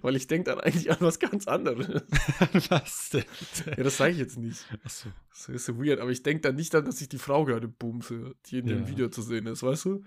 Weil 0.00 0.16
ich 0.16 0.26
denke 0.26 0.50
dann 0.50 0.60
eigentlich 0.60 0.90
an 0.90 0.96
was 1.00 1.18
ganz 1.18 1.46
anderes. 1.46 1.86
was 2.70 3.10
denn? 3.10 3.24
Ja, 3.66 3.82
das 3.82 3.98
sage 3.98 4.12
ich 4.12 4.18
jetzt 4.18 4.38
nicht. 4.38 4.64
Achso. 4.82 5.10
Das 5.28 5.48
ist 5.48 5.66
so 5.66 5.78
weird, 5.78 6.00
aber 6.00 6.10
ich 6.10 6.22
denke 6.22 6.40
dann 6.40 6.56
nicht 6.56 6.72
dann, 6.72 6.86
dass 6.86 7.00
ich 7.02 7.08
die 7.08 7.18
Frau 7.18 7.44
gerade 7.44 7.68
boomse, 7.68 8.34
die 8.46 8.58
in 8.58 8.66
ja. 8.66 8.76
dem 8.76 8.88
Video 8.88 9.08
zu 9.08 9.20
sehen 9.20 9.46
ist, 9.46 9.62
weißt 9.62 9.84
du? 9.84 10.04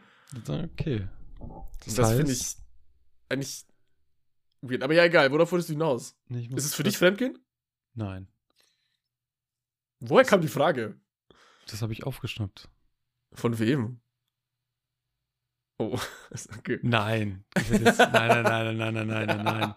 Okay. 0.48 1.08
Das, 1.86 1.94
das 1.94 2.14
finde 2.14 2.32
ich 2.32 2.56
eigentlich 3.30 3.66
weird. 4.62 4.82
Aber 4.82 4.94
ja, 4.94 5.04
egal, 5.04 5.32
worauf 5.32 5.52
wolltest 5.52 5.70
du 5.70 5.74
hinaus? 5.74 6.18
Nee, 6.28 6.50
ist 6.56 6.66
es 6.66 6.74
für 6.74 6.84
dich 6.84 6.98
Fremdgehen? 6.98 7.38
Nein. 7.94 8.28
Woher 10.00 10.26
kam 10.26 10.42
die 10.42 10.48
Frage? 10.48 11.00
Das 11.68 11.82
habe 11.82 11.94
ich 11.94 12.04
aufgeschnappt. 12.06 12.70
Von 13.34 13.60
wem? 13.60 14.00
Oh, 15.78 16.00
okay. 16.58 16.80
Nein. 16.82 17.44
Nein, 17.70 17.82
nein, 17.82 18.44
nein, 18.44 18.78
nein, 18.78 18.78
nein, 18.78 19.08
nein, 19.08 19.28
nein, 19.28 19.44
nein. 19.44 19.76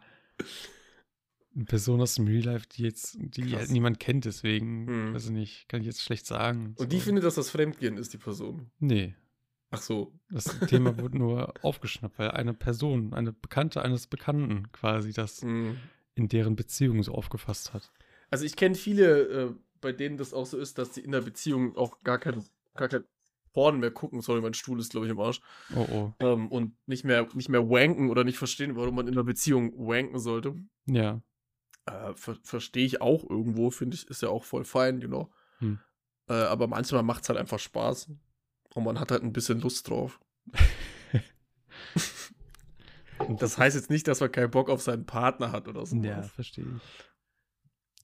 Eine 1.55 1.65
Person 1.65 2.01
aus 2.01 2.15
dem 2.15 2.27
Real 2.27 2.45
Life, 2.45 2.67
die 2.69 2.85
jetzt, 2.85 3.17
die 3.19 3.57
halt 3.57 3.71
niemand 3.71 3.99
kennt, 3.99 4.25
deswegen, 4.25 4.87
hm. 4.87 5.15
weiß 5.15 5.27
ich 5.27 5.31
nicht, 5.31 5.69
kann 5.69 5.81
ich 5.81 5.87
jetzt 5.87 6.03
schlecht 6.03 6.25
sagen. 6.25 6.75
Und 6.79 6.93
die 6.93 7.01
findet, 7.01 7.25
dass 7.25 7.35
das 7.35 7.51
Fremdgehen 7.51 7.97
ist, 7.97 8.13
die 8.13 8.19
Person? 8.19 8.71
Nee. 8.79 9.15
Ach 9.71 9.83
so. 9.83 10.13
Das 10.31 10.59
Thema 10.69 10.97
wurde 10.99 11.19
nur 11.19 11.55
aufgeschnappt, 11.63 12.19
weil 12.19 12.31
eine 12.31 12.55
Person, 12.55 13.15
eine 13.15 13.33
Bekannte 13.33 13.83
eines 13.83 14.07
Bekannten 14.07 14.71
quasi 14.73 15.13
das 15.13 15.43
hm. 15.43 15.77
in 16.15 16.29
deren 16.29 16.57
Beziehung 16.57 17.03
so 17.03 17.13
aufgefasst 17.13 17.75
hat. 17.75 17.93
Also 18.31 18.45
ich 18.45 18.57
kenne 18.57 18.77
viele, 18.77 19.23
äh, 19.23 19.55
bei 19.81 19.93
denen 19.93 20.17
das 20.17 20.33
auch 20.33 20.47
so 20.47 20.57
ist, 20.57 20.79
dass 20.79 20.95
sie 20.95 21.01
in 21.01 21.13
der 21.13 21.21
Beziehung 21.21 21.77
auch 21.77 22.01
gar 22.03 22.19
kein, 22.19 22.45
gar 22.75 22.89
kein 22.89 23.05
Porn 23.53 23.81
mehr 23.81 23.91
gucken. 23.91 24.21
Sorry, 24.21 24.41
mein 24.41 24.55
Stuhl 24.55 24.79
ist, 24.81 24.91
glaube 24.91 25.07
ich, 25.07 25.13
im 25.13 25.21
Arsch. 25.21 25.41
Oh, 25.75 25.87
oh. 25.91 26.13
Ähm, 26.21 26.49
und 26.49 26.75
nicht 26.87 27.05
mehr, 27.05 27.27
nicht 27.35 27.49
mehr 27.49 27.69
wanken 27.69 28.11
oder 28.11 28.25
nicht 28.25 28.39
verstehen, 28.39 28.77
warum 28.77 28.95
man 28.95 29.09
in 29.09 29.15
einer 29.15 29.25
Beziehung 29.25 29.73
wanken 29.77 30.19
sollte. 30.19 30.55
Ja. 30.87 31.23
Äh, 31.87 32.15
ver 32.15 32.37
Verstehe 32.43 32.85
ich 32.87 33.01
auch 33.01 33.29
irgendwo, 33.29 33.71
finde 33.71 33.97
ich, 33.97 34.09
ist 34.09 34.23
ja 34.23 34.29
auch 34.29 34.45
voll 34.45 34.65
fein, 34.65 35.01
you 35.01 35.09
know. 35.09 35.33
Hm. 35.59 35.79
Äh, 36.29 36.35
aber 36.35 36.67
manchmal 36.67 37.03
macht 37.03 37.23
es 37.25 37.29
halt 37.29 37.39
einfach 37.39 37.59
Spaß. 37.59 38.11
Und 38.75 38.85
man 38.85 39.01
hat 39.01 39.11
halt 39.11 39.23
ein 39.23 39.33
bisschen 39.33 39.61
Lust 39.61 39.89
drauf. 39.89 40.21
das 43.39 43.59
heißt 43.59 43.75
jetzt 43.77 43.91
nicht, 43.91 44.07
dass 44.07 44.21
man 44.21 44.31
keinen 44.31 44.51
Bock 44.51 44.71
auf 44.71 44.81
seinen 44.81 45.07
Partner 45.07 45.51
hat 45.51 45.67
oder 45.67 45.85
so. 45.85 45.97
Ja, 45.97 46.23
verstehe 46.23 46.65
ich. 46.65 46.83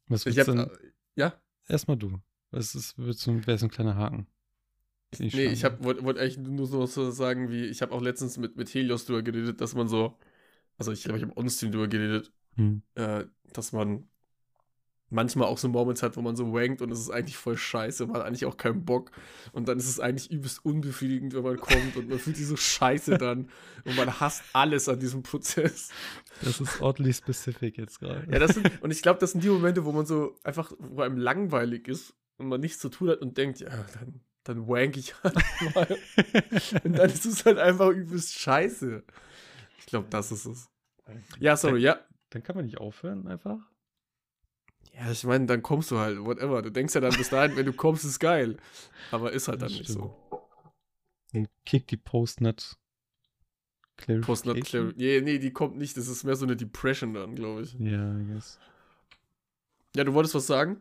Was 0.08 0.26
ich 0.26 0.38
hab, 0.38 0.46
denn, 0.46 0.58
äh, 0.58 0.68
ja? 1.14 1.40
Erstmal 1.68 1.96
du. 1.96 2.20
Was 2.50 2.74
ist, 2.74 2.96
wäre 2.98 3.12
so 3.12 3.30
ein 3.30 3.70
kleiner 3.70 3.96
Haken? 3.96 4.26
Ich 5.18 5.34
nee, 5.34 5.46
ich 5.46 5.62
wollte 5.62 6.04
wollt 6.04 6.18
eigentlich 6.18 6.38
nur 6.38 6.66
so 6.66 6.86
sagen, 6.86 7.50
wie 7.50 7.64
ich 7.64 7.80
habe 7.82 7.92
auch 7.92 8.02
letztens 8.02 8.38
mit, 8.38 8.56
mit 8.56 8.72
Helios 8.72 9.06
drüber 9.06 9.22
geredet, 9.22 9.60
dass 9.60 9.74
man 9.74 9.88
so, 9.88 10.18
also 10.78 10.92
ich 10.92 11.04
glaube, 11.04 11.18
ich 11.18 11.24
habe 11.24 11.36
on-stream 11.36 11.72
drüber 11.72 11.88
geredet, 11.88 12.32
hm. 12.56 12.82
äh, 12.94 13.24
dass 13.52 13.72
man 13.72 14.08
manchmal 15.08 15.46
auch 15.46 15.58
so 15.58 15.68
Moments 15.68 16.02
hat, 16.02 16.16
wo 16.16 16.22
man 16.22 16.34
so 16.34 16.52
wankt 16.52 16.82
und 16.82 16.90
es 16.90 16.98
ist 16.98 17.10
eigentlich 17.10 17.36
voll 17.36 17.56
scheiße, 17.56 18.06
man 18.06 18.16
hat 18.16 18.26
eigentlich 18.26 18.44
auch 18.44 18.56
keinen 18.56 18.84
Bock 18.84 19.12
und 19.52 19.68
dann 19.68 19.78
ist 19.78 19.88
es 19.88 20.00
eigentlich 20.00 20.30
übelst 20.30 20.64
unbefriedigend, 20.64 21.32
wenn 21.34 21.44
man 21.44 21.56
kommt 21.58 21.96
und 21.96 22.08
man 22.08 22.18
fühlt 22.18 22.36
sich 22.36 22.46
so 22.46 22.56
scheiße 22.56 23.16
dann 23.16 23.48
und 23.84 23.96
man 23.96 24.20
hasst 24.20 24.42
alles 24.52 24.88
an 24.88 24.98
diesem 24.98 25.22
Prozess. 25.22 25.90
Das 26.42 26.60
ist 26.60 26.82
oddly 26.82 27.12
specific 27.12 27.78
jetzt 27.78 28.00
gerade. 28.00 28.26
Ja, 28.30 28.38
das 28.40 28.54
sind, 28.54 28.82
und 28.82 28.90
ich 28.90 29.02
glaube, 29.02 29.20
das 29.20 29.32
sind 29.32 29.44
die 29.44 29.48
Momente, 29.48 29.84
wo 29.84 29.92
man 29.92 30.06
so 30.06 30.34
einfach, 30.42 30.72
wo 30.78 31.02
einem 31.02 31.16
langweilig 31.16 31.86
ist 31.86 32.14
und 32.38 32.48
man 32.48 32.60
nichts 32.60 32.80
zu 32.80 32.88
tun 32.88 33.10
hat 33.10 33.20
und 33.20 33.38
denkt, 33.38 33.60
ja, 33.60 33.70
dann 33.94 34.20
dann 34.48 34.68
wank 34.68 34.96
ich 34.96 35.14
halt 35.22 35.34
mal. 35.74 35.98
und 36.84 36.98
dann 36.98 37.10
ist 37.10 37.26
es 37.26 37.44
halt 37.44 37.58
einfach 37.58 37.90
übelst 37.90 38.34
scheiße. 38.34 39.02
Ich 39.78 39.86
glaube, 39.86 40.06
das 40.10 40.32
ist 40.32 40.46
es. 40.46 40.70
Ja, 41.38 41.56
sorry, 41.56 41.74
dann, 41.74 41.82
ja. 41.82 42.00
Dann 42.30 42.42
kann 42.42 42.56
man 42.56 42.64
nicht 42.66 42.78
aufhören, 42.78 43.26
einfach. 43.26 43.58
Ja, 44.92 45.10
ich 45.10 45.24
meine, 45.24 45.46
dann 45.46 45.62
kommst 45.62 45.90
du 45.90 45.98
halt, 45.98 46.18
whatever. 46.24 46.62
Du 46.62 46.70
denkst 46.70 46.94
ja 46.94 47.00
dann 47.00 47.14
bis 47.16 47.28
dahin, 47.28 47.56
wenn 47.56 47.66
du 47.66 47.72
kommst, 47.72 48.04
ist 48.04 48.18
geil. 48.18 48.56
Aber 49.10 49.32
ist 49.32 49.48
halt 49.48 49.62
dann 49.62 49.70
nicht 49.70 49.88
so. 49.88 50.16
Und 51.32 51.48
kick 51.64 51.86
die 51.88 51.96
Postnet. 51.96 52.78
Postnet 54.22 54.64
Clarification. 54.64 54.94
Nee, 54.96 55.20
nee, 55.20 55.38
die 55.38 55.52
kommt 55.52 55.76
nicht. 55.76 55.96
Das 55.96 56.08
ist 56.08 56.24
mehr 56.24 56.36
so 56.36 56.46
eine 56.46 56.56
Depression 56.56 57.14
dann, 57.14 57.34
glaube 57.34 57.62
ich. 57.62 57.74
Ja, 57.74 58.16
I 58.18 58.26
guess. 58.32 58.58
Ja, 59.94 60.04
du 60.04 60.14
wolltest 60.14 60.34
was 60.34 60.46
sagen? 60.46 60.80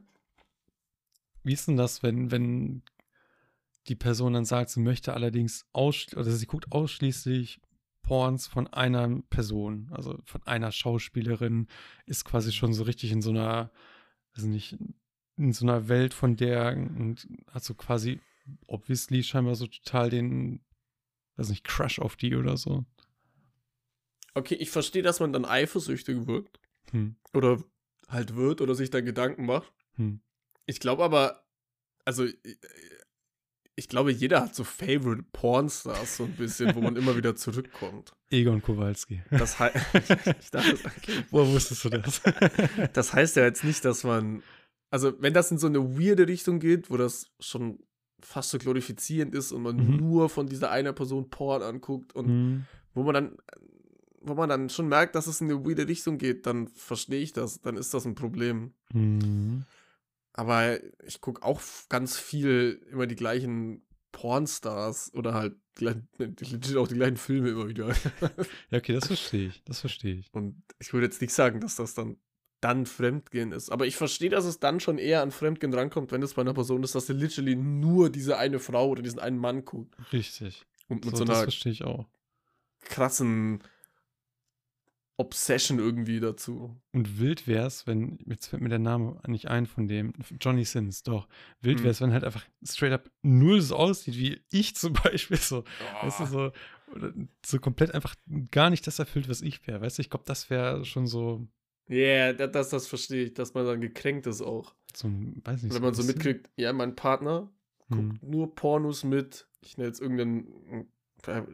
Wie 1.43 1.53
ist 1.53 1.67
denn 1.67 1.77
das, 1.77 2.03
wenn, 2.03 2.31
wenn 2.31 2.81
die 3.87 3.95
Person 3.95 4.33
dann 4.33 4.45
sagt, 4.45 4.69
sie 4.71 4.79
möchte 4.79 5.13
allerdings 5.13 5.65
ausschließlich, 5.73 6.19
oder 6.19 6.31
sie 6.31 6.45
guckt 6.45 6.71
ausschließlich 6.71 7.61
Porns 8.01 8.47
von 8.47 8.67
einer 8.67 9.21
Person, 9.29 9.89
also 9.91 10.19
von 10.25 10.43
einer 10.43 10.71
Schauspielerin, 10.71 11.67
ist 12.05 12.25
quasi 12.25 12.51
schon 12.51 12.73
so 12.73 12.83
richtig 12.83 13.11
in 13.11 13.21
so 13.21 13.31
einer, 13.31 13.71
also 14.33 14.47
nicht, 14.47 14.77
in 15.37 15.53
so 15.53 15.65
einer 15.65 15.87
Welt 15.87 16.13
von 16.13 16.35
der 16.35 16.73
und 16.75 17.27
hat 17.51 17.63
so 17.63 17.73
quasi 17.73 18.19
obviously 18.67 19.23
scheinbar 19.23 19.55
so 19.55 19.67
total 19.67 20.09
den, 20.09 20.63
also 21.35 21.51
nicht 21.51 21.63
Crush 21.63 21.99
auf 21.99 22.15
die 22.15 22.35
oder 22.35 22.57
so. 22.57 22.85
Okay, 24.35 24.55
ich 24.55 24.69
verstehe, 24.69 25.01
dass 25.01 25.19
man 25.19 25.33
dann 25.33 25.45
eifersüchtig 25.45 26.27
wirkt. 26.27 26.59
Hm. 26.91 27.15
Oder 27.33 27.63
halt 28.07 28.35
wird 28.35 28.61
oder 28.61 28.75
sich 28.75 28.89
da 28.89 29.01
Gedanken 29.01 29.45
macht. 29.45 29.73
Hm. 29.95 30.21
Ich 30.65 30.79
glaube 30.79 31.03
aber, 31.03 31.47
also 32.03 32.27
ich 33.75 33.89
glaube, 33.89 34.11
jeder 34.11 34.41
hat 34.41 34.55
so 34.55 34.63
Favorite 34.63 35.25
Pornstars 35.33 36.17
so 36.17 36.23
ein 36.23 36.31
bisschen, 36.33 36.73
wo 36.75 36.81
man 36.81 36.95
immer 36.95 37.17
wieder 37.17 37.35
zurückkommt. 37.35 38.13
Egon 38.31 38.61
Kowalski. 38.61 39.21
Das 39.29 39.59
heißt, 39.59 39.75
okay. 39.93 41.25
Woher 41.29 41.53
wusstest 41.53 41.85
du 41.85 41.89
das? 41.89 42.21
das 42.93 43.13
heißt 43.13 43.35
ja 43.35 43.43
jetzt 43.43 43.63
nicht, 43.63 43.83
dass 43.83 44.03
man, 44.03 44.43
also 44.89 45.13
wenn 45.21 45.33
das 45.33 45.51
in 45.51 45.57
so 45.57 45.67
eine 45.67 45.99
weirde 45.99 46.27
Richtung 46.27 46.59
geht, 46.59 46.89
wo 46.89 46.95
das 46.95 47.31
schon 47.39 47.79
fast 48.21 48.51
so 48.51 48.57
glorifizierend 48.57 49.35
ist 49.35 49.51
und 49.51 49.61
man 49.61 49.75
mhm. 49.75 49.97
nur 49.97 50.29
von 50.29 50.47
dieser 50.47 50.71
einer 50.71 50.93
Person 50.93 51.29
Porn 51.29 51.61
anguckt 51.61 52.15
und 52.15 52.27
mhm. 52.27 52.65
wo 52.93 53.03
man 53.03 53.13
dann, 53.13 53.37
wo 54.21 54.35
man 54.35 54.49
dann 54.49 54.69
schon 54.69 54.87
merkt, 54.87 55.15
dass 55.15 55.27
es 55.27 55.41
in 55.41 55.51
eine 55.51 55.65
weirde 55.65 55.87
Richtung 55.87 56.17
geht, 56.17 56.45
dann 56.45 56.69
verstehe 56.69 57.21
ich 57.21 57.33
das, 57.33 57.61
dann 57.61 57.75
ist 57.75 57.93
das 57.93 58.05
ein 58.05 58.15
Problem. 58.15 58.73
Mhm. 58.93 59.65
Aber 60.37 60.79
ich 61.05 61.21
gucke 61.21 61.43
auch 61.43 61.61
ganz 61.87 62.17
viel 62.17 62.85
immer 62.91 63.07
die 63.07 63.15
gleichen 63.15 63.85
Pornstars 64.11 65.13
oder 65.13 65.33
halt 65.33 65.55
gleichen, 65.75 66.07
legit 66.17 66.75
auch 66.75 66.87
die 66.87 66.95
gleichen 66.95 67.17
Filme 67.17 67.49
immer 67.49 67.67
wieder. 67.67 67.87
Ja, 68.69 68.79
okay, 68.79 68.93
das 68.93 69.07
verstehe 69.07 69.47
ich. 69.47 69.63
Das 69.63 69.79
verstehe 69.79 70.15
ich. 70.15 70.27
Und 70.33 70.61
ich 70.79 70.91
würde 70.93 71.05
jetzt 71.05 71.21
nicht 71.21 71.33
sagen, 71.33 71.61
dass 71.61 71.75
das 71.75 71.93
dann 71.93 72.17
dann 72.61 72.85
Fremdgehen 72.85 73.51
ist. 73.51 73.69
Aber 73.69 73.85
ich 73.85 73.95
verstehe, 73.95 74.29
dass 74.29 74.45
es 74.45 74.59
dann 74.59 74.79
schon 74.79 74.97
eher 74.97 75.21
an 75.21 75.31
Fremdgehen 75.31 75.73
rankommt, 75.73 76.11
wenn 76.11 76.23
es 76.23 76.33
bei 76.33 76.41
einer 76.41 76.53
Person 76.53 76.83
ist, 76.83 76.95
dass 76.95 77.05
sie 77.05 77.13
literally 77.13 77.55
nur 77.55 78.09
diese 78.09 78.37
eine 78.37 78.59
Frau 78.59 78.89
oder 78.89 79.03
diesen 79.03 79.19
einen 79.19 79.37
Mann 79.37 79.65
guckt. 79.65 79.95
Richtig. 80.11 80.65
Und 80.87 81.05
mit 81.05 81.11
So, 81.11 81.17
so, 81.17 81.25
das 81.25 81.37
einer 81.37 81.43
verstehe 81.43 81.71
ich 81.71 81.83
auch. 81.83 82.07
krassen 82.85 83.61
Obsession 85.17 85.79
irgendwie 85.79 86.19
dazu. 86.19 86.75
Und 86.93 87.19
wild 87.19 87.47
wär's, 87.47 87.87
wenn, 87.87 88.17
jetzt 88.25 88.47
fällt 88.47 88.61
mir 88.61 88.69
der 88.69 88.79
Name 88.79 89.19
nicht 89.27 89.47
ein 89.47 89.65
von 89.65 89.87
dem, 89.87 90.13
Johnny 90.41 90.65
Sins, 90.65 91.03
doch. 91.03 91.27
Wild 91.61 91.79
Hm. 91.79 91.85
wär's, 91.85 92.01
wenn 92.01 92.11
halt 92.13 92.23
einfach 92.25 92.45
straight 92.63 92.91
up 92.93 93.09
null 93.21 93.61
so 93.61 93.75
aussieht, 93.77 94.17
wie 94.17 94.41
ich 94.51 94.75
zum 94.75 94.93
Beispiel 95.03 95.37
so. 95.37 95.63
Weißt 96.01 96.19
du, 96.19 96.25
so, 96.25 96.51
oder 96.87 97.13
so 97.45 97.59
komplett 97.59 97.93
einfach 97.93 98.15
gar 98.51 98.69
nicht 98.69 98.85
das 98.87 98.99
erfüllt, 98.99 99.29
was 99.29 99.41
ich 99.41 99.65
wäre. 99.67 99.81
Weißt 99.81 99.97
du, 99.97 100.01
ich 100.01 100.09
glaube, 100.09 100.25
das 100.27 100.49
wäre 100.49 100.83
schon 100.85 101.07
so, 101.07 101.47
Ja, 101.87 101.95
yeah, 101.95 102.33
das, 102.33 102.69
das, 102.69 102.87
verstehe 102.87 103.25
ich, 103.25 103.33
dass 103.33 103.53
man 103.53 103.65
dann 103.65 103.79
gekränkt 103.81 104.27
ist 104.27 104.41
auch. 104.41 104.75
so 104.93 105.07
weiß 105.07 105.63
nicht. 105.63 105.73
Wenn 105.73 105.81
man 105.81 105.93
so 105.93 106.03
mitkriegt, 106.03 106.49
ja, 106.57 106.73
mein 106.73 106.95
Partner 106.95 107.49
Hm. 107.89 108.09
guckt 108.09 108.23
nur 108.23 108.53
Pornos 108.55 109.03
mit, 109.03 109.47
ich 109.61 109.77
nenne 109.77 109.87
jetzt 109.89 110.01
irgendeinen, 110.01 110.87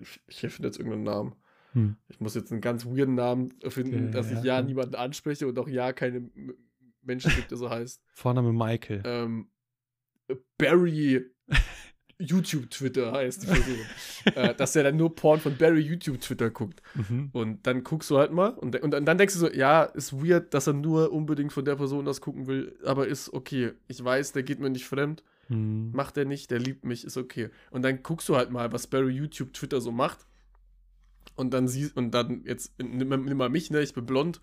ich, 0.02 0.20
ich 0.28 0.44
erfinde 0.44 0.68
jetzt 0.70 0.78
irgendeinen 0.78 1.04
Namen. 1.04 1.36
Hm. 1.74 1.96
Ich 2.10 2.20
muss 2.20 2.36
jetzt 2.36 2.52
einen 2.52 2.62
ganz 2.62 2.86
weirden 2.86 3.16
Namen 3.16 3.54
erfinden, 3.62 4.08
Ja, 4.08 4.12
dass 4.12 4.32
ich 4.32 4.40
ja, 4.40 4.58
ja 4.58 4.62
niemanden 4.62 4.96
anspreche 4.96 5.48
und 5.48 5.58
auch 5.58 5.68
ja 5.68 5.94
keine 5.94 6.30
Menschen 7.02 7.32
gibt, 7.36 7.52
der 7.52 7.58
so 7.58 7.70
heißt. 7.70 8.02
Vorname 8.14 8.52
Michael. 8.54 9.02
Ähm, 9.06 9.48
Barry 10.58 11.26
YouTube 12.20 12.70
Twitter 12.70 13.12
heißt 13.12 13.44
die 13.44 13.48
Person. 13.48 13.78
äh, 14.36 14.54
dass 14.54 14.76
er 14.76 14.84
dann 14.84 14.98
nur 14.98 15.16
Porn 15.16 15.40
von 15.40 15.58
Barry 15.58 15.82
YouTube 15.82 16.22
Twitter 16.22 16.50
guckt. 16.52 16.82
Mhm. 16.94 17.30
Und 17.32 17.66
dann 17.66 17.84
guckst 17.84 18.10
du 18.12 18.18
halt 18.18 18.32
mal 18.32 18.50
und, 18.50 18.76
und, 18.80 18.94
und 18.94 19.06
dann 19.06 19.18
denkst 19.18 19.34
du 19.34 19.40
so, 19.40 19.52
ja, 19.52 19.84
ist 19.84 20.14
weird, 20.14 20.54
dass 20.54 20.68
er 20.68 20.74
nur 20.74 21.12
unbedingt 21.12 21.52
von 21.52 21.66
der 21.66 21.76
Person 21.76 22.06
das 22.06 22.22
gucken 22.22 22.48
will, 22.48 22.78
aber 22.86 23.08
ist 23.08 23.34
okay. 23.34 23.72
Ich 23.88 24.04
weiß, 24.04 24.34
der 24.34 24.44
geht 24.44 24.60
mir 24.60 24.70
nicht 24.70 24.86
fremd, 24.86 25.24
Hm. 25.48 25.92
macht 25.92 26.16
er 26.18 26.26
nicht, 26.26 26.50
der 26.52 26.60
liebt 26.60 26.86
mich, 26.86 27.04
ist 27.04 27.18
okay. 27.18 27.50
Und 27.72 27.82
dann 27.82 28.04
guckst 28.04 28.30
du 28.30 28.36
halt 28.38 28.52
mal, 28.52 28.72
was 28.72 28.88
Barry 28.88 29.12
YouTube 29.14 29.52
Twitter 29.54 29.82
so 29.82 29.92
macht. 29.92 30.26
Und 31.42 31.52
dann 31.52 31.68
siehst, 31.68 31.98
und 31.98 32.12
dann 32.12 32.44
jetzt, 32.46 32.74
nimm, 32.80 33.08
mal- 33.10 33.18
nimm 33.18 33.38
mal 33.38 33.50
mich, 33.50 33.70
ne, 33.72 33.82
ich 33.82 33.94
bin 33.94 34.06
blond. 34.06 34.40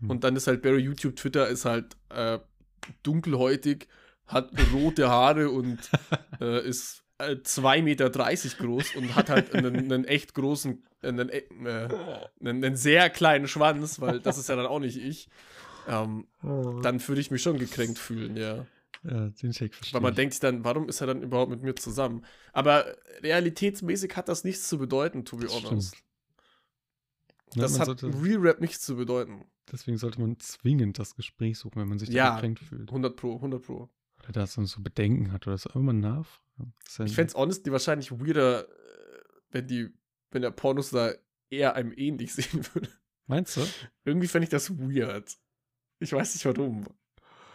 Hm. 0.00 0.10
Und 0.10 0.24
dann 0.24 0.36
ist 0.36 0.46
halt 0.46 0.62
Barry 0.62 0.80
YouTube 0.80 1.16
Twitter 1.16 1.48
ist 1.48 1.64
halt 1.64 1.96
äh, 2.10 2.38
dunkelhäutig, 3.02 3.88
hat 4.26 4.50
rote 4.72 5.08
Haare 5.08 5.50
und 5.50 5.78
äh, 6.40 6.66
ist 6.66 7.02
äh, 7.18 7.36
2,30 7.36 7.82
Meter 7.82 8.10
groß 8.10 8.96
und 8.96 9.14
hat 9.14 9.30
halt 9.30 9.54
einen, 9.54 9.76
einen 9.76 10.04
echt 10.04 10.34
großen, 10.34 10.82
einen, 11.02 11.28
äh, 11.28 11.42
einen, 11.60 12.64
einen 12.64 12.76
sehr 12.76 13.10
kleinen 13.10 13.48
Schwanz, 13.48 14.00
weil 14.00 14.20
das 14.20 14.38
ist 14.38 14.48
ja 14.48 14.56
dann 14.56 14.66
auch 14.66 14.80
nicht 14.80 14.96
ich. 14.96 15.28
Ähm, 15.88 16.26
dann 16.42 17.06
würde 17.08 17.20
ich 17.20 17.30
mich 17.30 17.42
schon 17.42 17.58
gekränkt 17.58 17.98
fühlen, 17.98 18.36
ja. 18.36 18.66
Ja, 19.02 19.28
den 19.30 19.52
Shake 19.54 19.74
verstehe 19.74 19.94
Weil 19.94 20.02
man 20.02 20.12
ich. 20.12 20.16
denkt 20.16 20.34
sich 20.34 20.40
dann, 20.40 20.62
warum 20.62 20.88
ist 20.88 21.00
er 21.00 21.06
dann 21.06 21.22
überhaupt 21.22 21.50
mit 21.50 21.62
mir 21.62 21.74
zusammen? 21.74 22.24
Aber 22.52 22.84
realitätsmäßig 23.22 24.14
hat 24.16 24.28
das 24.28 24.44
nichts 24.44 24.68
zu 24.68 24.78
bedeuten, 24.78 25.24
to 25.24 25.36
be 25.38 25.44
Das 25.44 25.54
honest. 25.64 25.96
Ja, 27.54 27.62
Das 27.62 27.78
man 27.78 27.88
hat 27.88 28.02
Real 28.02 28.38
Rap 28.40 28.60
nichts 28.60 28.80
zu 28.84 28.96
bedeuten. 28.96 29.44
deswegen 29.70 29.96
sollte 29.98 30.20
man 30.20 30.38
zwingend 30.38 30.98
das 30.98 31.14
Gespräch 31.16 31.58
suchen, 31.58 31.80
wenn 31.80 31.88
man 31.88 31.98
sich 31.98 32.08
da 32.10 32.14
Ja. 32.14 32.34
gekränkt 32.34 32.60
fühlt. 32.60 32.90
100 32.90 33.16
Pro, 33.16 33.36
100 33.40 33.62
Pro. 33.62 33.88
Oder 34.22 34.32
da 34.32 34.46
so 34.46 34.64
so 34.64 34.80
Bedenken 34.82 35.32
hat 35.32 35.46
oder 35.46 35.56
immer 35.74 35.92
nachfragen. 35.92 36.74
Das 36.84 36.92
ist 36.92 36.98
ja- 36.98 37.04
Ich 37.06 37.14
fände 37.14 37.28
es 37.30 37.34
honestly 37.34 37.72
wahrscheinlich 37.72 38.12
weirder, 38.12 38.68
äh, 38.68 39.22
wenn 39.50 39.66
die, 39.66 39.88
wenn 40.30 40.42
der 40.42 40.50
Pornostar 40.50 41.14
eher 41.48 41.74
einem 41.74 41.92
ähnlich 41.96 42.32
sehen 42.62 42.64
würde. 42.74 42.88
Meinst 43.26 43.56
du? 43.56 43.62
Irgendwie 44.04 44.28
fände 44.28 44.44
ich 44.44 44.50
das 44.50 44.70
weird. 44.78 45.38
Ich 46.00 46.12
weiß 46.12 46.34
nicht 46.34 46.44
warum. 46.44 46.84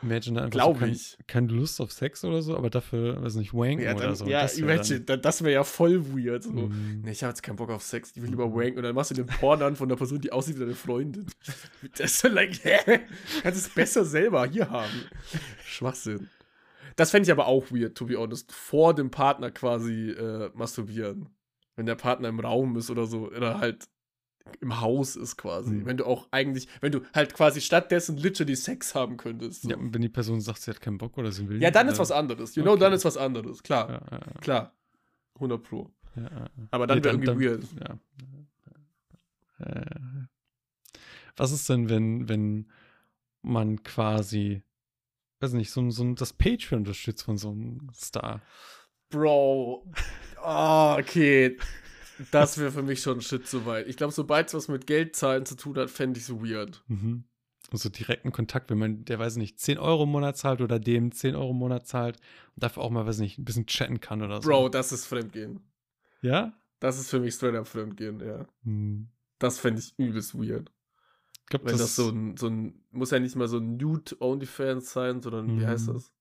Imagine 0.05 0.39
einfach 0.39 0.51
Glaub 0.51 0.75
so 0.75 0.79
kein, 0.81 0.91
ich. 0.91 1.17
keine 1.27 1.47
Lust 1.47 1.81
auf 1.81 1.91
Sex 1.91 2.23
oder 2.23 2.41
so, 2.41 2.55
aber 2.57 2.69
dafür, 2.69 3.21
weiß 3.23 3.35
nicht, 3.35 3.53
wanken 3.53 3.83
Ja, 3.83 3.95
oder 3.95 4.15
so. 4.15 4.25
ja 4.27 4.41
das 4.43 4.57
imagine, 4.57 5.01
dann, 5.01 5.21
das 5.21 5.41
wäre 5.43 5.53
ja 5.53 5.63
voll 5.63 6.05
weird. 6.15 6.43
So. 6.43 6.51
Dann, 6.51 7.01
Nee, 7.03 7.11
ich 7.11 7.23
habe 7.23 7.31
jetzt 7.31 7.41
keinen 7.43 7.55
Bock 7.55 7.69
auf 7.71 7.81
Sex, 7.83 8.11
ich 8.15 8.21
will 8.21 8.29
lieber 8.29 8.53
wanken. 8.53 8.77
Und 8.77 8.83
dann 8.83 8.95
machst 8.95 9.11
du 9.11 9.15
den 9.15 9.25
Porn 9.25 9.61
an 9.61 9.75
von 9.75 9.89
der 9.89 9.95
Person, 9.95 10.21
die 10.21 10.31
aussieht 10.31 10.55
wie 10.55 10.59
deine 10.61 10.75
Freundin. 10.75 11.25
Das 11.97 12.11
ist 12.11 12.19
so 12.19 12.27
like, 12.27 12.63
hä? 12.63 12.99
Kannst 13.43 13.67
es 13.67 13.69
besser 13.73 14.05
selber 14.05 14.45
hier 14.47 14.69
haben. 14.69 14.91
Schwachsinn. 15.65 16.29
Das 16.95 17.11
fände 17.11 17.25
ich 17.27 17.31
aber 17.31 17.47
auch 17.47 17.71
weird, 17.71 17.95
to 17.97 18.05
be 18.05 18.17
honest. 18.17 18.51
Vor 18.51 18.93
dem 18.93 19.11
Partner 19.11 19.51
quasi 19.51 20.11
äh, 20.11 20.49
masturbieren. 20.53 21.29
Wenn 21.75 21.85
der 21.85 21.95
Partner 21.95 22.29
im 22.29 22.39
Raum 22.39 22.77
ist 22.77 22.89
oder 22.89 23.05
so. 23.05 23.27
Oder 23.29 23.59
halt 23.59 23.85
im 24.62 24.79
Haus 24.81 25.15
ist 25.15 25.38
quasi. 25.38 25.73
Mhm. 25.73 25.86
Wenn 25.86 25.97
du 25.97 26.05
auch 26.05 26.27
eigentlich, 26.31 26.67
wenn 26.81 26.91
du 26.91 27.01
halt 27.13 27.34
quasi 27.34 27.62
stattdessen 27.62 28.17
literally 28.17 28.55
Sex 28.55 28.95
haben 28.95 29.17
könntest. 29.17 29.63
So. 29.63 29.69
ja, 29.69 29.77
und 29.77 29.93
wenn 29.93 30.01
die 30.01 30.10
Person 30.10 30.39
sagt, 30.41 30.62
sie 30.62 30.71
hat 30.71 30.81
keinen 30.81 30.97
Bock 30.97 31.17
oder 31.17 31.31
sie 31.31 31.47
will 31.49 31.62
Ja, 31.62 31.71
dann 31.71 31.88
ist 31.88 31.99
was 31.99 32.12
anderes. 32.12 32.55
You 32.55 32.63
know, 32.63 32.71
Okay. 32.73 32.81
dann 32.81 32.93
ist 32.93 33.05
was 33.05 33.17
anderes. 33.17 33.63
Klar, 33.63 33.89
Ja, 33.89 34.01
ja, 34.12 34.19
ja, 34.19 34.41
klar. 34.41 34.73
100 35.36 35.62
Pro. 35.63 35.91
Aber 36.71 36.88
dann 36.88 37.03
wäre 37.03 37.15
irgendwie 37.15 37.45
weird. 37.45 37.63
Ja. 39.60 39.65
Äh, 39.65 39.86
was 41.36 41.51
ist 41.51 41.67
denn, 41.69 41.89
wenn, 41.89 42.29
wenn 42.29 42.71
man 43.41 43.84
quasi, 43.84 44.63
weiß 45.41 45.53
nicht, 45.53 45.71
so, 45.71 45.89
so 45.89 46.13
das 46.13 46.34
Patreon 46.34 46.79
unterstützt 46.81 47.23
von 47.23 47.38
so 47.38 47.51
einem 47.51 47.89
Star? 47.93 48.41
Bro. 49.10 49.86
Oh, 50.43 50.95
okay. 50.99 51.58
Das 52.32 52.58
wäre 52.58 52.71
für 52.71 52.82
mich 52.84 53.01
schon 53.01 53.17
ein 53.17 53.21
Shit 53.21 53.47
zu 53.47 53.65
weit. 53.65 53.88
Ich 53.88 53.97
glaube, 53.97 54.13
sobald 54.13 54.47
es 54.47 54.54
was 54.54 54.67
mit 54.67 54.88
Geldzahlen 54.88 55.45
zu 55.45 55.56
tun 55.56 55.75
hat, 55.78 55.89
fände 55.89 56.19
ich 56.19 56.25
so 56.25 56.41
weird. 56.43 56.84
Mhm. 56.88 57.23
Und 57.71 57.78
so 57.80 57.89
direkten 57.89 58.32
Kontakt, 58.32 58.69
wenn 58.69 58.78
man, 58.78 59.06
der 59.06 59.17
weiß 59.19 59.38
nicht, 59.38 59.60
10 59.60 59.80
Euro 59.80 60.04
im 60.04 60.10
Monat 60.10 60.38
zahlt 60.38 60.62
oder 60.62 60.80
dem 60.80 61.12
10 61.12 61.36
Euro 61.36 61.49
im 61.51 61.58
Monat 61.58 61.88
zahlt 61.88 62.17
und 62.56 62.63
dafür 62.63 62.84
auch 62.84 62.91
mal, 62.91 63.06
weiß 63.06 63.17
nicht, 63.19 63.38
ein 63.39 63.45
bisschen 63.45 63.65
chatten 63.65 63.99
kann 63.99 64.21
oder 64.21 64.41
so. 64.41 64.47
Bro, 64.49 64.69
das 64.69 64.91
ist 64.91 65.06
Fremdgehen. 65.08 65.60
Ja? 66.21 66.54
Das 66.80 66.99
ist 66.99 67.10
für 67.10 67.19
mich 67.19 67.34
straight 67.34 67.56
up 67.56 67.67
Fremdgehen, 67.67 68.19
ja. 68.19 68.45
Hm. 68.63 69.08
Das 69.39 69.60
fände 69.60 69.82
ich 69.82 69.93
übelst 69.97 70.36
weird. 70.36 70.71
Ich 71.41 71.45
glaube, 71.47 71.65
Wenn 71.65 71.71
das, 71.73 71.82
das, 71.82 71.95
so 71.95 72.10
ein, 72.10 72.38
so 72.38 72.47
ein, 72.47 72.84
muss 72.91 73.12
ja 73.12 73.19
nicht 73.19 73.36
mal 73.36 73.47
so 73.47 73.58
ein 73.58 73.78
Nude-Onlyfans 73.78 74.91
sein, 74.93 75.21
sondern, 75.21 75.47
wie 75.47 75.63
Mhm. 75.63 75.67
heißt 75.67 75.88
das? 75.89 76.12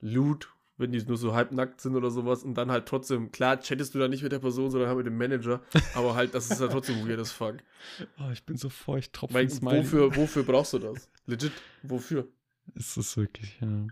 Loot, 0.00 0.48
wenn 0.80 0.92
die 0.92 1.02
nur 1.04 1.16
so 1.16 1.34
halbnackt 1.34 1.80
sind 1.80 1.94
oder 1.94 2.10
sowas 2.10 2.42
und 2.42 2.54
dann 2.54 2.70
halt 2.70 2.86
trotzdem, 2.86 3.30
klar, 3.30 3.60
chattest 3.60 3.94
du 3.94 3.98
da 3.98 4.08
nicht 4.08 4.22
mit 4.22 4.32
der 4.32 4.38
Person, 4.38 4.70
sondern 4.70 4.88
halt 4.88 4.98
mit 4.98 5.06
dem 5.06 5.16
Manager, 5.16 5.60
aber 5.94 6.14
halt, 6.14 6.34
das 6.34 6.50
ist 6.50 6.60
ja 6.60 6.68
trotzdem 6.68 7.06
weird 7.06 7.20
as 7.20 7.30
fuck. 7.30 7.56
oh, 8.18 8.30
ich 8.32 8.44
bin 8.44 8.56
so 8.56 8.68
feucht, 8.68 9.12
Tropfen 9.12 9.50
wofür, 9.60 10.16
wofür 10.16 10.42
brauchst 10.42 10.72
du 10.72 10.78
das? 10.78 11.08
Legit, 11.26 11.52
wofür? 11.82 12.26
Ist 12.74 12.96
es 12.96 13.16
wirklich, 13.16 13.60
ja. 13.60 13.86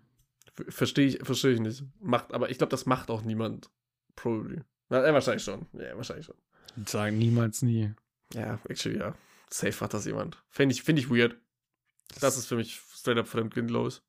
Verstehe 0.68 1.06
ich, 1.06 1.18
verstehe 1.22 1.52
ich 1.52 1.60
nicht. 1.60 1.84
Macht, 2.00 2.32
aber 2.32 2.50
ich 2.50 2.58
glaube, 2.58 2.70
das 2.70 2.86
macht 2.86 3.10
auch 3.10 3.22
niemand. 3.22 3.70
Probably. 4.16 4.62
Na, 4.88 5.04
äh, 5.04 5.12
wahrscheinlich 5.12 5.44
schon. 5.44 5.66
Ja, 5.74 5.96
wahrscheinlich 5.96 6.26
schon. 6.26 6.34
Die 6.74 6.90
sagen 6.90 7.18
niemals 7.18 7.62
nie. 7.62 7.92
Ja, 8.34 8.58
actually, 8.68 8.98
ja. 8.98 9.14
Safe 9.50 9.78
hat 9.80 9.94
das 9.94 10.06
jemand. 10.06 10.42
Finde 10.48 10.74
ich, 10.74 10.82
find 10.82 10.98
ich 10.98 11.10
weird. 11.10 11.36
Das 12.20 12.36
ist 12.36 12.46
für 12.46 12.56
mich 12.56 12.80
straight 12.92 13.18
up 13.18 13.28
ich. 13.32 14.00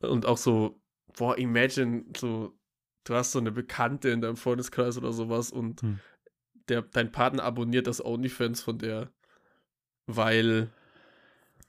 Und 0.00 0.26
auch 0.26 0.36
so, 0.36 0.80
boah, 1.16 1.36
imagine, 1.38 2.04
so, 2.16 2.56
du 3.04 3.14
hast 3.14 3.32
so 3.32 3.38
eine 3.38 3.52
Bekannte 3.52 4.08
in 4.10 4.20
deinem 4.20 4.36
Freundeskreis 4.36 4.96
oder 4.98 5.12
sowas 5.12 5.50
und 5.52 5.82
Hm. 5.82 6.00
der, 6.68 6.82
dein 6.82 7.12
Partner 7.12 7.44
abonniert 7.44 7.86
das 7.86 8.04
OnlyFans 8.04 8.62
von 8.62 8.78
der, 8.78 9.10
weil, 10.06 10.70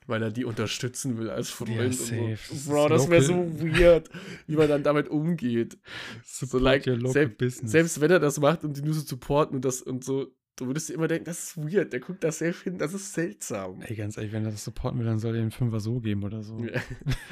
weil 0.05 0.21
er 0.23 0.31
die 0.31 0.45
unterstützen 0.45 1.17
will 1.17 1.29
als 1.29 1.49
Freund. 1.49 1.69
Ja, 1.71 1.85
und 1.85 1.93
safe. 1.93 2.37
Das 2.49 2.63
So. 2.65 2.71
Bro, 2.71 2.89
das 2.89 3.09
wäre 3.09 3.21
so 3.23 3.33
weird, 3.61 4.09
wie 4.47 4.55
man 4.55 4.67
dann 4.69 4.83
damit 4.83 5.09
umgeht. 5.09 5.77
Support 6.23 6.63
like, 6.63 6.83
selbst- 6.83 7.37
business. 7.37 7.71
Selbst 7.71 8.01
wenn 8.01 8.11
er 8.11 8.19
das 8.19 8.39
macht 8.39 8.63
und 8.63 8.77
die 8.77 8.81
nur 8.81 8.93
so 8.93 9.01
supporten 9.01 9.55
und 9.55 9.65
das 9.65 9.81
und 9.81 10.03
so, 10.03 10.33
du 10.57 10.67
würdest 10.67 10.89
dir 10.89 10.95
immer 10.95 11.07
denken, 11.07 11.25
das 11.25 11.43
ist 11.43 11.57
weird, 11.57 11.93
der 11.93 11.99
guckt 11.99 12.23
das 12.23 12.39
safe 12.39 12.63
hin, 12.63 12.77
das 12.77 12.93
ist 12.93 13.13
seltsam. 13.13 13.81
Ey, 13.81 13.95
ganz 13.95 14.17
ehrlich, 14.17 14.33
wenn 14.33 14.43
er 14.43 14.51
das 14.51 14.63
supporten 14.63 14.99
will, 14.99 15.05
dann 15.05 15.19
soll 15.19 15.35
er 15.35 15.41
den 15.41 15.51
Fünfer 15.51 15.79
so 15.79 15.99
geben 15.99 16.23
oder 16.23 16.43
so. 16.43 16.57
Ja. 16.59 16.81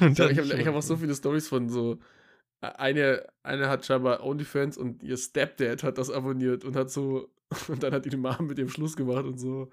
Ich 0.00 0.20
habe 0.20 0.66
hab, 0.66 0.74
auch 0.74 0.82
so 0.82 0.96
viele 0.96 1.14
Stories 1.14 1.48
von 1.48 1.68
so. 1.68 1.98
Eine, 2.60 3.26
eine 3.42 3.68
hat 3.68 3.84
scheinbar 3.84 4.24
OnlyFans 4.24 4.78
und 4.78 5.02
ihr 5.02 5.16
Stepdad 5.16 5.82
hat 5.82 5.98
das 5.98 6.10
abonniert 6.10 6.64
und 6.64 6.76
hat 6.76 6.90
so. 6.90 7.28
Und 7.68 7.84
dann 7.84 7.92
hat 7.92 8.04
die 8.04 8.16
Mom 8.16 8.48
mit 8.48 8.58
dem 8.58 8.68
Schluss 8.68 8.96
gemacht 8.96 9.24
und 9.24 9.38
so. 9.38 9.70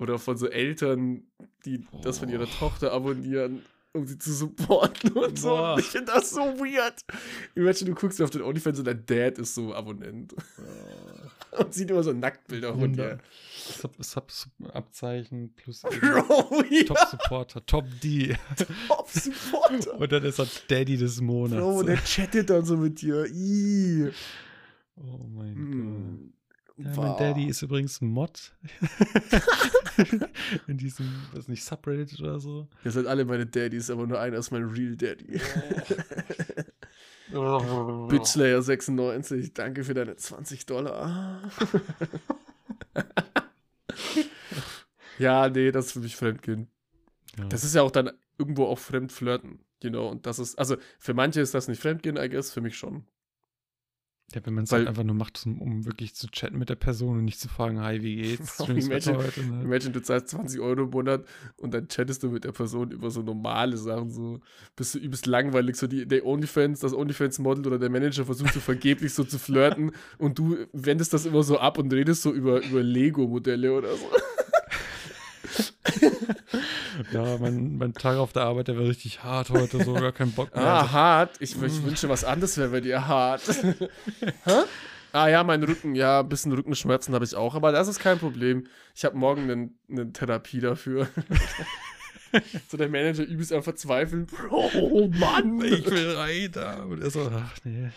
Oder 0.00 0.18
von 0.18 0.36
so 0.36 0.48
Eltern, 0.48 1.22
die 1.64 1.86
das 2.02 2.18
von 2.18 2.28
ihrer. 2.28 2.46
Tochter 2.46 2.90
abonnieren. 2.90 3.62
Um 3.92 4.06
sie 4.06 4.18
zu 4.18 4.32
supporten 4.32 5.12
und 5.14 5.38
so. 5.38 5.50
Boah. 5.50 5.78
Ich 5.78 5.86
finde 5.86 6.12
das 6.12 6.30
so 6.30 6.40
weird. 6.40 7.00
Imagine, 7.54 7.90
du 7.90 7.94
guckst 7.94 8.20
auf 8.22 8.30
den 8.30 8.42
OnlyFans 8.42 8.78
und 8.78 8.86
dein 8.86 9.04
Dad 9.06 9.38
ist 9.38 9.54
so 9.54 9.74
Abonnent. 9.74 10.34
Und 11.52 11.74
sieht 11.74 11.90
immer 11.90 12.02
so 12.02 12.14
Nacktbilder 12.14 12.74
von 12.74 12.94
dir. 12.94 13.18
Sub, 13.54 13.94
Sub, 14.02 14.30
Sub 14.30 14.50
Abzeichen 14.72 15.52
plus 15.54 15.82
Bro, 16.00 16.22
Top 16.86 16.96
ja, 16.96 17.06
Supporter, 17.10 17.66
Top 17.66 17.84
D. 18.02 18.34
Top-Supporter. 18.88 20.00
Und 20.00 20.12
dann 20.12 20.24
ist 20.24 20.38
er 20.38 20.46
Daddy 20.68 20.96
des 20.96 21.20
Monats. 21.20 21.60
Bro, 21.60 21.82
der 21.82 21.98
chattet 21.98 22.48
dann 22.48 22.64
so 22.64 22.78
mit 22.78 23.02
dir. 23.02 23.26
Ih. 23.26 24.10
oh 24.96 25.26
mein 25.28 26.30
Gott. 26.30 26.41
Ja, 26.76 26.92
mein. 26.96 27.16
Daddy 27.18 27.46
ist 27.46 27.62
übrigens 27.62 28.00
Mod. 28.00 28.52
In 30.66 30.78
diesem, 30.78 31.06
weiß 31.32 31.46
nicht, 31.48 31.64
Subreddit 31.64 32.18
oder 32.20 32.40
so. 32.40 32.68
Ihr 32.84 32.90
seid 32.90 33.06
alle 33.06 33.24
meine 33.24 33.46
Daddys, 33.46 33.88
aber 33.90 34.06
nur 34.06 34.20
einer 34.20 34.36
ist 34.38 34.50
mein 34.50 34.64
Real 34.64 34.96
Daddy. 34.96 35.40
Bitchlayer96, 37.32 39.52
danke 39.54 39.84
für 39.84 39.94
deine 39.94 40.16
20 40.16 40.66
Dollar. 40.66 41.50
ja, 45.18 45.48
nee, 45.48 45.72
das 45.72 45.86
ist 45.86 45.92
für 45.92 46.00
mich 46.00 46.16
Fremdgehen. 46.16 46.68
Ja. 47.38 47.44
Das 47.46 47.64
ist 47.64 47.74
ja 47.74 47.80
auch 47.82 47.90
dann 47.90 48.10
irgendwo 48.38 48.66
auch 48.66 48.78
Fremdflirten, 48.78 49.64
you 49.82 49.90
know, 49.90 50.08
und 50.08 50.26
das 50.26 50.38
ist, 50.38 50.58
also 50.58 50.76
für 50.98 51.14
manche 51.14 51.40
ist 51.40 51.54
das 51.54 51.68
nicht 51.68 51.80
Fremdgehen, 51.80 52.16
I 52.16 52.28
guess, 52.28 52.52
für 52.52 52.60
mich 52.60 52.76
schon. 52.76 53.06
Ja, 54.34 54.40
wenn 54.44 54.54
man 54.54 54.64
es 54.64 54.72
halt 54.72 54.88
einfach 54.88 55.04
nur 55.04 55.14
macht, 55.14 55.42
um, 55.46 55.60
um 55.60 55.84
wirklich 55.86 56.14
zu 56.14 56.28
chatten 56.30 56.58
mit 56.58 56.68
der 56.68 56.74
Person 56.76 57.18
und 57.18 57.24
nicht 57.24 57.40
zu 57.40 57.48
fragen, 57.48 57.80
hi, 57.80 58.02
wie 58.02 58.16
geht's? 58.16 58.60
Imagine- 58.68 59.18
heute, 59.18 59.42
ne? 59.44 59.62
Imagine, 59.62 59.92
du 59.92 60.02
zahlst 60.02 60.28
20 60.28 60.60
Euro 60.60 60.82
im 60.84 60.90
Monat 60.90 61.24
und 61.56 61.74
dann 61.74 61.88
chattest 61.88 62.22
du 62.22 62.30
mit 62.30 62.44
der 62.44 62.52
Person 62.52 62.90
über 62.90 63.10
so 63.10 63.22
normale 63.22 63.76
Sachen, 63.76 64.10
so 64.10 64.40
bist 64.76 64.94
du 64.94 64.98
übelst 64.98 65.26
langweilig, 65.26 65.76
so 65.76 65.86
die, 65.86 66.06
der 66.06 66.24
Onlyfans, 66.26 66.80
das 66.80 66.94
Onlyfans-Model 66.94 67.66
oder 67.66 67.78
der 67.78 67.90
Manager 67.90 68.24
versucht 68.24 68.54
so 68.54 68.60
vergeblich 68.60 69.14
so 69.14 69.24
zu 69.24 69.38
flirten 69.38 69.92
und 70.18 70.38
du 70.38 70.56
wendest 70.72 71.12
das 71.12 71.26
immer 71.26 71.42
so 71.42 71.58
ab 71.58 71.78
und 71.78 71.92
redest 71.92 72.22
so 72.22 72.32
über, 72.32 72.62
über 72.64 72.82
Lego-Modelle 72.82 73.72
oder 73.72 73.94
so. 73.96 74.06
Ja, 77.10 77.38
mein, 77.38 77.76
mein 77.78 77.92
Tag 77.94 78.16
auf 78.16 78.32
der 78.32 78.42
Arbeit, 78.42 78.68
der 78.68 78.76
war 78.76 78.84
richtig 78.84 79.22
hart 79.22 79.50
heute, 79.50 79.82
so 79.82 79.94
gar 79.94 80.12
keinen 80.12 80.32
Bock 80.32 80.54
mehr. 80.54 80.64
Ah, 80.64 80.92
hart. 80.92 81.36
Ich, 81.40 81.60
ich 81.60 81.84
wünsche, 81.84 82.08
was 82.08 82.24
anderes 82.24 82.56
wäre 82.58 82.68
bei 82.68 82.80
dir 82.80 83.06
hart. 83.06 83.42
Hä? 84.44 84.62
Ah 85.12 85.28
ja, 85.28 85.44
mein 85.44 85.62
Rücken, 85.62 85.94
ja, 85.94 86.20
ein 86.20 86.28
bisschen 86.28 86.52
Rückenschmerzen 86.52 87.14
habe 87.14 87.24
ich 87.24 87.34
auch, 87.34 87.54
aber 87.54 87.70
das 87.70 87.86
ist 87.86 87.98
kein 88.00 88.18
Problem. 88.18 88.66
Ich 88.94 89.04
habe 89.04 89.16
morgen 89.16 89.50
eine 89.50 89.70
eine 89.90 90.12
Therapie 90.12 90.60
dafür. 90.60 91.06
so 92.68 92.78
der 92.78 92.88
Manager 92.88 93.24
übelst 93.24 93.52
am 93.52 93.62
Verzweifeln. 93.62 94.26
Bro, 94.26 95.08
Mann. 95.08 95.60
ich 95.64 95.84
will 95.84 96.14
rein 96.16 96.50
Und 96.88 97.02
er 97.02 97.10
so, 97.10 97.30
ach 97.30 97.54
nee, 97.64 97.90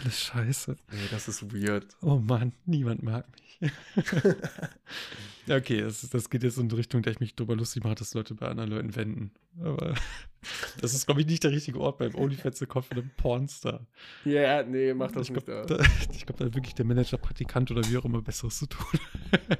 alles 0.00 0.20
scheiße. 0.22 0.76
Nee, 0.90 0.98
das 1.10 1.28
ist 1.28 1.52
weird. 1.52 1.86
Oh 2.00 2.16
Mann, 2.16 2.52
niemand 2.64 3.02
mag 3.02 3.26
mich. 3.32 3.43
okay, 5.48 5.80
das, 5.80 6.08
das 6.08 6.30
geht 6.30 6.42
jetzt 6.42 6.58
in 6.58 6.68
die 6.68 6.76
Richtung, 6.76 7.02
der 7.02 7.12
ich 7.12 7.20
mich 7.20 7.34
drüber 7.34 7.56
lustig 7.56 7.84
mache, 7.84 7.96
dass 7.96 8.14
Leute 8.14 8.34
bei 8.34 8.48
anderen 8.48 8.70
Leuten 8.70 8.96
wenden. 8.96 9.32
Aber 9.60 9.94
das 10.80 10.94
ist, 10.94 11.06
glaube 11.06 11.20
ich, 11.20 11.26
nicht 11.26 11.44
der 11.44 11.50
richtige 11.50 11.80
Ort 11.80 11.98
beim 11.98 12.14
OnlyFans 12.14 12.64
kommt 12.68 12.86
von 12.86 12.98
einem 12.98 13.10
Pornstar. 13.16 13.86
Ja, 14.24 14.62
nee, 14.62 14.94
mach 14.94 15.12
das 15.12 15.28
Ich 15.28 15.34
nicht 15.34 15.46
glaube, 15.46 15.66
da. 15.66 15.76
da, 15.76 15.84
ich 16.12 16.26
glaub, 16.26 16.38
da 16.38 16.46
hat 16.46 16.54
wirklich 16.54 16.74
der 16.74 16.84
Manager, 16.84 17.18
Praktikant 17.18 17.70
oder 17.70 17.82
wie 17.88 17.96
auch 17.96 18.04
immer 18.04 18.22
Besseres 18.22 18.58
zu 18.58 18.66
tun, 18.66 19.00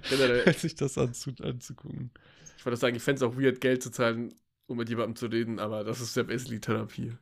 Generell, 0.09 0.45
als 0.45 0.63
sich 0.63 0.75
das 0.75 0.99
anzu, 0.99 1.33
anzugucken. 1.43 2.11
Ich 2.57 2.65
wollte 2.65 2.79
sagen, 2.79 2.97
ich 2.97 3.03
fände 3.03 3.17
es 3.17 3.23
auch 3.23 3.37
weird, 3.37 3.61
Geld 3.61 3.83
zu 3.83 3.91
zahlen, 3.91 4.35
um 4.67 4.79
mit 4.79 4.89
jemandem 4.89 5.17
zu 5.17 5.27
reden, 5.27 5.59
aber 5.59 5.85
das 5.85 6.01
ist 6.01 6.17
ja 6.17 6.23
basically 6.23 6.61
Therapie. 6.61 7.13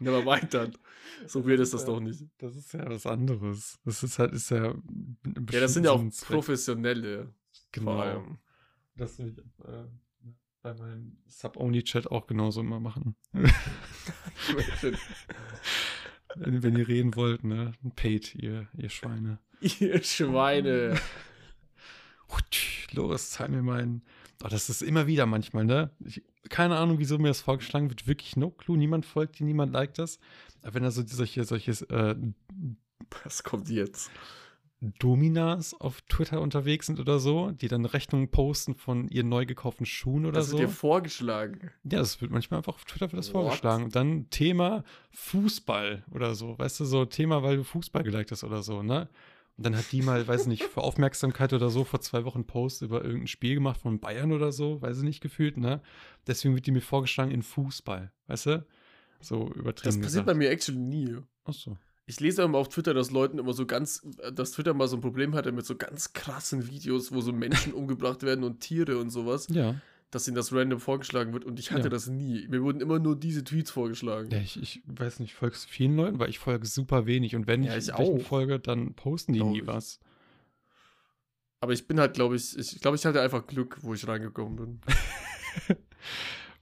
Aber 0.00 0.24
weiter. 0.24 0.70
So 1.28 1.46
weird 1.46 1.60
ist 1.60 1.74
das 1.74 1.84
doch 1.84 2.00
nicht. 2.00 2.24
Das 2.38 2.56
ist 2.56 2.72
ja 2.72 2.88
was 2.88 3.06
anderes. 3.06 3.78
Das 3.84 4.02
ist 4.02 4.18
halt, 4.18 4.32
ist 4.32 4.50
ja. 4.50 4.74
Ja, 5.52 5.60
das 5.60 5.74
sind 5.74 5.84
ja 5.84 5.92
auch 5.92 6.08
Zweck. 6.10 6.36
Professionelle. 6.36 7.34
Genau. 7.72 8.36
Das 8.96 9.18
will 9.18 9.28
ich 9.28 9.38
äh, 9.66 9.84
bei 10.62 10.74
meinem 10.74 11.18
Sub-Only-Chat 11.26 12.10
auch 12.10 12.26
genauso 12.26 12.60
immer 12.60 12.80
machen. 12.80 13.14
wenn, 16.34 16.62
wenn 16.62 16.76
ihr 16.76 16.88
reden 16.88 17.14
wollt, 17.14 17.44
ne? 17.44 17.72
Paid, 17.94 18.34
ihr, 18.34 18.68
ihr 18.76 18.88
Schweine. 18.88 19.38
Ihr 19.60 20.02
Schweine. 20.02 20.98
Los, 22.92 23.30
zahl 23.30 23.48
mir 23.48 23.62
meinen. 23.62 24.02
Oh, 24.42 24.48
das 24.48 24.68
ist 24.70 24.82
immer 24.82 25.06
wieder 25.06 25.26
manchmal, 25.26 25.64
ne? 25.64 25.90
Ich, 26.04 26.22
keine 26.48 26.76
Ahnung, 26.76 26.98
wieso 26.98 27.18
mir 27.18 27.28
das 27.28 27.40
vorgeschlagen 27.40 27.88
wird. 27.90 28.06
Wirklich 28.06 28.36
no 28.36 28.50
clue. 28.50 28.76
Niemand 28.76 29.06
folgt 29.06 29.38
dir, 29.38 29.44
niemand 29.44 29.72
liked 29.72 29.98
das. 29.98 30.18
Aber 30.62 30.74
wenn 30.74 30.82
da 30.82 30.90
so 30.90 31.02
solche, 31.06 31.44
solche 31.44 31.70
äh, 31.90 32.16
Was 33.24 33.42
kommt 33.42 33.68
jetzt? 33.68 34.10
Dominas 35.00 35.74
auf 35.80 36.00
Twitter 36.02 36.40
unterwegs 36.40 36.86
sind 36.86 37.00
oder 37.00 37.18
so, 37.18 37.50
die 37.50 37.66
dann 37.66 37.84
Rechnungen 37.84 38.30
posten 38.30 38.76
von 38.76 39.08
ihren 39.08 39.28
neu 39.28 39.44
gekauften 39.44 39.86
Schuhen 39.86 40.24
oder 40.24 40.34
Das 40.38 40.50
so. 40.50 40.58
wird 40.58 40.68
dir 40.68 40.72
vorgeschlagen. 40.72 41.70
Ja, 41.82 41.98
das 41.98 42.20
wird 42.20 42.30
manchmal 42.30 42.58
einfach 42.58 42.74
auf 42.74 42.84
Twitter 42.84 43.10
wird 43.10 43.18
das 43.18 43.34
What? 43.34 43.42
vorgeschlagen. 43.42 43.84
Und 43.84 43.96
dann 43.96 44.30
Thema 44.30 44.84
Fußball 45.10 46.04
oder 46.12 46.36
so. 46.36 46.56
Weißt 46.58 46.78
du, 46.78 46.84
so 46.84 47.04
Thema, 47.06 47.42
weil 47.42 47.56
du 47.56 47.64
Fußball 47.64 48.04
geliked 48.04 48.30
hast 48.30 48.44
oder 48.44 48.62
so, 48.62 48.82
ne? 48.84 49.08
Und 49.58 49.66
dann 49.66 49.76
hat 49.76 49.90
die 49.92 50.02
mal, 50.02 50.26
weiß 50.26 50.42
ich 50.42 50.46
nicht, 50.46 50.62
für 50.62 50.80
Aufmerksamkeit 50.82 51.52
oder 51.52 51.68
so 51.68 51.84
vor 51.84 52.00
zwei 52.00 52.24
Wochen 52.24 52.46
Post 52.46 52.80
über 52.82 53.04
irgendein 53.04 53.26
Spiel 53.26 53.54
gemacht 53.56 53.80
von 53.80 53.98
Bayern 54.00 54.32
oder 54.32 54.52
so, 54.52 54.80
weiß 54.80 54.98
ich 54.98 55.02
nicht, 55.02 55.20
gefühlt, 55.20 55.56
ne? 55.56 55.82
Deswegen 56.26 56.54
wird 56.54 56.66
die 56.66 56.70
mir 56.70 56.80
vorgeschlagen 56.80 57.32
in 57.32 57.42
Fußball, 57.42 58.12
weißt 58.28 58.46
du? 58.46 58.66
So 59.20 59.52
übertrieben 59.52 59.96
Das 59.96 60.00
passiert 60.00 60.26
bei 60.26 60.32
gesagt. 60.32 60.38
mir 60.38 60.50
actually 60.50 60.78
nie. 60.78 61.16
Ach 61.44 61.52
so. 61.52 61.76
Ich 62.06 62.20
lese 62.20 62.42
immer 62.42 62.56
auf 62.56 62.68
Twitter, 62.68 62.94
dass 62.94 63.10
Leuten 63.10 63.38
immer 63.38 63.52
so 63.52 63.66
ganz, 63.66 64.00
dass 64.32 64.52
Twitter 64.52 64.72
mal 64.74 64.88
so 64.88 64.96
ein 64.96 65.02
Problem 65.02 65.34
hatte 65.34 65.52
mit 65.52 65.66
so 65.66 65.76
ganz 65.76 66.12
krassen 66.14 66.68
Videos, 66.68 67.12
wo 67.12 67.20
so 67.20 67.32
Menschen 67.32 67.72
umgebracht 67.74 68.22
werden 68.22 68.44
und 68.44 68.60
Tiere 68.60 68.96
und 68.98 69.10
sowas, 69.10 69.46
Ja. 69.50 69.74
Dass 70.10 70.26
ihnen 70.26 70.36
das 70.36 70.52
random 70.52 70.80
vorgeschlagen 70.80 71.32
wird 71.34 71.44
und 71.44 71.58
ich 71.58 71.70
hatte 71.70 71.84
Ja. 71.84 71.88
das 71.90 72.06
nie. 72.06 72.46
Mir 72.48 72.62
wurden 72.62 72.80
immer 72.80 72.98
nur 72.98 73.14
diese 73.14 73.44
Tweets 73.44 73.70
vorgeschlagen. 73.70 74.30
Ja, 74.30 74.38
ich, 74.38 74.60
ich 74.62 74.82
weiß 74.86 75.20
nicht, 75.20 75.34
folgst 75.34 75.64
du 75.66 75.68
vielen 75.68 75.96
Leuten, 75.96 76.18
weil 76.18 76.30
ich 76.30 76.38
folge 76.38 76.66
super 76.66 77.06
wenig 77.06 77.36
und 77.36 77.46
wenn 77.46 77.62
Ja, 77.62 77.76
ich, 77.76 77.88
ich 77.88 78.22
folge, 78.26 78.58
dann 78.58 78.94
posten 78.94 79.32
die 79.34 79.40
Glaub 79.40 79.50
nie 79.52 79.60
ich. 79.60 79.66
was. 79.66 80.00
Aber 81.60 81.72
ich 81.72 81.86
bin 81.86 81.98
halt, 82.00 82.14
glaube 82.14 82.36
ich, 82.36 82.56
ich 82.56 82.80
glaube, 82.80 82.96
ich 82.96 83.04
hatte 83.04 83.20
einfach 83.20 83.46
Glück, 83.46 83.78
wo 83.82 83.92
ich 83.92 84.06
reingekommen 84.06 84.56
bin. 84.56 84.80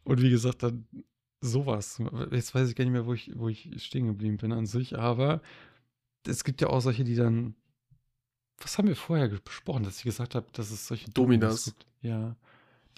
Und 0.05 0.23
wie 0.23 0.31
gesagt, 0.31 0.63
dann 0.63 0.87
sowas. 1.41 2.01
Jetzt 2.31 2.55
weiß 2.55 2.69
ich 2.71 2.77
gar 2.77 2.85
nicht 2.85 2.93
mehr, 2.93 3.07
wo 3.07 3.13
ich, 3.15 3.31
wo 3.35 3.49
ich 3.49 3.71
stehen 3.85 4.07
geblieben 4.07 4.37
bin 4.39 4.53
an 4.53 4.67
sich, 4.67 4.99
aber 4.99 5.43
es 6.27 6.45
gibt 6.45 6.61
ja 6.61 6.69
auch 6.69 6.81
solche, 6.81 7.05
die 7.05 7.15
dann. 7.15 7.55
Was 8.59 8.79
haben 8.79 8.89
wir 8.89 8.97
vorher 8.97 9.29
besprochen, 9.29 9.83
dass 9.85 9.99
ich 9.99 10.05
gesagt 10.05 10.35
habe, 10.35 10.47
dass 10.53 10.71
es 10.71 10.87
solche 10.87 11.11
Dominas. 11.11 11.67
gibt? 11.67 11.87
Ja. 12.01 12.37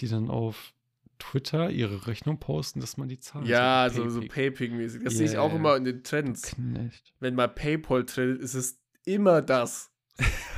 Die 0.01 0.09
dann 0.09 0.29
auf 0.31 0.73
Twitter 1.19 1.71
ihre 1.71 2.07
Rechnung 2.07 2.39
posten, 2.39 2.81
dass 2.81 2.97
man 2.97 3.09
die 3.09 3.19
zahlt. 3.19 3.47
ja, 3.47 3.89
so 3.93 4.09
so. 4.09 4.21
Paypig-mäßig. 4.21 5.03
Das 5.03 5.15
sehe 5.15 5.27
ich 5.27 5.37
auch 5.39 5.49
Yeah. 5.51 5.57
immer 5.59 5.77
in 5.77 5.85
den 5.85 6.05
Trends. 6.05 6.43
Knecht. 6.55 7.13
Wenn 7.21 7.35
mal 7.35 7.49
PayPal 7.49 8.05
trendet, 8.05 8.41
ist 8.41 8.55
es 8.55 8.79
immer 9.05 9.43
das. 9.43 9.91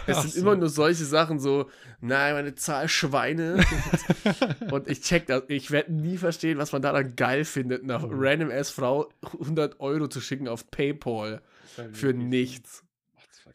Es 0.06 0.16
Ach 0.16 0.22
sind 0.22 0.32
so. 0.34 0.40
immer 0.40 0.56
nur 0.56 0.68
solche 0.70 1.04
Sachen 1.04 1.38
so, 1.38 1.68
nein, 2.00 2.34
meine 2.34 2.54
Zahl 2.54 2.88
Schweine. 2.88 3.62
Und 4.70 4.88
ich 4.88 5.00
check 5.02 5.26
das. 5.26 5.44
Ich 5.48 5.70
werde 5.70 5.92
nie 5.92 6.16
verstehen, 6.16 6.56
was 6.58 6.72
man 6.72 6.80
daran 6.82 7.14
geil 7.16 7.44
findet, 7.44 7.84
nach 7.84 8.02
Oh. 8.04 8.08
random 8.10 8.50
ass 8.50 8.70
Frau 8.70 9.08
100 9.38 9.78
Euro 9.80 10.08
zu 10.08 10.20
schicken 10.20 10.48
auf 10.48 10.70
PayPal. 10.70 11.42
Für 11.92 12.12
nichts. 12.12 12.84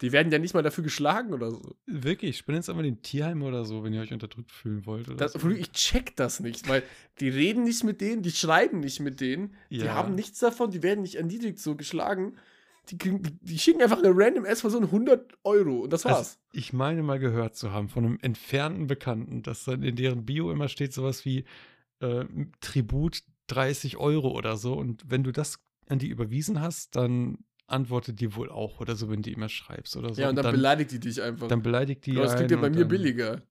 Die 0.02 0.12
werden 0.12 0.32
ja 0.32 0.40
nicht 0.40 0.54
mal 0.54 0.64
dafür 0.64 0.84
geschlagen 0.84 1.34
oder 1.34 1.52
so. 1.52 1.76
Wirklich, 1.86 2.38
spendet 2.38 2.64
jetzt 2.64 2.70
einfach 2.70 2.84
den 2.84 3.02
Tierheim 3.02 3.44
oder 3.44 3.64
so, 3.66 3.84
wenn 3.84 3.94
ihr 3.94 4.02
euch 4.02 4.12
unterdrückt 4.14 4.52
fühlen 4.52 4.86
wollt. 4.86 5.08
Oder 5.08 5.18
Das, 5.18 5.34
so. 5.34 5.50
ich 5.50 5.72
check 5.72 6.16
das 6.16 6.40
nicht, 6.40 6.68
weil 6.68 6.84
die 7.20 7.30
reden 7.30 7.64
nicht 7.64 7.84
mit 7.84 8.02
denen, 8.02 8.22
die 8.22 8.32
schreiben 8.32 8.80
nicht 8.82 9.00
mit 9.00 9.22
denen, 9.22 9.54
die 9.70 9.78
Ja. 9.78 9.94
haben 9.96 10.16
nichts 10.16 10.40
davon, 10.40 10.72
die 10.72 10.84
werden 10.84 11.02
nicht 11.02 11.16
erniedrigt 11.16 11.60
so 11.60 11.76
geschlagen. 11.76 12.36
Die, 12.90 12.98
kriegen, 13.00 13.24
die, 13.24 13.32
die 13.42 13.58
schicken 13.58 13.82
einfach 13.82 13.98
eine 13.98 14.12
random 14.14 14.46
S-Person 14.46 14.84
100 14.84 15.34
Euro 15.44 15.80
und 15.80 15.94
das 15.94 16.06
war's. 16.06 16.18
Also, 16.18 16.32
ich 16.52 16.72
meine 16.72 17.02
mal 17.02 17.18
gehört 17.18 17.56
zu 17.56 17.72
haben 17.72 17.90
von 17.90 18.06
einem 18.06 18.20
entfernten 18.22 18.86
Bekannten, 18.88 19.42
dass 19.42 19.64
dann 19.64 19.82
in 19.82 19.96
deren 19.96 20.26
Bio 20.26 20.52
immer 20.52 20.68
steht 20.68 20.94
sowas 20.94 21.26
wie 21.26 21.46
äh, 22.02 22.26
Tribut 22.62 23.24
30 23.48 23.98
Euro 23.98 24.30
oder 24.38 24.58
so. 24.58 24.74
Und 24.74 25.04
wenn 25.10 25.24
du 25.24 25.32
das 25.32 25.60
an 25.88 25.98
die 26.00 26.10
überwiesen 26.10 26.62
hast, 26.62 26.96
dann 26.96 27.40
antwortet 27.68 28.20
die 28.20 28.36
wohl 28.36 28.50
auch 28.50 28.80
oder 28.80 28.96
so, 28.96 29.10
wenn 29.10 29.22
die 29.22 29.34
immer 29.34 29.50
schreibst 29.50 29.96
oder 29.98 30.14
so. 30.14 30.22
ja, 30.22 30.30
und 30.30 30.36
dann, 30.36 30.44
dann, 30.44 30.56
beleidigt 30.56 30.92
die 30.92 31.00
dich 31.00 31.22
einfach. 31.22 31.48
dann 31.48 31.62
beleidigt 31.62 32.06
die. 32.06 32.14
Bro, 32.14 32.22
das 32.24 32.36
ihr 32.52 32.58
einen 32.58 32.62
bei 32.62 32.68
und 32.68 32.74
mir 32.76 32.80
dann, 32.82 32.88
billiger. 32.90 33.42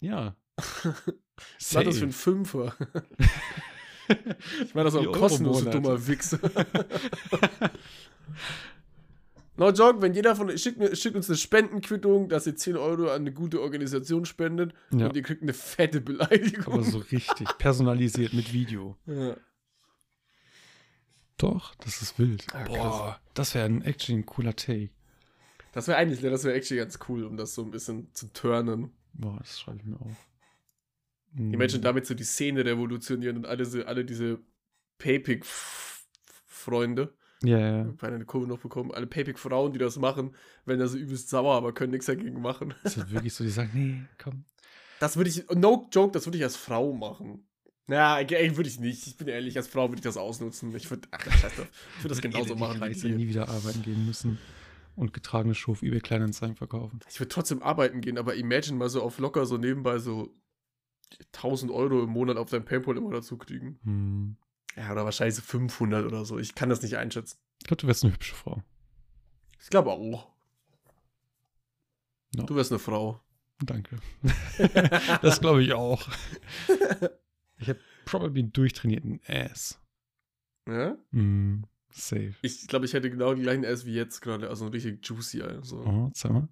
Ja. 0.00 0.36
Ich 1.58 1.72
mach 1.74 1.82
das 1.82 1.96
für 1.96 2.02
einen 2.04 2.12
Fünfer. 2.12 2.76
ich 4.64 4.74
mach 4.74 4.84
das 4.84 4.94
auch 4.94 5.10
kostenlos, 5.12 5.64
du 5.64 5.70
dummer 5.70 6.06
Wichser. 6.06 6.38
No 9.56 9.70
joke, 9.70 10.00
wenn 10.00 10.14
jeder 10.14 10.34
von 10.34 10.48
euch 10.50 10.62
schickt, 10.62 10.78
mir- 10.78 10.94
schickt 10.96 11.14
uns 11.14 11.28
eine 11.28 11.36
Spendenquittung, 11.36 12.28
dass 12.28 12.46
ihr 12.46 12.56
10 12.56 12.76
Euro 12.76 13.08
an 13.10 13.22
eine 13.22 13.32
gute 13.32 13.60
Organisation 13.60 14.24
spendet 14.24 14.72
Ja. 14.92 15.06
und 15.08 15.16
ihr 15.16 15.22
kriegt 15.22 15.42
eine 15.42 15.52
fette 15.52 16.00
Beleidigung. 16.00 16.72
Aber 16.74 16.82
so 16.82 16.98
richtig 16.98 17.48
personalisiert 17.58 18.32
mit 18.32 18.52
Video. 18.52 18.96
Ja. 19.06 19.36
Doch, 21.42 21.74
das 21.76 22.02
ist 22.02 22.18
wild. 22.20 22.46
Ah. 22.54 22.64
Boah, 22.64 23.18
das 23.34 23.56
wäre 23.56 23.66
ein 23.66 23.82
actually 23.82 24.20
ein 24.20 24.26
cooler 24.26 24.54
Take. 24.54 24.90
Das 25.72 25.88
wäre 25.88 25.98
eigentlich, 25.98 26.20
das 26.20 26.44
wäre 26.44 26.54
actually 26.54 26.80
ganz 26.80 27.00
cool, 27.08 27.24
um 27.24 27.36
das 27.36 27.54
so 27.54 27.62
ein 27.62 27.72
bisschen 27.72 28.14
zu 28.14 28.32
turnen. 28.32 28.92
Boah, 29.12 29.38
das 29.38 29.58
schreibe 29.58 29.78
ich 29.78 29.84
mir 29.84 30.00
auf. 30.00 30.28
Die 31.32 31.56
Menschen 31.56 31.82
damit 31.82 32.06
so 32.06 32.14
die 32.14 32.22
Szene 32.22 32.64
revolutionieren 32.64 33.38
und 33.38 33.46
alle, 33.46 33.64
so, 33.64 33.84
alle 33.84 34.04
diese 34.04 34.38
Paypick-Freunde, 34.98 37.12
Ja, 37.42 37.58
ja, 37.58 37.92
bei 37.98 38.06
eine 38.06 38.24
Kurve 38.24 38.46
noch 38.46 38.58
bekommen, 38.58 38.92
alle 38.92 39.08
Paypick-Frauen, 39.08 39.72
die 39.72 39.80
das 39.80 39.96
machen, 39.96 40.36
werden 40.64 40.78
da 40.78 40.86
so 40.86 40.96
übelst 40.96 41.28
sauer, 41.28 41.56
aber 41.56 41.72
können 41.72 41.90
nichts 41.90 42.06
dagegen 42.06 42.40
machen. 42.40 42.72
Das 42.84 42.96
ist 42.96 43.10
wirklich 43.10 43.34
so, 43.34 43.42
die 43.42 43.50
sagen, 43.50 43.70
nee, 43.74 44.04
komm. 44.22 44.44
Das 45.00 45.16
würde 45.16 45.30
ich, 45.30 45.44
no 45.48 45.88
joke, 45.90 46.12
das 46.12 46.24
würde 46.26 46.38
ich 46.38 46.44
als 46.44 46.56
Frau 46.56 46.92
machen. 46.92 47.48
Ja, 47.92 48.18
ey, 48.20 48.56
würde 48.56 48.70
ich 48.70 48.80
nicht. 48.80 49.06
Ich 49.06 49.16
bin 49.18 49.28
ehrlich, 49.28 49.54
als 49.56 49.68
Frau 49.68 49.88
würde 49.90 49.96
ich 49.96 50.04
das 50.04 50.16
ausnutzen. 50.16 50.74
Ich 50.74 50.88
würde, 50.90 51.06
ach, 51.10 51.20
scheiß 51.20 51.56
drauf. 51.56 51.68
Ich 51.98 52.04
würde 52.04 52.08
das 52.14 52.20
genauso 52.22 52.56
machen 52.56 52.82
Ich 52.90 53.04
nie 53.04 53.16
die. 53.16 53.28
wieder 53.28 53.50
arbeiten 53.50 53.82
gehen 53.82 54.06
müssen 54.06 54.38
und 54.96 55.12
getragene 55.12 55.54
Schuhe 55.54 55.72
auf 55.72 55.82
eBay 55.82 56.00
Kleinanzeigen 56.00 56.56
verkaufen. 56.56 57.00
Ich 57.10 57.20
würde 57.20 57.28
trotzdem 57.28 57.62
arbeiten 57.62 58.00
gehen, 58.00 58.16
aber 58.16 58.34
imagine 58.34 58.78
mal 58.78 58.88
so 58.88 59.02
auf 59.02 59.18
locker 59.18 59.44
so 59.44 59.58
nebenbei 59.58 59.98
so 59.98 60.34
1000 61.34 61.70
Euro 61.70 62.02
im 62.02 62.08
Monat 62.10 62.38
auf 62.38 62.48
dein 62.48 62.64
Paypal 62.64 62.96
immer 62.96 63.10
dazu 63.10 63.36
kriegen. 63.36 63.78
Hm. 63.84 64.36
Ja, 64.74 64.90
oder 64.92 65.04
wahrscheinlich 65.04 65.34
so 65.34 65.42
500 65.42 66.06
oder 66.06 66.24
so. 66.24 66.38
Ich 66.38 66.54
kann 66.54 66.70
das 66.70 66.80
nicht 66.80 66.96
einschätzen. 66.96 67.36
Ich 67.60 67.66
glaube, 67.66 67.82
du 67.82 67.86
wärst 67.88 68.04
eine 68.04 68.14
hübsche 68.14 68.34
Frau. 68.34 68.62
Ich 69.60 69.68
glaube 69.68 69.90
auch. 69.90 70.30
No. 72.34 72.44
Du 72.44 72.56
wärst 72.56 72.72
eine 72.72 72.78
Frau. 72.78 73.20
Danke. 73.60 73.98
das 75.20 75.40
glaube 75.40 75.62
ich 75.62 75.74
auch. 75.74 76.08
Ich 77.62 77.68
habe 77.68 77.80
probably 78.04 78.40
einen 78.40 78.52
durchtrainierten 78.52 79.20
Ass. 79.26 79.80
Ja? 80.68 80.96
Hm, 81.12 81.64
safe. 81.90 82.34
Ich 82.42 82.66
glaube, 82.68 82.84
ich 82.84 82.92
hätte 82.92 83.10
genau 83.10 83.34
die 83.34 83.42
gleichen 83.42 83.64
Ass 83.64 83.86
wie 83.86 83.94
jetzt 83.94 84.20
gerade. 84.20 84.48
Also 84.48 84.66
richtig 84.68 85.06
juicy. 85.06 85.42
Also. 85.42 85.84
Oh, 85.84 86.10
zeig 86.14 86.32
mal. 86.32 86.48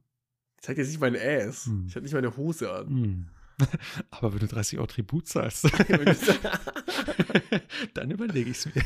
Ich 0.57 0.63
zeig 0.63 0.79
jetzt 0.79 0.89
nicht 0.89 1.01
meinen 1.01 1.17
Ass. 1.17 1.67
Hm. 1.67 1.85
Ich 1.87 1.95
hätte 1.95 2.05
nicht 2.05 2.15
meine 2.15 2.37
Hose 2.37 2.73
an. 2.73 2.89
Hm. 2.89 3.29
Aber 4.11 4.33
wenn 4.33 4.41
du 4.41 4.47
30 4.47 4.79
Euro 4.79 4.87
Tribut 4.87 5.29
zahlst, 5.29 5.65
dann 7.95 8.11
überlege 8.11 8.51
ich 8.51 8.57
es 8.57 8.67
mir. 8.67 8.83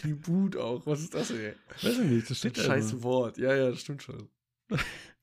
Tribut 0.00 0.56
auch. 0.56 0.86
Was 0.86 1.00
ist 1.00 1.14
das, 1.14 1.30
ey? 1.30 1.54
Weiß 1.82 1.98
ich 1.98 2.10
nicht, 2.10 2.30
das 2.30 2.38
steht 2.38 2.56
da 2.58 2.62
Scheiß 2.62 2.92
immer. 2.92 3.02
Wort. 3.02 3.38
Ja, 3.38 3.54
ja, 3.54 3.70
das 3.70 3.80
stimmt 3.80 4.02
schon. 4.02 4.28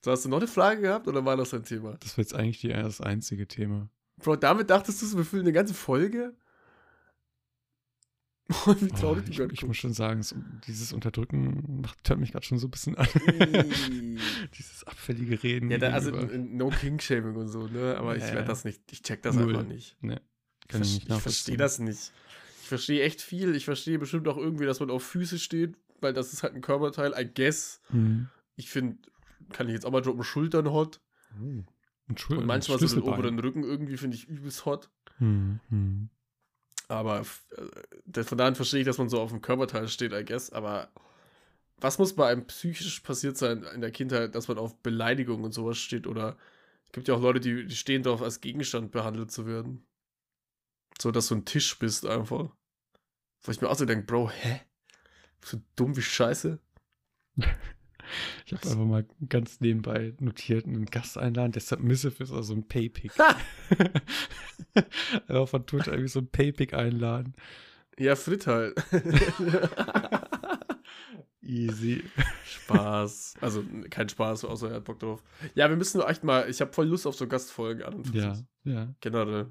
So, 0.04 0.10
hast 0.10 0.24
du 0.24 0.28
noch 0.28 0.38
eine 0.38 0.46
Frage 0.46 0.82
gehabt 0.82 1.08
oder 1.08 1.24
war 1.24 1.36
das 1.36 1.50
dein 1.50 1.64
Thema? 1.64 1.96
Das 2.00 2.16
war 2.16 2.22
jetzt 2.22 2.34
eigentlich 2.34 2.60
die, 2.60 2.68
das 2.68 3.00
einzige 3.00 3.48
Thema. 3.48 3.88
Bro, 4.18 4.36
damit 4.36 4.70
dachtest 4.70 5.00
du, 5.02 5.16
wir 5.16 5.24
füllen 5.24 5.44
eine 5.44 5.52
ganze 5.52 5.74
Folge? 5.74 6.34
Wie 8.48 8.54
Oh, 8.90 8.96
traurig 8.96 9.24
ich, 9.28 9.36
du 9.36 9.46
ich 9.52 9.62
muss 9.66 9.76
schon 9.76 9.92
sagen, 9.92 10.20
es, 10.20 10.34
dieses 10.66 10.94
Unterdrücken 10.94 11.82
macht, 11.82 12.08
hört 12.08 12.18
mich 12.18 12.32
gerade 12.32 12.46
schon 12.46 12.58
so 12.58 12.66
ein 12.68 12.70
bisschen 12.70 12.96
an. 12.96 13.06
dieses 14.58 14.84
abfällige 14.84 15.42
Reden. 15.42 15.70
ja, 15.70 15.76
da, 15.78 15.90
also 15.90 16.10
no 16.10 16.70
King-Shaming 16.70 17.36
und 17.36 17.48
so, 17.48 17.68
ne? 17.68 17.96
Aber 17.98 18.16
ich 18.16 18.22
Ja, 18.22 18.32
werde 18.34 18.48
das 18.48 18.64
nicht, 18.64 18.80
ich 18.90 19.02
check 19.02 19.20
das 19.22 19.36
Null. 19.36 19.54
einfach 19.54 19.68
nicht. 19.68 20.02
ne, 20.02 20.20
Ich, 20.62 20.68
kann 20.68 20.80
ich, 20.82 20.96
ich 20.96 21.08
nachvollziehen. 21.08 21.20
verstehe 21.20 21.56
das 21.58 21.78
nicht. 21.78 22.12
Ich 22.62 22.68
verstehe 22.68 23.02
echt 23.02 23.20
viel. 23.20 23.54
Ich 23.54 23.66
verstehe 23.66 23.98
bestimmt 23.98 24.26
auch 24.28 24.38
irgendwie, 24.38 24.64
dass 24.66 24.80
man 24.80 24.90
auf 24.90 25.02
Füße 25.04 25.38
steht, 25.38 25.76
weil 26.00 26.14
das 26.14 26.32
ist 26.32 26.42
halt 26.42 26.54
ein 26.54 26.62
Körperteil. 26.62 27.12
I 27.18 27.28
guess. 27.32 27.80
Hm. 27.90 28.28
Ich 28.56 28.70
finde, 28.70 28.96
kann 29.52 29.68
ich 29.68 29.74
jetzt 29.74 29.84
auch 29.84 29.90
mal 29.92 30.00
droppen, 30.02 30.24
Schultern 30.24 30.70
hot. 30.70 31.00
Oh. 31.38 31.64
Und, 32.08 32.46
manchmal 32.46 32.78
so 32.78 32.86
den 32.86 33.02
oberen 33.02 33.38
Rücken 33.38 33.62
irgendwie 33.64 33.96
finde 33.96 34.16
ich 34.16 34.26
übelst 34.28 34.64
hot. 34.64 34.90
Hm, 35.18 35.60
hm. 35.68 36.08
Aber 36.88 37.20
äh, 37.20 37.62
das- 38.06 38.28
von 38.28 38.38
daher 38.38 38.54
verstehe 38.54 38.80
ich, 38.80 38.86
dass 38.86 38.98
man 38.98 39.08
so 39.08 39.20
auf 39.20 39.30
dem 39.30 39.42
Körperteil 39.42 39.88
steht, 39.88 40.12
I 40.12 40.24
guess. 40.24 40.50
Aber 40.50 40.90
was 41.76 41.98
muss 41.98 42.16
bei 42.16 42.28
einem 42.30 42.46
psychisch 42.46 43.00
passiert 43.00 43.36
sein 43.36 43.62
in 43.62 43.80
der 43.82 43.90
Kindheit, 43.90 44.34
dass 44.34 44.48
man 44.48 44.58
auf 44.58 44.76
Beleidigung 44.82 45.44
und 45.44 45.52
sowas 45.52 45.78
steht? 45.78 46.06
Oder 46.06 46.36
es 46.86 46.92
gibt 46.92 47.08
ja 47.08 47.14
auch 47.14 47.20
Leute, 47.20 47.40
die, 47.40 47.66
die 47.66 47.76
stehen 47.76 48.02
darauf, 48.02 48.22
als 48.22 48.40
Gegenstand 48.40 48.90
behandelt 48.90 49.30
zu 49.30 49.46
werden. 49.46 49.86
So, 51.00 51.10
dass 51.10 51.28
du 51.28 51.36
ein 51.36 51.44
Tisch 51.44 51.78
bist 51.78 52.06
einfach. 52.06 52.50
Wo 53.42 53.52
ich 53.52 53.60
mir 53.60 53.68
auch 53.68 53.76
so 53.76 53.84
denke, 53.84 54.06
Bro, 54.06 54.30
hä? 54.30 54.60
So 55.44 55.60
dumm 55.76 55.96
wie 55.96 56.02
Scheiße? 56.02 56.58
Ich 58.46 58.52
habe 58.52 58.68
einfach 58.68 58.84
mal 58.84 59.06
ganz 59.28 59.60
nebenbei 59.60 60.14
notiert, 60.20 60.66
einen 60.66 60.86
Gast 60.86 61.18
einladen, 61.18 61.52
der 61.52 61.62
submissive 61.62 62.22
ist, 62.22 62.32
also 62.32 62.54
ein 62.54 62.66
Paypick. 62.66 63.12
einfach 65.28 65.48
von 65.48 65.66
Twitter 65.66 65.92
irgendwie 65.92 66.08
so 66.08 66.20
ein 66.20 66.28
Paypick 66.28 66.74
einladen. 66.74 67.34
Ja, 67.98 68.14
Frit 68.14 68.46
halt. 68.46 68.76
Easy. 71.42 72.04
Spaß. 72.44 73.34
Also 73.40 73.64
kein 73.90 74.08
Spaß, 74.08 74.44
außer 74.44 74.68
er 74.68 74.76
hat 74.76 74.84
Bock 74.84 74.98
drauf. 74.98 75.22
Ja, 75.54 75.68
wir 75.68 75.76
müssen 75.76 76.00
echt 76.02 76.22
mal, 76.22 76.48
ich 76.48 76.60
habe 76.60 76.72
voll 76.72 76.86
Lust 76.86 77.06
auf 77.06 77.14
so 77.14 77.26
Gastfolgen 77.26 77.82
an 77.82 77.94
und 77.94 78.14
Ja, 78.14 78.36
ja. 78.64 78.94
Generell. 79.00 79.48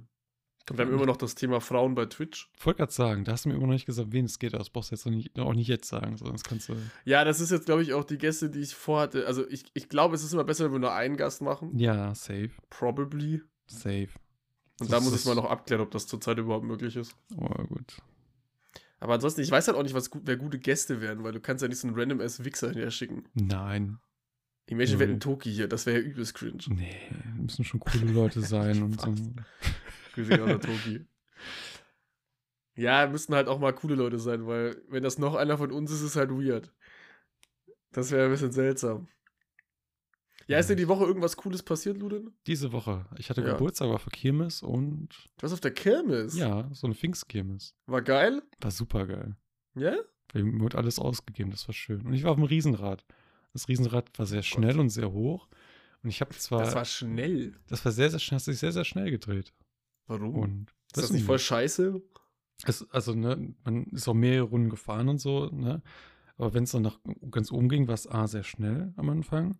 Wir 0.73 0.85
haben 0.85 0.93
immer 0.93 1.05
noch 1.05 1.17
das 1.17 1.35
Thema 1.35 1.61
Frauen 1.61 1.95
bei 1.95 2.05
Twitch. 2.07 2.49
Ich 2.59 2.65
wollte 2.65 2.79
gerade 2.79 2.91
sagen, 2.91 3.23
da 3.23 3.31
hast 3.33 3.45
du 3.45 3.49
mir 3.49 3.55
immer 3.55 3.67
noch 3.67 3.73
nicht 3.73 3.85
gesagt, 3.85 4.11
wen 4.11 4.25
es 4.25 4.37
geht, 4.39 4.53
aber 4.53 4.59
das 4.59 4.69
brauchst 4.69 4.91
du 4.91 4.95
jetzt 4.95 5.05
noch 5.05 5.13
nicht, 5.13 5.37
auch 5.39 5.53
nicht 5.53 5.67
jetzt 5.67 5.87
sagen, 5.87 6.17
sonst 6.17 6.43
kannst 6.43 6.67
du. 6.69 6.75
Ja, 7.05 7.23
das 7.23 7.39
ist 7.39 7.51
jetzt, 7.51 7.65
glaube 7.65 7.83
ich, 7.83 7.93
auch 7.93 8.03
die 8.03 8.17
Gäste, 8.17 8.49
die 8.49 8.59
ich 8.59 8.75
vorhatte. 8.75 9.25
Also 9.27 9.47
ich, 9.49 9.65
ich 9.73 9.87
glaube, 9.89 10.15
es 10.15 10.23
ist 10.23 10.33
immer 10.33 10.43
besser, 10.43 10.65
wenn 10.65 10.73
wir 10.73 10.79
nur 10.79 10.93
einen 10.93 11.15
Gast 11.15 11.41
machen. 11.41 11.77
Ja, 11.79 12.13
safe, 12.15 12.51
Probably. 12.69 13.41
safe. 13.67 14.09
Und 14.79 14.89
Das 14.91 14.99
da 14.99 14.99
muss 14.99 15.15
ich 15.19 15.25
mal 15.25 15.35
noch 15.35 15.45
abklären, 15.49 15.81
ob 15.81 15.91
das 15.91 16.05
zurzeit 16.05 16.37
überhaupt 16.37 16.65
möglich 16.65 16.95
ist. 16.95 17.15
Oh, 17.37 17.47
gut. 17.65 17.97
Aber 18.99 19.13
ansonsten, 19.13 19.41
ich 19.41 19.49
weiß 19.51 19.67
halt 19.67 19.77
auch 19.77 19.83
nicht, 19.83 19.93
was 19.95 20.09
gut, 20.09 20.23
wer 20.25 20.37
gute 20.37 20.59
Gäste 20.59 21.01
wären, 21.01 21.23
weil 21.23 21.31
du 21.31 21.39
kannst 21.39 21.61
ja 21.61 21.67
nicht 21.67 21.79
so 21.79 21.87
einen 21.87 21.97
random 21.97 22.19
ass 22.19 22.43
Wichser 22.43 22.67
hinterher 22.67 22.91
schicken. 22.91 23.25
Nein. 23.33 23.99
Imagine, 24.69 24.97
Null. 24.97 25.07
hätten 25.07 25.19
Toki 25.21 25.51
hier, 25.51 25.67
das 25.69 25.85
wäre 25.85 25.99
ja 25.99 26.03
übelst 26.03 26.33
cringe. 26.35 26.61
Nee, 26.67 26.97
müssen 27.39 27.63
schon 27.63 27.79
coole 27.79 28.11
Leute 28.11 28.41
sein 28.41 28.83
und 28.83 28.99
so. 28.99 29.15
Grüße 30.25 30.43
an 30.43 30.61
Toki. 30.61 31.05
Ja, 32.75 33.07
müssten 33.07 33.33
halt 33.33 33.47
auch 33.47 33.59
mal 33.59 33.73
coole 33.73 33.95
Leute 33.95 34.19
sein, 34.19 34.45
weil 34.45 34.81
wenn 34.89 35.03
das 35.03 35.17
noch 35.17 35.35
einer 35.35 35.57
von 35.57 35.71
uns 35.71 35.91
ist, 35.91 36.01
ist 36.01 36.15
halt 36.15 36.29
weird. 36.31 36.71
Das 37.91 38.11
wäre 38.11 38.25
ein 38.25 38.31
bisschen 38.31 38.51
seltsam. 38.51 39.07
Ja, 40.47 40.59
ist 40.59 40.69
dir 40.69 40.75
die 40.75 40.87
Woche 40.87 41.03
irgendwas 41.03 41.35
Cooles 41.35 41.61
passiert, 41.63 41.97
Ludin? 41.97 42.31
Diese 42.45 42.71
Woche. 42.71 43.05
Ich 43.17 43.29
hatte 43.29 43.41
Ja. 43.41 43.51
Geburtstag, 43.53 43.89
war 43.89 43.99
für 43.99 44.11
Kirmes 44.11 44.61
und 44.61 45.09
Du 45.37 45.41
warst 45.41 45.53
auf 45.53 45.59
der 45.59 45.73
Kirmes. 45.73 46.37
ja, 46.37 46.69
so 46.73 46.87
eine 46.87 46.95
Pfingstkirmes. 46.95 47.75
War 47.87 48.01
geil? 48.01 48.41
War 48.61 48.71
super 48.71 49.07
geil. 49.07 49.35
Ja? 49.75 49.95
Mir 50.33 50.59
wurde 50.61 50.77
alles 50.77 50.99
ausgegeben, 50.99 51.51
das 51.51 51.67
war 51.67 51.73
schön. 51.73 52.05
Und 52.05 52.13
ich 52.13 52.23
war 52.23 52.31
auf 52.31 52.37
dem 52.37 52.45
Riesenrad. 52.45 53.05
Das 53.53 53.67
Riesenrad 53.67 54.17
war 54.19 54.25
sehr 54.25 54.43
schnell 54.43 54.79
und 54.79 54.89
sehr 54.89 55.11
hoch. 55.11 55.47
Und 56.03 56.09
ich 56.09 56.21
habe 56.21 56.31
zwar, 56.37 56.59
Das 56.61 56.75
war 56.75 56.85
schnell. 56.85 57.55
das 57.67 57.83
war 57.83 57.91
sehr, 57.91 58.09
sehr 58.09 58.19
schnell, 58.19 58.37
hat 58.37 58.45
sich 58.45 58.59
sehr, 58.59 58.71
sehr 58.71 58.85
schnell 58.85 59.09
gedreht. 59.11 59.51
Warum? 60.07 60.35
Und 60.35 60.73
ist 60.87 61.03
das 61.03 61.11
nicht 61.11 61.21
ich 61.21 61.25
voll 61.27 61.39
scheiße? 61.39 62.01
Es, 62.65 62.89
also, 62.91 63.13
ne, 63.13 63.53
man 63.63 63.85
ist 63.87 64.07
auch 64.07 64.13
mehrere 64.13 64.47
Runden 64.47 64.69
gefahren 64.69 65.09
und 65.09 65.19
so, 65.19 65.47
ne? 65.47 65.81
Aber 66.37 66.53
wenn 66.53 66.63
es 66.63 66.71
dann 66.71 66.83
nach 66.83 66.99
ganz 67.31 67.51
oben 67.51 67.69
ging, 67.69 67.87
war 67.87 67.95
es 67.95 68.07
A 68.07 68.27
sehr 68.27 68.43
schnell 68.43 68.93
am 68.95 69.09
Anfang. 69.09 69.57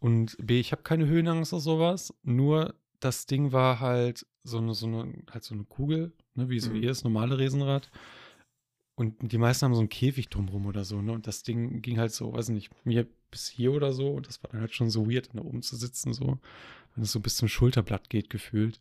Und 0.00 0.36
B, 0.44 0.58
ich 0.58 0.72
habe 0.72 0.82
keine 0.82 1.06
Höhenangst 1.06 1.52
oder 1.52 1.60
sowas. 1.60 2.12
Nur 2.24 2.74
das 2.98 3.26
Ding 3.26 3.52
war 3.52 3.78
halt 3.80 4.26
so 4.42 4.58
eine, 4.58 4.74
so 4.74 4.86
eine, 4.86 5.12
halt 5.30 5.44
so 5.44 5.54
eine 5.54 5.64
Kugel, 5.64 6.12
ne, 6.34 6.48
wie 6.48 6.58
so 6.60 6.70
Mhm. 6.70 6.82
das 6.82 7.04
normale 7.04 7.38
Riesenrad. 7.38 7.90
Und 8.94 9.32
die 9.32 9.38
meisten 9.38 9.64
haben 9.64 9.74
so 9.74 9.80
einen 9.80 9.88
Käfig 9.88 10.28
drumrum 10.28 10.66
oder 10.66 10.84
so, 10.84 11.00
ne? 11.00 11.12
Und 11.12 11.26
das 11.26 11.42
Ding 11.44 11.82
ging 11.82 11.98
halt 11.98 12.12
so, 12.12 12.32
weiß 12.32 12.50
nicht, 12.50 12.70
mir 12.84 13.06
bis 13.30 13.48
hier 13.48 13.72
oder 13.72 13.92
so. 13.92 14.10
Und 14.10 14.28
das 14.28 14.42
war 14.42 14.50
dann 14.50 14.60
halt 14.60 14.74
schon 14.74 14.90
so 14.90 15.10
weird, 15.10 15.30
da 15.34 15.40
oben 15.40 15.62
zu 15.62 15.76
sitzen, 15.76 16.12
so. 16.12 16.38
Wenn 16.94 17.04
es 17.04 17.12
so 17.12 17.20
bis 17.20 17.36
zum 17.36 17.48
Schulterblatt 17.48 18.10
geht, 18.10 18.28
gefühlt. 18.28 18.80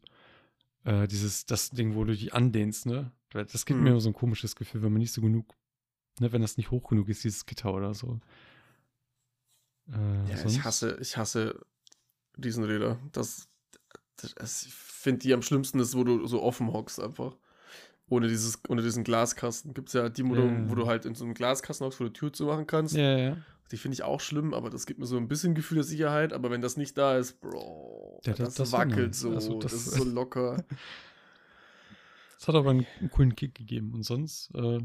Äh, 0.84 1.08
dieses, 1.08 1.46
das 1.46 1.70
Ding, 1.70 1.96
wo 1.96 2.04
du 2.04 2.14
dich 2.14 2.34
andehnst, 2.34 2.86
ne? 2.86 3.12
Das 3.32 3.66
gibt 3.66 3.78
Mhm. 3.78 3.84
mir 3.84 3.90
immer 3.92 4.00
so 4.02 4.10
ein 4.10 4.14
komisches 4.14 4.56
Gefühl, 4.56 4.82
wenn 4.84 4.92
man 4.92 5.00
nicht 5.00 5.14
so 5.14 5.22
genug, 5.22 5.54
ne, 6.20 6.32
wenn 6.32 6.42
das 6.42 6.58
nicht 6.58 6.72
hoch 6.72 6.90
genug 6.90 7.08
ist, 7.10 7.24
dieses 7.24 7.46
Gitter 7.46 7.74
oder 7.74 7.94
so. 7.94 8.20
Äh, 9.92 10.30
Ja, 10.30 10.38
sonst- 10.38 10.54
ich 10.56 10.64
hasse, 10.64 10.98
ich 11.02 11.18
hasse 11.18 11.60
diesen 12.38 12.64
Räder. 12.64 13.00
Das, 13.12 13.48
das, 14.18 14.34
das 14.36 14.64
ich 14.64 14.74
finde 14.74 15.20
die 15.20 15.34
am 15.34 15.42
schlimmsten 15.42 15.80
ist, 15.80 15.96
wo 15.96 16.04
du 16.04 16.26
so 16.28 16.42
offen 16.42 16.72
hockst 16.72 17.00
einfach. 17.00 17.36
Ohne, 18.10 18.28
dieses, 18.28 18.60
ohne 18.68 18.82
diesen 18.82 19.04
Glaskasten. 19.04 19.74
Gibt 19.74 19.88
es 19.90 19.94
ja 19.94 20.10
die 20.10 20.24
Modelle, 20.24 20.52
Ja. 20.52 20.70
wo 20.70 20.76
du 20.76 20.86
halt 20.88 21.06
in 21.06 21.16
so 21.16 21.24
einem 21.24 21.34
Glaskasten 21.34 21.86
hockst, 21.86 22.00
wo 22.00 22.04
du 22.06 22.10
Tür 22.12 22.34
zumachen 22.34 22.68
kannst. 22.68 22.96
Ja, 22.96 23.02
ja, 23.02 23.18
ja. 23.18 23.38
Die 23.72 23.78
finde 23.78 23.94
ich 23.96 24.04
auch 24.04 24.20
schlimm, 24.20 24.54
aber 24.54 24.70
das 24.70 24.86
gibt 24.86 25.00
mir 25.00 25.06
so 25.06 25.18
ein 25.18 25.28
bisschen 25.28 25.56
Gefühl 25.56 25.76
der 25.76 25.84
Sicherheit. 25.86 26.34
Aber 26.34 26.52
wenn 26.52 26.62
das 26.62 26.76
nicht 26.78 26.98
da 26.98 27.18
ist, 27.18 27.40
Bro, 27.40 28.22
Ja, 28.26 28.34
das, 28.34 28.56
das- 28.56 28.72
wackelt 28.72 29.08
nice. 29.12 29.20
so. 29.20 29.32
Also 29.34 29.60
das, 29.60 29.72
das- 29.72 29.88
ist 29.88 29.94
so 29.96 30.04
locker. 30.10 30.64
Es 32.40 32.48
hat 32.48 32.56
aber 32.56 32.72
einen, 32.72 32.86
einen 33.00 33.10
coolen 33.12 33.36
Kick 33.36 33.56
gegeben. 33.56 33.94
Und 33.94 34.04
sonst, 34.04 34.50
äh, 34.56 34.80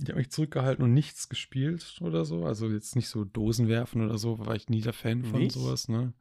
Ich 0.00 0.08
habe 0.08 0.18
mich 0.18 0.30
zurückgehalten 0.30 0.82
und 0.84 0.94
nichts 0.94 1.28
gespielt 1.28 1.98
oder 2.00 2.24
so. 2.24 2.46
Also 2.46 2.70
jetzt 2.70 2.96
nicht 2.96 3.08
so 3.08 3.24
Dosen 3.24 3.68
werfen 3.68 4.02
oder 4.04 4.16
so, 4.16 4.38
war 4.38 4.54
ich 4.54 4.68
nie 4.70 4.80
der 4.80 4.94
Fan 4.94 5.24
von 5.24 5.40
Nicht? 5.40 5.52
sowas, 5.52 5.88
ne? 5.88 6.14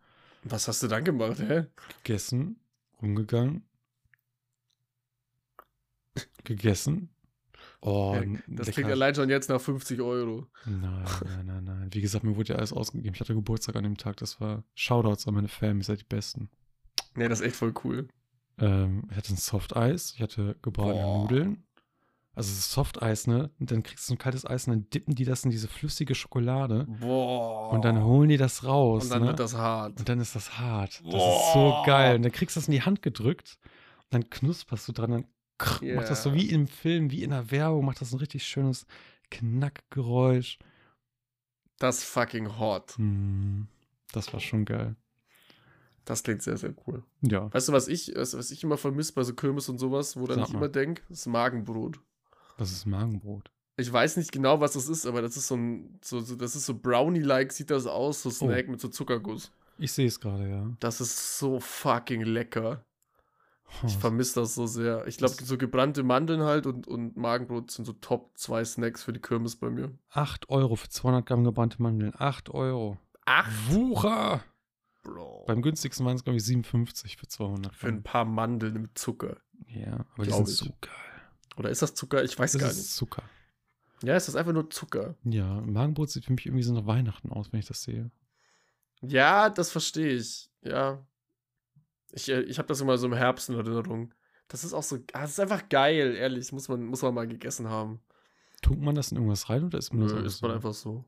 Was 0.43 0.67
hast 0.67 0.81
du 0.83 0.87
dann 0.87 1.03
gemacht, 1.05 1.39
hä? 1.39 1.67
Gegessen, 2.03 2.59
rumgegangen, 3.01 3.63
gegessen. 6.43 7.09
Oh, 7.83 8.13
Ja, 8.15 8.21
Das 8.47 8.67
lecker. 8.67 8.71
klingt 8.73 8.91
allein 8.91 9.15
schon 9.15 9.29
jetzt 9.29 9.49
nach 9.49 9.59
50 9.59 9.99
Euro. 10.01 10.47
Nein, 10.65 11.03
nein, 11.25 11.45
nein, 11.45 11.63
nein. 11.63 11.89
Wie 11.91 12.01
gesagt, 12.01 12.23
mir 12.23 12.35
wurde 12.35 12.53
ja 12.53 12.55
alles 12.57 12.73
ausgegeben. 12.73 13.15
Ich 13.15 13.21
hatte 13.21 13.33
Geburtstag 13.33 13.75
an 13.75 13.83
dem 13.83 13.97
Tag. 13.97 14.17
Das 14.17 14.39
war 14.39 14.63
Shoutouts 14.75 15.27
an 15.27 15.33
meine 15.33 15.47
Fam. 15.47 15.77
Ihr 15.79 15.83
seid 15.83 15.99
die 16.01 16.05
Besten. 16.05 16.49
Nee, 17.15 17.27
das 17.27 17.39
ist 17.39 17.47
echt 17.47 17.55
voll 17.55 17.73
cool. 17.83 18.07
Ähm, 18.59 19.03
ich 19.09 19.17
hatte 19.17 19.33
ein 19.33 19.37
Soft 19.37 19.75
Eis. 19.75 20.13
Ich 20.15 20.21
hatte 20.21 20.55
gebratene 20.61 21.01
Boah. 21.01 21.21
Nudeln. 21.23 21.63
Also 22.33 22.49
das 22.53 22.71
Soft 22.71 23.01
Eis, 23.01 23.27
ne? 23.27 23.49
Und 23.59 23.71
dann 23.71 23.83
kriegst 23.83 24.07
du 24.09 24.13
ein 24.13 24.17
kaltes 24.17 24.45
Eis 24.45 24.65
und 24.67 24.73
dann 24.73 24.89
dippen 24.91 25.15
die 25.15 25.25
das 25.25 25.43
in 25.43 25.49
diese 25.51 25.67
flüssige 25.67 26.15
Schokolade. 26.15 26.85
Boah. 27.01 27.71
Und 27.71 27.83
dann 27.83 28.03
holen 28.03 28.29
die 28.29 28.37
das 28.37 28.63
raus. 28.63 29.05
Und 29.05 29.09
dann 29.11 29.23
ne? 29.23 29.27
wird 29.29 29.39
das 29.39 29.55
hart. 29.55 29.99
Und 29.99 30.07
dann 30.07 30.19
ist 30.19 30.35
das 30.35 30.57
hart. 30.59 31.01
Das 31.03 31.11
Boah. 31.11 31.39
ist 31.39 31.53
so 31.53 31.83
geil. 31.85 32.15
Und 32.17 32.21
dann 32.21 32.31
kriegst 32.31 32.55
du 32.55 32.59
das 32.59 32.67
in 32.67 32.73
die 32.73 32.83
Hand 32.83 33.01
gedrückt. 33.01 33.57
Und 34.03 34.13
dann 34.13 34.29
knusperst 34.29 34.87
du 34.87 34.91
dran. 34.93 35.11
Dann 35.11 35.25
krr, 35.61 35.95
macht 35.95 36.09
das 36.09 36.23
so 36.23 36.33
wie 36.33 36.49
im 36.49 36.67
Film, 36.67 37.11
wie 37.11 37.23
in 37.23 37.29
der 37.29 37.51
Werbung. 37.51 37.85
Macht 37.85 38.01
das 38.01 38.11
ein 38.11 38.19
richtig 38.19 38.43
schönes 38.43 38.85
Knackgeräusch. 39.29 40.59
Das 41.77 42.03
fucking 42.03 42.59
hot. 42.59 42.97
Hm, 42.97 43.67
das 44.11 44.31
war 44.33 44.39
schon 44.39 44.65
geil. 44.65 44.95
Das 46.05 46.23
klingt 46.23 46.41
sehr, 46.41 46.57
sehr 46.57 46.73
cool. 46.87 47.03
Ja. 47.21 47.53
Weißt 47.53 47.69
du, 47.69 47.73
was 47.73 47.87
ich, 47.87 48.11
was, 48.15 48.35
was 48.37 48.51
ich 48.51 48.63
immer 48.63 48.77
vermisse 48.77 49.13
bei 49.13 49.23
so 49.23 49.33
Kirmes 49.33 49.69
und 49.69 49.77
sowas, 49.77 50.17
woran 50.17 50.39
Sag 50.39 50.49
ich 50.49 50.53
immer 50.55 50.67
denke? 50.67 51.03
Ist 51.09 51.27
Magenbrot. 51.27 51.99
Das 52.57 52.71
ist 52.71 52.85
Magenbrot. 52.85 53.51
Ich 53.77 53.91
weiß 53.91 54.17
nicht 54.17 54.31
genau, 54.31 54.59
was 54.59 54.73
das 54.73 54.89
ist, 54.89 55.05
aber 55.05 55.21
das 55.21 55.37
ist 55.37 55.47
so 55.47 55.55
ein, 55.55 55.99
so, 56.03 56.19
so, 56.19 56.35
das 56.35 56.55
ist 56.55 56.65
so 56.65 56.77
Brownie-like, 56.77 57.51
sieht 57.51 57.71
das 57.71 57.85
aus, 57.85 58.21
so 58.23 58.29
Oh. 58.29 58.31
Snack 58.33 58.67
mit 58.67 58.81
so 58.81 58.89
Zuckerguss. 58.89 59.51
Ich 59.77 59.91
sehe 59.91 60.07
es 60.07 60.19
gerade, 60.19 60.47
ja. 60.49 60.69
Das 60.79 61.01
ist 61.01 61.39
so 61.39 61.59
fucking 61.59 62.21
lecker. 62.21 62.83
Ich 63.85 63.97
vermisse 63.97 64.41
das 64.41 64.53
so 64.55 64.67
sehr. 64.67 65.07
Ich 65.07 65.17
glaube, 65.17 65.33
so 65.33 65.57
gebrannte 65.57 66.03
Mandeln 66.03 66.41
halt 66.41 66.65
und, 66.67 66.87
und 66.87 67.15
Magenbrot 67.17 67.71
sind 67.71 67.85
so 67.85 67.93
Top 67.93 68.37
2 68.37 68.65
Snacks 68.65 69.03
für 69.03 69.13
die 69.13 69.19
Kirmes 69.21 69.55
bei 69.55 69.69
mir. 69.69 69.91
8 70.09 70.49
Euro 70.49 70.75
für 70.75 70.89
200 70.89 71.25
Gramm 71.25 71.43
gebrannte 71.43 71.81
Mandeln. 71.81 72.13
8 72.17 72.49
Euro. 72.49 72.97
Ach, 73.25 73.49
Wucher! 73.69 74.43
Bro. 75.03 75.45
Beim 75.47 75.61
günstigsten 75.63 76.05
waren 76.05 76.15
es, 76.15 76.23
glaube 76.23 76.37
ich, 76.37 76.43
57 76.45 77.17
für 77.17 77.27
200 77.27 77.73
Für 77.75 77.87
ein 77.87 77.93
Gramm. 77.95 78.03
paar 78.03 78.25
Mandeln 78.25 78.81
mit 78.83 78.97
Zucker. 78.99 79.37
Ja, 79.67 80.05
aber 80.15 80.25
die 80.25 80.31
sind 80.31 80.47
ich. 80.49 80.55
so 80.57 80.65
geil. 80.81 80.91
Oder 81.57 81.69
ist 81.69 81.81
das 81.81 81.95
Zucker? 81.95 82.23
Ich 82.23 82.37
weiß 82.37 82.51
Das 82.51 82.61
gar 82.61 82.69
ist 82.69 82.77
nicht. 82.77 82.91
Zucker. 82.91 83.23
Ja, 84.03 84.15
ist 84.15 84.27
das 84.27 84.35
einfach 84.35 84.53
nur 84.53 84.69
Zucker? 84.69 85.15
Ja, 85.23 85.61
Magenbrot 85.61 86.09
sieht 86.09 86.25
für 86.25 86.33
mich 86.33 86.45
irgendwie 86.45 86.63
so 86.63 86.73
nach 86.73 86.85
Weihnachten 86.85 87.31
aus, 87.31 87.51
wenn 87.51 87.59
ich 87.59 87.67
das 87.67 87.83
sehe. 87.83 88.11
Ja, 89.01 89.49
das 89.49 89.71
verstehe 89.71 90.13
ich. 90.13 90.49
Ja. 90.61 91.03
Ich, 92.11 92.29
äh, 92.29 92.41
ich 92.41 92.57
habe 92.57 92.67
das 92.67 92.81
immer 92.81 92.97
so 92.97 93.07
im 93.07 93.13
Herbst 93.13 93.49
in 93.49 93.55
Erinnerung. 93.55 94.13
Das 94.47 94.63
ist 94.63 94.73
auch 94.73 94.83
so, 94.83 94.97
ah, 95.13 95.21
das 95.21 95.31
ist 95.31 95.39
einfach 95.39 95.69
geil, 95.69 96.15
ehrlich. 96.15 96.51
Muss 96.51 96.67
man, 96.67 96.85
muss 96.85 97.01
man 97.01 97.13
mal 97.13 97.27
gegessen 97.27 97.69
haben. 97.69 98.01
Tunkt 98.61 98.83
man 98.83 98.95
das 98.95 99.11
in 99.11 99.17
irgendwas 99.17 99.49
rein 99.49 99.63
oder 99.63 99.77
ist 99.77 99.93
man 99.93 100.01
das 100.03 100.11
Nö, 100.11 100.17
einfach 100.17 100.27
ist 100.27 100.41
man 100.41 100.51
so? 100.51 100.55
einfach 100.55 100.73
so. 100.73 101.05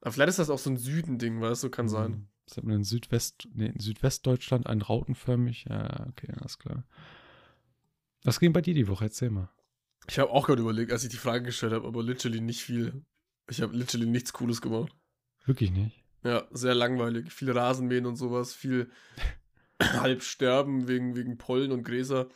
Aber 0.00 0.12
vielleicht 0.12 0.30
ist 0.30 0.38
das 0.38 0.50
auch 0.50 0.58
so 0.58 0.70
ein 0.70 0.76
Süden-Ding, 0.76 1.40
weißt 1.40 1.64
du, 1.64 1.70
kann 1.70 1.88
sein. 1.88 2.12
Hm. 2.12 2.28
Das 2.46 2.56
hat 2.56 2.64
man 2.64 2.76
in 2.76 2.84
Südwest, 2.84 3.46
nee, 3.52 3.66
in 3.66 3.78
Südwestdeutschland 3.78 4.66
ein 4.66 4.80
rautenförmig. 4.80 5.66
Ja, 5.68 6.06
okay, 6.08 6.32
alles 6.40 6.58
klar. 6.58 6.84
Was 8.24 8.40
ging 8.40 8.52
bei 8.52 8.62
dir 8.62 8.74
die 8.74 8.88
Woche? 8.88 9.04
Erzähl 9.04 9.30
mal. 9.30 9.50
Ich 10.08 10.18
habe 10.18 10.30
auch 10.30 10.46
gerade 10.46 10.62
überlegt, 10.62 10.90
als 10.92 11.04
ich 11.04 11.10
die 11.10 11.18
Frage 11.18 11.44
gestellt 11.44 11.74
habe, 11.74 11.86
aber 11.86 12.02
literally 12.02 12.40
nicht 12.40 12.62
viel. 12.62 13.04
Ich 13.50 13.60
habe 13.60 13.76
literally 13.76 14.06
nichts 14.06 14.32
Cooles 14.32 14.62
gemacht. 14.62 14.94
Wirklich 15.44 15.70
nicht. 15.70 16.02
Ja, 16.24 16.46
sehr 16.50 16.74
langweilig. 16.74 17.30
Viel 17.32 17.50
Rasenmähen 17.50 18.06
und 18.06 18.16
sowas, 18.16 18.54
viel 18.54 18.90
halb 19.82 20.22
sterben 20.22 20.88
wegen, 20.88 21.16
wegen 21.16 21.38
Pollen 21.38 21.72
und 21.72 21.82
Gräser. 21.82 22.28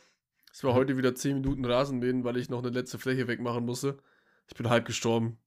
Ich 0.53 0.63
war 0.63 0.73
heute 0.73 0.97
wieder 0.97 1.15
10 1.15 1.41
Minuten 1.41 1.65
Rasenmähen, 1.65 2.23
weil 2.23 2.37
ich 2.37 2.49
noch 2.49 2.59
eine 2.59 2.69
letzte 2.69 2.99
Fläche 2.99 3.27
wegmachen 3.27 3.65
musste. 3.65 3.97
Ich 4.47 4.55
bin 4.55 4.69
halb 4.69 4.85
gestorben. 4.85 5.37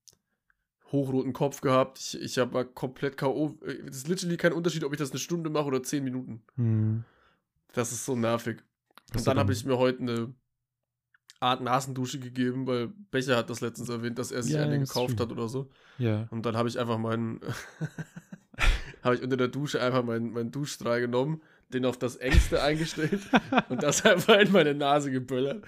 Hochroten 0.90 1.32
Kopf 1.32 1.60
gehabt. 1.60 1.98
Ich, 1.98 2.20
ich 2.20 2.38
habe 2.38 2.64
komplett 2.64 3.16
K.O. 3.16 3.58
Es 3.88 3.98
ist 3.98 4.08
literally 4.08 4.36
kein 4.36 4.52
Unterschied, 4.52 4.84
ob 4.84 4.92
ich 4.92 4.98
das 4.98 5.10
eine 5.10 5.20
Stunde 5.20 5.50
mache 5.50 5.66
oder 5.66 5.82
10 5.82 6.02
Minuten. 6.02 6.42
Hm. 6.56 7.04
Das 7.72 7.92
ist 7.92 8.04
so 8.04 8.16
nervig. 8.16 8.62
Was 9.12 9.22
Und 9.22 9.26
dann 9.28 9.38
habe 9.38 9.52
ich 9.52 9.64
mir 9.64 9.78
heute 9.78 10.00
eine 10.00 10.34
Art 11.40 11.60
Nasendusche 11.60 12.18
gegeben, 12.18 12.66
weil 12.66 12.88
Becher 13.10 13.36
hat 13.36 13.50
das 13.50 13.60
letztens 13.60 13.88
erwähnt, 13.88 14.18
dass 14.18 14.32
er 14.32 14.42
sich 14.42 14.54
Ja, 14.54 14.62
eine 14.62 14.78
gekauft 14.78 15.20
hat 15.20 15.30
oder 15.30 15.48
so. 15.48 15.70
Ja. 15.98 16.26
Und 16.30 16.46
dann 16.46 16.56
habe 16.56 16.68
ich 16.68 16.78
einfach 16.78 16.98
meinen, 16.98 17.40
habe 19.02 19.16
ich 19.16 19.22
unter 19.22 19.36
der 19.36 19.48
Dusche 19.48 19.80
einfach 19.80 20.02
meinen, 20.02 20.32
meinen 20.32 20.50
Duschstrahl 20.50 21.00
genommen, 21.00 21.42
den 21.72 21.84
auf 21.84 21.98
das 21.98 22.16
Engste 22.16 22.62
eingestellt 22.62 23.20
und 23.68 23.82
das 23.82 24.04
einfach 24.04 24.38
in 24.38 24.52
meine 24.52 24.74
Nase 24.74 25.10
geböllert. 25.10 25.64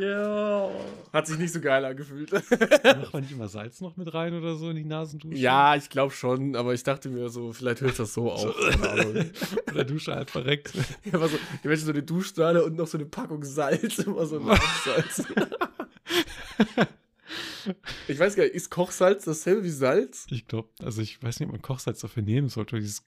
ja. 0.00 0.70
Hat 1.12 1.26
sich 1.26 1.38
nicht 1.38 1.52
so 1.52 1.60
geil 1.60 1.84
angefühlt. 1.84 2.32
Macht 2.32 3.12
man 3.12 3.22
nicht 3.22 3.32
immer 3.32 3.48
Salz 3.48 3.80
noch 3.80 3.96
mit 3.96 4.12
rein 4.14 4.34
oder 4.34 4.56
so 4.56 4.70
in 4.70 4.76
die 4.76 4.84
Nasendusche? 4.84 5.36
ja, 5.38 5.76
ich 5.76 5.90
glaube 5.90 6.14
schon, 6.14 6.56
aber 6.56 6.72
ich 6.74 6.82
dachte 6.82 7.08
mir 7.10 7.28
so, 7.28 7.52
vielleicht 7.52 7.80
hört 7.82 7.98
das 7.98 8.14
so 8.14 8.30
auf. 8.32 8.54
Oder 9.70 9.84
Dusche 9.84 10.14
halt 10.14 10.30
verreckt. 10.30 10.72
Ich 11.04 11.12
war 11.12 11.28
so, 11.28 11.36
ich 11.36 11.64
möchte 11.64 11.84
so 11.84 11.92
eine 11.92 12.02
Duschstrahle 12.02 12.64
und 12.64 12.76
noch 12.76 12.86
so 12.86 12.98
eine 12.98 13.06
Packung 13.06 13.44
Salz, 13.44 13.98
immer 13.98 14.26
so 14.26 14.38
ein 14.38 14.58
Salz. 14.84 15.22
ich 18.08 18.18
weiß 18.18 18.36
gar 18.36 18.44
nicht, 18.44 18.54
ist 18.54 18.70
Kochsalz 18.70 19.24
dasselbe 19.24 19.64
wie 19.64 19.70
Salz? 19.70 20.26
Ich 20.30 20.46
glaube, 20.46 20.68
also 20.82 21.02
ich 21.02 21.22
weiß 21.22 21.38
nicht, 21.40 21.46
ob 21.48 21.52
man 21.52 21.62
Kochsalz 21.62 22.00
dafür 22.00 22.22
nehmen 22.22 22.48
sollte. 22.48 22.76
Dieses 22.78 23.04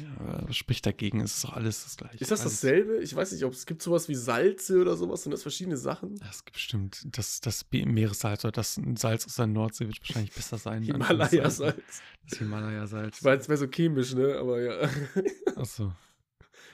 ja, 0.00 0.46
was 0.46 0.56
spricht 0.56 0.84
dagegen, 0.86 1.20
es 1.20 1.36
ist 1.36 1.44
doch 1.44 1.54
alles 1.54 1.84
das 1.84 1.96
gleiche. 1.96 2.18
Ist 2.18 2.30
das 2.30 2.42
alles, 2.42 2.60
dasselbe? 2.60 2.98
Ich 3.02 3.14
weiß 3.16 3.32
nicht, 3.32 3.44
ob 3.44 3.52
es 3.52 3.66
gibt 3.66 3.82
sowas 3.82 4.08
wie 4.08 4.14
Salze 4.14 4.80
oder 4.80 4.96
sowas. 4.96 5.22
Sind 5.22 5.32
das 5.32 5.42
verschiedene 5.42 5.76
Sachen? 5.76 6.16
Ja, 6.16 6.26
Es 6.30 6.44
gibt 6.44 6.54
bestimmt 6.54 7.02
das, 7.16 7.40
das 7.40 7.64
Meeressalz 7.72 8.44
oder 8.44 8.52
das 8.52 8.80
Salz 8.96 9.26
aus 9.26 9.36
der 9.36 9.46
Nordsee 9.46 9.86
wird 9.86 10.00
wahrscheinlich 10.00 10.34
besser 10.34 10.58
sein. 10.58 10.82
Himalaya-Salz. 10.84 12.02
Das 12.28 12.38
Himalaya-Salz. 12.38 13.18
Ich 13.18 13.24
weiß, 13.24 13.40
es 13.42 13.48
wäre 13.48 13.58
so 13.58 13.66
chemisch, 13.66 14.14
ne? 14.14 14.36
Aber 14.38 14.60
ja. 14.60 14.88
Achso. 15.56 15.92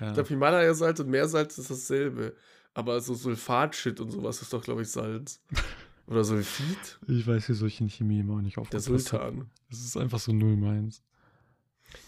Ja. 0.01 0.09
Ich 0.09 0.15
glaube, 0.15 0.29
Himalaya-Salz 0.29 1.01
und 1.01 1.09
Meersalz 1.09 1.59
ist 1.59 1.71
dasselbe. 1.71 2.37
Aber 2.75 3.01
so 3.01 3.15
Sulfat-Shit 3.15 4.01
und 4.01 4.11
sowas 4.11 4.43
ist 4.43 4.53
doch, 4.53 4.63
glaube 4.63 4.83
ich, 4.83 4.89
Salz. 4.89 5.41
Oder 6.07 6.25
Sulfid? 6.25 6.99
Ich 7.07 7.27
weiß, 7.27 7.49
wie 7.49 7.55
solche 7.55 7.89
Chemie 7.89 8.21
immer 8.21 8.41
nicht 8.41 8.57
Der 8.57 8.63
aufgepasst 8.63 9.13
habe. 9.13 9.25
Sultan. 9.33 9.51
Das 9.71 9.81
ist 9.81 9.97
einfach 9.97 10.19
so 10.19 10.33
null 10.33 10.57
meins. 10.57 11.03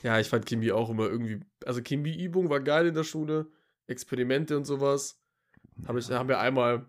Ja, 0.03 0.19
ich 0.21 0.29
fand 0.29 0.47
Chemie 0.47 0.73
auch 0.73 0.91
immer 0.91 1.07
irgendwie. 1.09 1.41
Also 1.65 1.81
Chemieübung 1.83 2.51
war 2.51 2.61
geil 2.61 2.87
in 2.87 2.95
der 2.95 3.05
Schule. 3.05 3.47
Experimente 3.87 4.57
und 4.57 4.65
sowas. 4.65 5.21
Hab 5.87 5.97
ich, 5.97 6.11
haben 6.11 6.29
wir 6.29 6.39
einmal, 6.39 6.87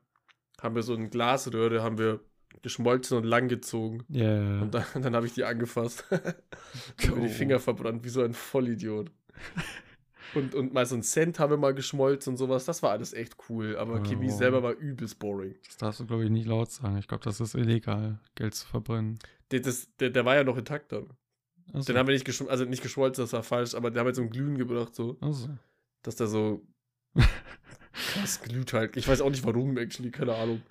haben 0.61 0.75
wir 0.75 0.83
so 0.83 0.93
ein 0.93 1.09
Glasröhre, 1.09 1.81
haben 1.81 1.97
wir 1.97 2.19
geschmolzen 2.61 3.17
und 3.17 3.23
langgezogen. 3.23 4.03
Ja, 4.09 4.23
ja, 4.23 4.43
ja. 4.55 4.61
Und 4.61 4.73
dann, 4.73 4.83
dann 5.01 5.15
habe 5.15 5.25
ich 5.25 5.33
die 5.33 5.43
angefasst. 5.43 6.05
und 6.11 7.15
mir 7.15 7.21
die 7.21 7.33
Oh. 7.33 7.37
Finger 7.37 7.59
verbrannt, 7.59 8.03
wie 8.03 8.09
so 8.09 8.21
ein 8.21 8.33
Vollidiot. 8.33 9.11
und, 10.35 10.53
und 10.53 10.73
mal 10.73 10.85
so 10.85 10.95
ein 10.95 11.01
Cent 11.03 11.39
haben 11.39 11.49
wir 11.51 11.57
mal 11.57 11.73
geschmolzen 11.73 12.33
und 12.33 12.37
sowas. 12.37 12.65
Das 12.65 12.83
war 12.83 12.91
alles 12.91 13.13
echt 13.13 13.35
cool. 13.49 13.77
Aber 13.77 13.99
Oh. 14.01 14.03
Chemie 14.03 14.29
selber 14.29 14.61
war 14.61 14.73
übelst 14.73 15.17
boring. 15.19 15.55
Das 15.65 15.77
darfst 15.77 15.99
du, 16.01 16.05
glaube 16.05 16.25
ich, 16.25 16.29
nicht 16.29 16.47
laut 16.47 16.69
sagen. 16.71 16.97
Ich 16.97 17.07
glaube, 17.07 17.23
das 17.23 17.39
ist 17.39 17.55
illegal, 17.55 18.19
Geld 18.35 18.53
zu 18.53 18.67
verbrennen. 18.67 19.17
Der, 19.51 19.61
das, 19.61 19.87
der, 19.99 20.09
der 20.11 20.25
war 20.25 20.35
ja 20.35 20.43
noch 20.43 20.57
intakt 20.57 20.91
dann. 20.91 21.07
Achso. 21.73 21.85
Den 21.85 21.97
haben 21.97 22.07
wir 22.07 22.13
nicht 22.13 22.25
geschmolzen, 22.25 22.51
also 22.51 22.65
nicht 22.65 22.83
geschmolzen, 22.83 23.23
das 23.23 23.33
war 23.33 23.43
falsch, 23.43 23.75
aber 23.75 23.91
der 23.91 24.01
haben 24.01 24.07
wir 24.07 24.13
zum 24.13 24.29
Glühen 24.29 24.57
gebracht, 24.57 24.95
so. 24.95 25.17
Achso. 25.21 25.49
Dass 26.03 26.15
der 26.15 26.27
so 26.27 26.65
krass 27.93 28.41
glüht 28.41 28.73
halt. 28.73 28.97
Ich 28.97 29.07
weiß 29.07 29.21
auch 29.21 29.29
nicht 29.29 29.45
warum, 29.45 29.77
actually, 29.77 30.11
keine 30.11 30.35
Ahnung. 30.35 30.61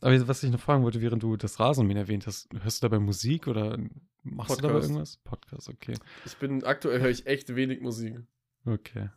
Aber 0.00 0.28
was 0.28 0.42
ich 0.42 0.50
noch 0.50 0.60
fragen 0.60 0.82
wollte, 0.82 1.00
während 1.00 1.22
du 1.22 1.36
das 1.36 1.58
Rasenmähen 1.58 1.96
erwähnt 1.96 2.26
hast, 2.26 2.48
hörst 2.60 2.82
du 2.82 2.88
dabei 2.88 2.98
Musik 2.98 3.46
oder 3.46 3.78
machst 4.22 4.58
du 4.58 4.62
dabei 4.62 4.74
Podcast. 4.74 4.90
irgendwas? 4.90 5.16
Podcast, 5.18 5.68
okay. 5.68 5.94
Ich 6.24 6.36
bin, 6.36 6.64
aktuell 6.64 7.00
höre 7.00 7.10
ich 7.10 7.26
echt 7.26 7.54
wenig 7.54 7.80
Musik. 7.80 8.18
Okay. 8.66 9.10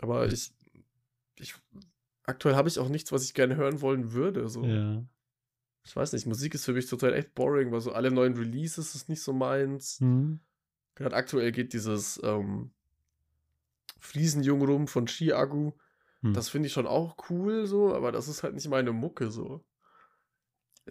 Aber 0.00 0.26
ich, 0.26 0.52
ich, 1.36 1.54
aktuell 2.24 2.56
habe 2.56 2.68
ich 2.68 2.78
auch 2.78 2.88
nichts, 2.88 3.12
was 3.12 3.24
ich 3.24 3.34
gerne 3.34 3.56
hören 3.56 3.80
wollen 3.80 4.12
würde, 4.12 4.48
so. 4.48 4.64
Ja. 4.64 5.04
Ich 5.84 5.96
weiß 5.96 6.12
nicht, 6.12 6.26
Musik 6.26 6.54
ist 6.54 6.64
für 6.64 6.72
mich 6.72 6.86
total 6.86 7.14
echt 7.14 7.34
boring, 7.34 7.72
weil 7.72 7.80
so 7.80 7.92
alle 7.92 8.10
neuen 8.10 8.36
Releases 8.36 8.94
ist 8.94 9.08
nicht 9.08 9.22
so 9.22 9.32
meins. 9.32 9.98
Hm. 10.00 10.40
Gerade 10.94 11.16
aktuell 11.16 11.52
geht 11.52 11.72
dieses 11.72 12.20
ähm, 12.22 12.72
Fliesenjung 13.98 14.62
rum 14.62 14.86
von 14.88 15.08
Ski-Agu. 15.08 15.72
Hm. 16.22 16.34
Das 16.34 16.48
finde 16.48 16.66
ich 16.66 16.72
schon 16.72 16.86
auch 16.86 17.16
cool, 17.30 17.66
so, 17.66 17.94
aber 17.94 18.12
das 18.12 18.28
ist 18.28 18.42
halt 18.42 18.54
nicht 18.54 18.68
meine 18.68 18.92
Mucke, 18.92 19.30
so. 19.30 19.64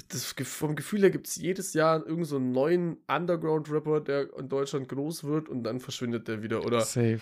Das, 0.09 0.25
vom 0.31 0.75
Gefühl 0.75 1.01
her 1.01 1.09
gibt 1.09 1.27
es 1.27 1.35
jedes 1.35 1.73
Jahr 1.73 1.97
irgendeinen 1.97 2.25
so 2.25 2.35
einen 2.35 2.51
neuen 2.51 2.97
Underground-Rapper, 3.07 4.01
der 4.01 4.33
in 4.37 4.47
Deutschland 4.47 4.87
groß 4.89 5.23
wird 5.23 5.49
und 5.49 5.63
dann 5.63 5.79
verschwindet 5.79 6.27
der 6.27 6.43
wieder 6.43 6.63
oder 6.65 6.81
Safe. 6.81 7.21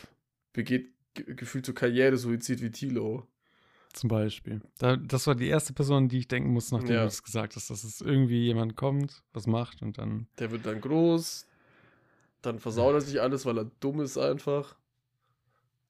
begeht 0.51 0.93
ge 1.13 1.36
gefühlt 1.36 1.66
so 1.66 1.74
Karrieresuizid 1.74 2.61
wie 2.61 2.72
Tilo. 2.72 3.28
Zum 3.95 4.09
Beispiel. 4.09 4.61
Da, 4.77 4.97
das 4.97 5.25
war 5.25 5.35
die 5.35 5.47
erste 5.47 5.71
Person, 5.71 6.09
die 6.09 6.19
ich 6.19 6.27
denken 6.27 6.51
muss, 6.51 6.71
nachdem 6.71 6.91
Ja. 6.95 6.99
du 6.99 7.05
das 7.05 7.23
gesagt 7.23 7.55
hast, 7.55 7.69
dass 7.69 7.83
es 7.85 8.01
irgendwie 8.01 8.43
jemand 8.45 8.75
kommt, 8.75 9.23
was 9.33 9.47
macht 9.47 9.81
und 9.81 9.97
dann. 9.97 10.27
Der 10.37 10.51
wird 10.51 10.65
dann 10.65 10.81
groß, 10.81 11.47
dann 12.41 12.59
versaut 12.59 12.93
er 12.93 12.99
sich 13.01 13.21
alles, 13.21 13.45
weil 13.45 13.57
er 13.57 13.71
dumm 13.79 14.01
ist 14.01 14.17
einfach. 14.17 14.75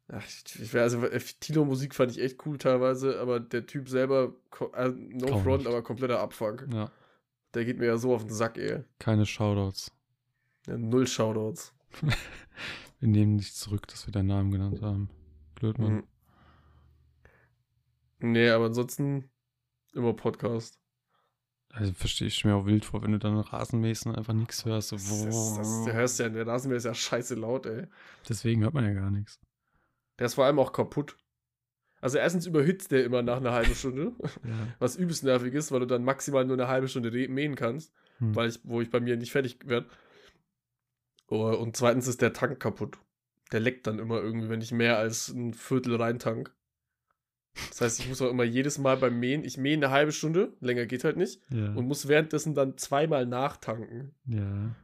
Ach, 0.07 0.23
ich, 0.23 0.61
ich 0.61 0.75
also 0.75 1.03
äh, 1.03 1.19
Tilo-Musik 1.39 1.95
fand 1.95 2.11
ich 2.11 2.21
echt 2.21 2.45
cool 2.45 2.59
teilweise, 2.59 3.19
aber 3.19 3.39
der 3.39 3.65
Typ 3.65 3.89
selber, 3.89 4.35
äh, 4.75 4.89
no 4.89 5.25
Kaum 5.25 5.43
front, 5.43 5.57
nicht. 5.63 5.67
aber 5.67 5.81
kompletter 5.81 6.19
Abfuck. 6.19 6.67
Ja, 6.71 6.91
Der 7.55 7.65
geht 7.65 7.79
mir 7.79 7.87
ja 7.87 7.97
so 7.97 8.13
auf 8.13 8.21
den 8.23 8.31
Sack, 8.33 8.59
ey. 8.59 8.83
keine 8.99 9.25
Shoutouts. 9.25 9.91
Ja, 10.67 10.77
null 10.77 11.07
Shoutouts. 11.07 11.73
Wir 12.99 13.09
nehmen 13.09 13.35
nicht 13.35 13.55
zurück, 13.55 13.87
dass 13.87 14.07
wir 14.07 14.11
deinen 14.13 14.27
Namen 14.27 14.51
genannt 14.51 14.81
haben. 14.81 15.09
Blöd, 15.55 15.77
Mann. 15.79 15.93
Mhm. 15.95 16.03
Nee, 18.19 18.49
aber 18.49 18.65
ansonsten 18.65 19.29
immer 19.93 20.13
Podcast. 20.13 20.79
Also 21.69 21.91
verstehe 21.93 22.27
ich 22.27 22.45
mir 22.45 22.55
auch 22.55 22.65
wild 22.65 22.85
vor, 22.85 23.03
wenn 23.03 23.11
du 23.11 23.19
dann 23.19 23.37
Rasen 23.37 23.81
mähst 23.81 24.05
und 24.05 24.15
einfach 24.15 24.33
nichts 24.33 24.63
hörst. 24.65 24.89
So, 24.89 24.95
Das, 24.95 25.25
das, 25.25 25.57
das, 25.57 25.83
der 25.85 25.93
hörst 25.93 26.19
ja, 26.19 26.29
der 26.29 26.47
Rasenmäher 26.47 26.77
ist 26.77 26.85
ja 26.85 26.93
scheiße 26.93 27.35
laut, 27.35 27.65
ey. 27.65 27.87
Deswegen 28.29 28.63
hört 28.63 28.73
man 28.73 28.85
ja 28.85 28.93
gar 28.93 29.11
nichts. 29.11 29.39
Der 30.17 30.27
ist 30.27 30.35
vor 30.35 30.45
allem 30.45 30.59
auch 30.59 30.71
kaputt. 30.71 31.17
Also 31.99 32.17
erstens 32.17 32.45
überhitzt 32.45 32.91
der 32.91 33.03
immer 33.03 33.21
nach 33.23 33.37
einer 33.37 33.51
halben 33.51 33.75
Stunde, 33.75 34.13
Ja. 34.43 34.67
was 34.79 34.95
übelst 34.95 35.23
nervig 35.23 35.53
ist, 35.53 35.71
weil 35.71 35.81
du 35.81 35.87
dann 35.87 36.03
maximal 36.05 36.45
nur 36.45 36.55
eine 36.55 36.67
halbe 36.69 36.87
Stunde 36.87 37.11
mähen 37.27 37.55
kannst, 37.55 37.91
Hm. 38.19 38.33
weil 38.35 38.47
ich, 38.47 38.61
wo 38.63 38.79
ich 38.79 38.89
bei 38.89 39.01
mir 39.01 39.17
nicht 39.17 39.33
fertig 39.33 39.59
werde. 39.65 39.89
Oh, 41.27 41.47
und 41.49 41.75
zweitens 41.75 42.07
ist 42.07 42.21
der 42.21 42.31
Tank 42.31 42.59
kaputt. 42.61 42.97
Der 43.51 43.59
leckt 43.59 43.85
dann 43.87 43.99
immer 43.99 44.21
irgendwie, 44.21 44.47
wenn 44.47 44.61
ich 44.61 44.71
mehr 44.71 44.97
als 44.97 45.27
ein 45.27 45.53
Viertel 45.53 45.95
reintank. 45.95 46.54
Das 47.69 47.81
heißt, 47.81 47.99
ich 48.01 48.09
muss 48.09 48.21
auch 48.21 48.29
immer 48.29 48.43
jedes 48.43 48.77
Mal 48.77 48.97
beim 48.97 49.19
Mähen, 49.19 49.43
ich 49.43 49.57
mähe 49.57 49.75
eine 49.75 49.89
halbe 49.89 50.11
Stunde, 50.11 50.53
länger 50.59 50.85
geht 50.85 51.03
halt 51.03 51.17
nicht, 51.17 51.39
ja. 51.49 51.73
und 51.73 51.87
muss 51.87 52.07
währenddessen 52.07 52.53
dann 52.53 52.77
zweimal 52.77 53.25
nachtanken. 53.25 54.13
ja. 54.25 54.75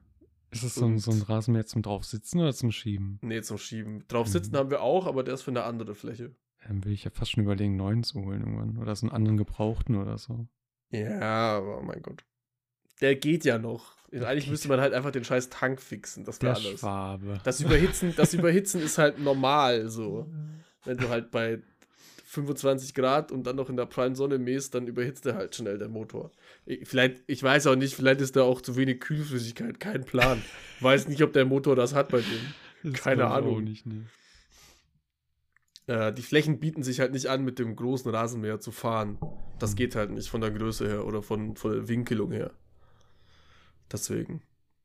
Ist 0.53 0.63
es 0.63 0.75
so 0.75 0.85
ein, 0.85 0.97
so 0.99 1.11
ein 1.11 1.21
Rasenmäher 1.21 1.65
zum 1.65 1.81
Draufsitzen 1.81 2.41
oder 2.41 2.53
zum 2.53 2.73
Schieben? 2.73 3.19
Nee, 3.21 3.41
zum 3.41 3.57
Schieben. 3.57 4.03
Drauf 4.09 4.27
sitzen 4.27 4.51
Mhm. 4.51 4.57
haben 4.57 4.69
wir 4.69 4.81
auch, 4.81 5.05
aber 5.07 5.23
der 5.23 5.33
ist 5.35 5.43
für 5.43 5.51
eine 5.51 5.63
andere 5.63 5.95
Fläche. 5.95 6.35
Dann 6.67 6.83
will 6.83 6.91
ich 6.91 7.05
ja 7.05 7.09
fast 7.09 7.31
schon 7.31 7.43
überlegen, 7.43 7.71
einen 7.71 7.77
neuen 7.77 8.03
zu 8.03 8.19
holen 8.25 8.41
irgendwann. 8.41 8.77
Oder 8.77 8.93
so 8.97 9.05
einen 9.05 9.15
anderen 9.15 9.37
Gebrauchten 9.37 9.95
oder 9.95 10.17
so. 10.17 10.49
Ja, 10.89 11.55
aber 11.57 11.79
oh 11.79 11.83
mein 11.83 12.01
Gott. 12.01 12.25
Der 12.99 13.15
geht 13.15 13.45
ja 13.45 13.59
noch. 13.59 13.95
Der 14.11 14.27
Eigentlich 14.27 14.43
geht. 14.43 14.51
müsste 14.51 14.67
man 14.67 14.81
halt 14.81 14.93
einfach 14.93 15.11
den 15.11 15.23
scheiß 15.23 15.49
Tank 15.49 15.79
fixen. 15.81 16.25
Das 16.25 16.41
wäre 16.41 16.55
alles. 16.55 16.81
Schwabe. 16.81 17.39
Das 17.45 17.61
Überhitzen, 17.61 18.13
das 18.17 18.33
Überhitzen 18.33 18.81
ist 18.81 18.97
halt 18.97 19.19
normal 19.19 19.87
so. 19.87 20.29
Wenn 20.83 20.97
du 20.97 21.07
halt 21.07 21.31
bei 21.31 21.61
25 22.31 22.93
Grad 22.93 23.29
und 23.33 23.45
dann 23.45 23.57
noch 23.57 23.69
in 23.69 23.75
der 23.75 23.85
prallen 23.85 24.15
Sonne 24.15 24.39
mähst, 24.39 24.73
dann 24.73 24.87
überhitzt 24.87 25.25
der 25.25 25.35
halt 25.35 25.53
schnell 25.53 25.77
der 25.77 25.89
Motor. 25.89 26.31
Ich, 26.65 26.87
vielleicht, 26.87 27.23
ich 27.27 27.43
weiß 27.43 27.67
auch 27.67 27.75
nicht, 27.75 27.93
vielleicht 27.93 28.21
ist 28.21 28.37
da 28.37 28.43
auch 28.43 28.61
zu 28.61 28.77
wenig 28.77 29.01
Kühlflüssigkeit, 29.01 29.81
kein 29.81 30.05
Plan. 30.05 30.41
Weiß 30.79 31.09
nicht, 31.09 31.21
ob 31.23 31.33
der 31.33 31.43
Motor 31.43 31.75
das 31.75 31.93
hat 31.93 32.07
bei 32.07 32.21
dem. 32.21 32.93
Das 32.93 33.01
keine 33.01 33.27
Ahnung. 33.27 33.65
Nicht, 33.65 33.85
nee. 33.85 34.05
Äh, 35.87 36.13
die 36.13 36.21
Flächen 36.21 36.61
bieten 36.61 36.83
sich 36.83 37.01
halt 37.01 37.11
nicht 37.11 37.27
an, 37.27 37.43
mit 37.43 37.59
dem 37.59 37.75
großen 37.75 38.09
Rasenmäher 38.09 38.61
zu 38.61 38.71
fahren. 38.71 39.19
Das 39.59 39.75
geht 39.75 39.95
halt 39.95 40.11
nicht 40.11 40.29
von 40.29 40.39
der 40.39 40.51
Größe 40.51 40.87
her 40.87 41.05
oder 41.05 41.21
von, 41.21 41.57
von 41.57 41.73
der 41.73 41.87
Winkelung 41.89 42.31
her. 42.31 42.51
Deswegen. 43.91 44.41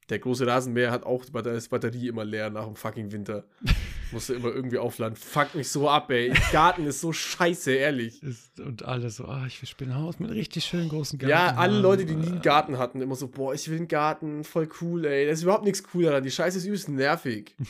Der 0.09 0.19
große 0.19 0.49
Rasenmäher 0.49 0.91
hat 0.91 1.05
auch 1.05 1.25
die 1.25 1.31
Batterie 1.31 2.09
immer 2.09 2.25
leer 2.25 2.51
nach 2.51 2.65
dem 2.65 2.75
fucking 2.75 3.13
Winter. 3.13 3.45
Musste 4.13 4.35
immer 4.35 4.49
irgendwie 4.49 4.79
aufladen. 4.79 5.17
Fuck 5.17 5.55
mich 5.55 5.69
so 5.69 5.89
ab, 5.89 6.11
ey. 6.11 6.33
Garten 6.53 6.87
ist 6.87 7.01
so 7.01 7.13
scheiße, 7.13 7.73
ehrlich. 7.73 8.23
Ist, 8.23 8.61
und 8.61 8.85
alle 8.85 9.11
so, 9.11 9.25
ah, 9.25 9.47
ich 9.47 9.81
will 9.81 9.89
ein 9.89 9.97
Haus 9.97 10.21
mit 10.21 10.31
richtig 10.31 10.65
schönen 10.65 10.89
großen 10.89 11.19
Garten. 11.19 11.31
Ja, 11.31 11.57
alle 11.57 11.75
haben. 11.75 11.83
Leute, 11.83 12.07
die 12.07 12.15
nie 12.15 12.29
einen 12.29 12.43
Garten 12.43 12.79
hatten, 12.79 13.01
immer 13.01 13.17
so, 13.17 13.29
boah, 13.29 13.53
ich 13.53 13.69
will 13.69 13.79
einen 13.79 13.89
Garten, 13.89 14.45
voll 14.45 14.69
cool, 14.81 15.05
ey. 15.05 15.27
Da 15.27 15.33
ist 15.33 15.43
überhaupt 15.43 15.65
nichts 15.65 15.83
cool 15.93 16.05
daran. 16.05 16.23
Die 16.23 16.31
Scheiße 16.31 16.59
ist 16.59 16.67
übelst 16.67 16.89
nervig. 16.89 17.55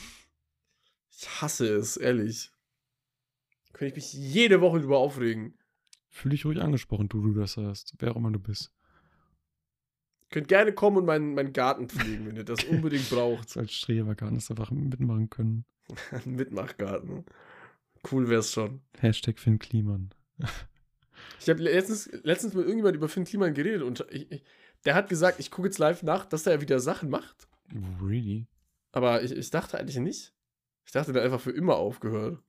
Ich 1.19 1.41
hasse 1.41 1.67
es, 1.67 1.97
ehrlich. 1.97 2.51
Könnte 3.73 3.87
ich 3.87 3.95
mich 3.95 4.13
jede 4.13 4.61
Woche 4.61 4.79
drüber 4.79 4.99
aufregen. 4.99 5.57
Fühl 6.09 6.29
dich 6.29 6.45
ruhig 6.45 6.61
angesprochen, 6.61 7.09
du, 7.09 7.21
du 7.21 7.39
das 7.39 7.57
hörst. 7.57 7.95
Wer 7.97 8.11
auch 8.11 8.17
immer 8.17 8.29
du 8.29 8.37
bist. 8.37 8.71
Könnt 10.29 10.47
gerne 10.47 10.73
kommen 10.73 10.97
und 10.97 11.05
meinen, 11.05 11.33
meinen 11.33 11.53
Garten 11.53 11.89
pflegen, 11.89 12.27
wenn 12.27 12.35
ihr 12.35 12.43
das 12.43 12.63
unbedingt 12.69 13.09
braucht. 13.09 13.57
Als 13.57 13.73
Strebergarten 13.73 14.35
das 14.35 14.51
einfach 14.51 14.71
mitmachen 14.71 15.29
können. 15.29 15.65
Mitmachgarten. 16.25 17.25
Cool 18.11 18.29
wär's 18.29 18.51
schon. 18.51 18.81
Hashtag 18.99 19.39
Finn 19.39 19.59
Kliman. 19.59 20.13
Ich 21.39 21.49
habe 21.49 21.61
letztens, 21.61 22.09
letztens 22.23 22.53
mit 22.53 22.63
irgendjemand 22.65 22.95
über 22.95 23.09
Finn 23.09 23.25
Kliman 23.25 23.53
geredet 23.53 23.81
und 23.81 24.05
ich, 24.11 24.31
ich, 24.31 24.43
der 24.85 24.95
hat 24.95 25.09
gesagt, 25.09 25.39
ich 25.39 25.51
gucke 25.51 25.67
jetzt 25.67 25.79
live 25.79 26.03
nach, 26.03 26.25
dass 26.25 26.45
er 26.45 26.61
wieder 26.61 26.79
Sachen 26.79 27.09
macht. 27.09 27.47
Really? 28.01 28.47
Aber 28.91 29.23
ich, 29.23 29.31
ich 29.31 29.49
dachte 29.49 29.77
eigentlich 29.77 29.97
nicht. 29.97 30.33
Ich 30.85 30.91
dachte, 30.91 31.11
der 31.11 31.21
hat 31.21 31.31
einfach 31.31 31.41
für 31.41 31.51
immer 31.51 31.75
aufgehört. 31.75 32.41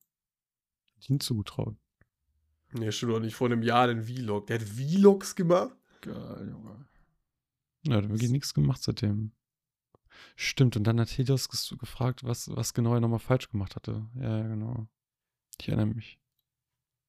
Ihn 1.09 1.21
zugetraut. 1.21 1.77
Nee, 2.73 2.93
stimmt 2.93 3.13
doch 3.13 3.21
nicht. 3.21 3.35
Vor 3.35 3.49
einem 3.49 3.63
Jahr 3.63 3.87
den 3.87 4.03
Vlog. 4.03 4.47
Der 4.47 4.61
hat 4.61 4.69
Vlogs 4.69 5.35
gemacht? 5.35 5.77
Geil, 6.03 6.49
Junge. 6.51 6.87
Ja, 7.87 7.97
hat 7.97 8.09
wirklich 8.09 8.31
nichts 8.31 8.53
gemacht 8.53 8.83
seitdem. 8.83 9.33
Stimmt, 10.37 10.77
und 10.77 10.85
dann 10.85 11.01
hat 11.01 11.17
Helios 11.17 11.49
gefragt, 11.49 12.25
was, 12.25 12.55
was 12.55 12.75
genau 12.75 12.95
er 12.95 13.01
nochmal 13.01 13.19
falsch 13.19 13.49
gemacht 13.49 13.77
hatte. 13.77 14.07
Ja, 14.15 14.43
genau. 14.43 14.87
Ich 15.61 15.69
erinnere 15.69 15.87
mich. 15.87 16.19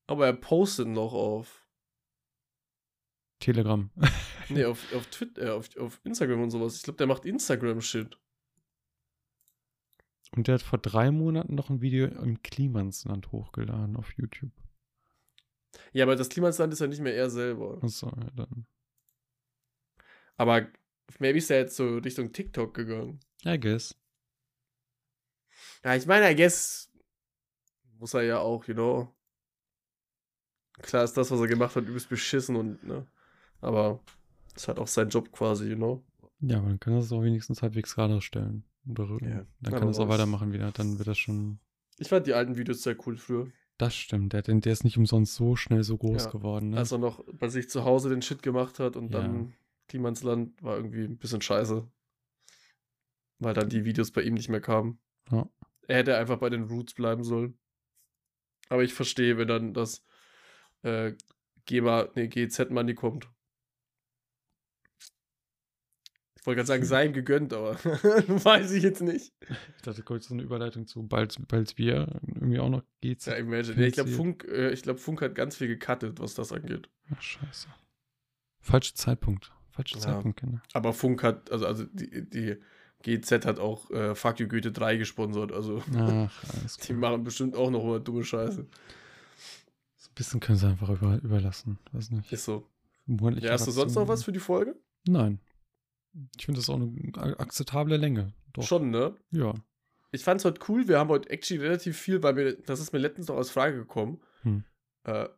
Aber 0.08 0.26
er 0.26 0.34
postet 0.34 0.88
noch 0.88 1.14
auf. 1.14 1.68
Telegram. 3.40 3.90
Nee, 4.52 4.66
auf, 4.66 4.92
auf 4.96 5.06
Twitter, 5.12 5.44
äh, 5.44 5.50
auf, 5.52 5.78
auf 5.78 6.02
Instagram 6.04 6.42
und 6.42 6.50
sowas. 6.50 6.78
Ich 6.78 6.82
glaube, 6.82 6.98
der 6.98 7.06
macht 7.06 7.24
Instagram-Shit. 7.24 8.18
Und 10.36 10.48
der 10.48 10.56
hat 10.56 10.64
vor 10.64 10.80
drei 10.80 11.12
Monaten 11.12 11.54
noch 11.54 11.70
ein 11.70 11.82
Video 11.82 12.08
im 12.08 12.42
Klimansland 12.42 13.32
hochgeladen 13.32 13.96
auf 13.96 14.12
YouTube. 14.18 14.52
Ja, 15.94 16.06
aber 16.06 16.16
das 16.16 16.30
Klimasland 16.30 16.74
ist 16.74 16.80
ja 16.80 16.88
nicht 16.88 17.02
mehr 17.02 17.16
er 17.16 17.30
selber. 17.30 17.78
Achso, 17.84 18.08
ja, 18.08 18.32
dann. 18.36 18.66
Aber 20.38 20.68
maybe 21.20 21.38
ist 21.40 21.50
er 21.50 21.60
jetzt 21.60 21.76
so 21.76 21.98
Richtung 21.98 22.32
TikTok 22.32 22.74
gegangen. 22.74 23.20
I 23.46 23.60
guess. 23.60 23.96
Ja, 25.84 25.96
ich 25.96 26.06
meine, 26.06 26.32
I 26.32 26.36
guess 26.36 26.92
muss 27.98 28.14
er 28.14 28.24
ja 28.24 28.40
auch, 28.40 28.66
you 28.68 28.74
know. 28.74 29.14
Klar 30.82 31.04
ist 31.04 31.14
das, 31.18 31.32
was 31.32 31.40
er 31.40 31.48
gemacht 31.48 31.76
hat, 31.76 31.86
übelst 31.86 32.10
beschissen 32.10 32.56
und, 32.56 32.84
ne. 32.84 33.06
Aber 33.62 34.02
ist 34.56 34.68
halt 34.68 34.80
auch 34.80 34.88
sein 34.88 35.10
Job 35.10 35.32
quasi, 35.32 35.70
you 35.70 35.76
know. 35.76 36.04
Ja, 36.40 36.58
aber 36.60 36.68
dann 36.70 36.80
kann 36.80 36.94
er 36.94 37.00
es 37.00 37.12
auch 37.12 37.22
wenigstens 37.24 37.62
halbwegs 37.62 37.96
gerade 37.96 38.22
stellen. 38.22 38.64
Oder 38.88 39.18
Ja, 39.22 39.46
dann 39.60 39.74
kann 39.74 39.84
er 39.84 39.90
es 39.90 40.00
auch 40.00 40.08
weitermachen 40.08 40.54
wieder. 40.54 40.72
Dann 40.72 40.98
wird 40.98 41.08
das 41.08 41.18
schon. 41.18 41.60
Ich 41.98 42.08
fand 42.08 42.28
die 42.28 42.34
alten 42.34 42.56
Videos 42.56 42.82
sehr 42.82 42.96
cool 43.06 43.18
früher. 43.18 43.48
Das 43.78 43.94
stimmt. 43.94 44.34
Der, 44.34 44.42
der 44.42 44.72
ist 44.74 44.84
nicht 44.86 44.98
umsonst 44.98 45.36
so 45.36 45.56
schnell 45.56 45.84
so 45.84 45.98
groß 45.98 46.26
Ja, 46.26 46.30
geworden. 46.32 46.70
Ne? 46.72 46.78
Als 46.78 46.92
er 46.92 46.98
noch 46.98 47.24
bei 47.34 47.50
sich 47.50 47.70
zu 47.70 47.84
Hause 47.84 48.10
den 48.10 48.22
Shit 48.22 48.42
gemacht 48.42 48.80
hat 48.80 48.96
und 48.96 49.14
Ja. 49.14 49.22
dann 49.22 49.54
Klimansland 49.90 50.62
war 50.64 50.78
irgendwie 50.78 51.04
ein 51.04 51.18
bisschen 51.18 51.42
scheiße. 51.42 51.86
Weil 53.40 53.54
dann 53.54 53.70
die 53.70 53.86
Videos 53.86 54.12
bei 54.12 54.22
ihm 54.22 54.36
nicht 54.36 54.50
mehr 54.50 54.62
kamen. 54.62 55.00
Ja. 55.32 55.50
Er 55.88 55.98
hätte 55.98 56.18
einfach 56.18 56.38
bei 56.38 56.50
den 56.50 56.64
Roots 56.64 56.94
bleiben 56.94 57.24
sollen. 57.24 57.58
Aber 58.70 58.84
ich 58.84 58.94
verstehe, 58.94 59.38
wenn 59.38 59.48
dann 59.48 59.74
das 59.74 60.06
äh, 60.84 61.14
GEMA, 61.66 62.10
nee, 62.16 62.28
GZ-Money 62.28 62.94
kommt. 62.94 63.28
Ich 66.40 66.46
wollte 66.46 66.58
gerade 66.58 66.68
sagen, 66.68 66.86
sei 66.86 67.06
ihm 67.06 67.14
gegönnt, 67.14 67.54
aber 67.54 67.76
weiß 67.84 68.72
ich 68.72 68.84
jetzt 68.84 69.02
nicht. 69.02 69.34
Ich 69.76 69.82
dachte, 69.82 70.04
kurz 70.04 70.28
so 70.28 70.34
eine 70.34 70.44
Überleitung 70.44 70.88
zu 70.88 71.06
bald, 71.06 71.36
bald 71.48 71.78
wir 71.78 72.22
irgendwie 72.24 72.60
auch 72.60 72.70
noch 72.70 72.84
geht's. 73.02 73.26
Ja, 73.26 73.36
imagine. 73.36 73.86
Ich 73.86 73.94
glaube. 73.94 74.12
Funk, 74.12 74.46
äh, 74.46 74.72
ich 74.72 74.84
glaub, 74.84 75.00
Funk 75.00 75.22
hat 75.22 75.36
ganz 75.36 75.58
viel 75.58 75.68
gecuttet, 75.68 76.20
was 76.20 76.36
das 76.36 76.52
angeht. 76.54 76.90
Ach, 77.12 77.22
scheiße. 77.22 77.68
Falscher 78.62 78.96
Zeitpunkt. 78.96 79.52
Falscher 79.80 79.98
Ja. 79.98 80.02
Zeitpunkt, 80.02 80.40
Kinder. 80.40 80.62
Aber 80.74 80.94
Funk 80.94 81.24
hat, 81.24 81.52
also, 81.52 81.66
also 81.66 81.86
die, 81.86 82.30
die 82.30 82.58
GZ 83.04 83.46
hat 83.46 83.60
auch 83.60 83.90
äh, 83.92 84.14
Fuck 84.14 84.40
You 84.40 84.48
Goethe 84.48 84.72
3 84.72 84.98
gesponsert. 84.98 85.52
Also 85.52 85.82
Ach, 85.98 86.44
die 86.88 86.94
machen 86.94 87.24
bestimmt 87.24 87.56
auch 87.56 87.72
noch 87.72 87.84
immer 87.84 88.00
dumme 88.00 88.24
Scheiße. 88.24 88.66
So 89.98 90.10
ein 90.10 90.16
bisschen 90.16 90.40
können 90.40 90.58
sie 90.58 90.68
einfach 90.68 90.90
über, 90.90 91.18
überlassen. 91.22 91.80
Weiß 91.94 92.12
nicht. 92.12 92.32
Ist 92.32 92.46
so. 92.46 92.68
Monatliche 93.06 93.48
Ja, 93.48 93.54
hast 93.54 93.68
du 93.68 93.72
sonst 93.72 93.96
noch 93.96 94.08
was 94.08 94.24
für 94.24 94.32
die 94.32 94.40
Folge? 94.40 94.76
Nein. 95.08 95.40
Ich 96.38 96.46
finde 96.46 96.60
das 96.60 96.70
auch 96.70 96.76
eine 96.76 97.40
akzeptable 97.40 97.98
Länge. 97.98 98.34
Doch. 98.54 98.64
Schon, 98.64 98.90
ne? 98.90 99.16
Ja. 99.32 99.54
Ich 100.12 100.24
fand's 100.24 100.44
heute 100.44 100.60
cool. 100.68 100.88
Wir 100.88 101.00
haben 101.00 101.10
heute 101.10 101.30
actually 101.30 101.62
relativ 101.62 101.98
viel, 101.98 102.22
weil 102.22 102.34
mir, 102.34 102.54
das 102.54 102.80
ist 102.80 102.92
mir 102.92 103.00
letztens 103.00 103.28
noch 103.28 103.38
als 103.38 103.50
Frage 103.52 103.78
gekommen. 103.78 104.20
Hm. 104.42 104.64
Äh, 105.04 105.30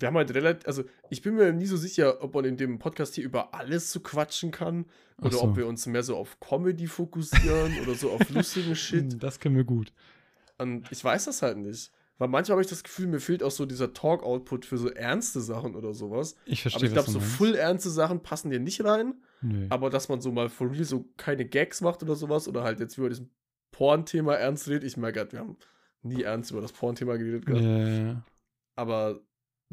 wir 0.00 0.08
haben 0.08 0.16
halt 0.16 0.32
relativ, 0.34 0.66
also 0.66 0.84
ich 1.10 1.22
bin 1.22 1.34
mir 1.34 1.52
nie 1.52 1.66
so 1.66 1.76
sicher, 1.76 2.22
ob 2.22 2.34
man 2.34 2.44
in 2.44 2.56
dem 2.56 2.78
Podcast 2.78 3.14
hier 3.14 3.24
über 3.24 3.54
alles 3.54 3.92
so 3.92 4.00
quatschen 4.00 4.50
kann 4.50 4.86
oder 5.18 5.32
so. 5.32 5.42
ob 5.42 5.56
wir 5.56 5.66
uns 5.66 5.86
mehr 5.86 6.02
so 6.02 6.16
auf 6.16 6.38
Comedy 6.40 6.86
fokussieren 6.86 7.78
oder 7.82 7.94
so 7.94 8.10
auf 8.10 8.28
lustigen 8.30 8.74
Shit. 8.76 9.12
Hm, 9.12 9.18
Das 9.18 9.40
können 9.40 9.56
wir 9.56 9.64
gut. 9.64 9.92
Und 10.58 10.90
ich 10.92 11.02
weiß 11.04 11.24
das 11.26 11.42
halt 11.42 11.58
nicht. 11.58 11.90
Weil 12.18 12.28
manchmal 12.28 12.54
habe 12.56 12.62
ich 12.62 12.68
das 12.68 12.84
Gefühl, 12.84 13.08
mir 13.08 13.18
fehlt 13.18 13.42
auch 13.42 13.50
so 13.50 13.66
dieser 13.66 13.92
Talk-Output 13.94 14.64
für 14.66 14.78
so 14.78 14.88
ernste 14.90 15.40
Sachen 15.40 15.74
oder 15.74 15.92
sowas. 15.92 16.36
Ich 16.44 16.62
verstehe, 16.62 16.78
Aber 16.80 16.86
ich 16.86 16.92
glaube, 16.92 17.10
so 17.10 17.18
meinst. 17.18 17.34
full 17.34 17.54
ernste 17.56 17.90
Sachen 17.90 18.22
passen 18.22 18.50
dir 18.50 18.60
nicht 18.60 18.84
rein. 18.84 19.14
Nö. 19.40 19.66
Aber 19.70 19.90
dass 19.90 20.08
man 20.08 20.20
so 20.20 20.30
mal 20.30 20.48
for 20.48 20.70
real 20.70 20.84
so 20.84 21.04
keine 21.16 21.44
Gags 21.46 21.80
macht 21.80 22.02
oder 22.02 22.14
sowas 22.14 22.46
oder 22.46 22.62
halt 22.62 22.78
jetzt 22.78 22.96
über 22.98 23.08
diesem 23.08 23.30
Porn-Thema 23.72 24.34
ernst 24.34 24.68
redet. 24.68 24.84
Ich 24.84 24.96
merke 24.96 25.18
gerade, 25.20 25.32
wir 25.32 25.38
haben 25.40 25.56
nie 26.02 26.22
ernst 26.22 26.50
über 26.52 26.60
das 26.60 26.72
Porn-Thema 26.72 27.16
geredet. 27.16 27.44
Ja, 27.48 27.54
gehabt. 27.54 27.64
ja, 27.64 28.04
ja. 28.06 28.22
Aber 28.76 29.20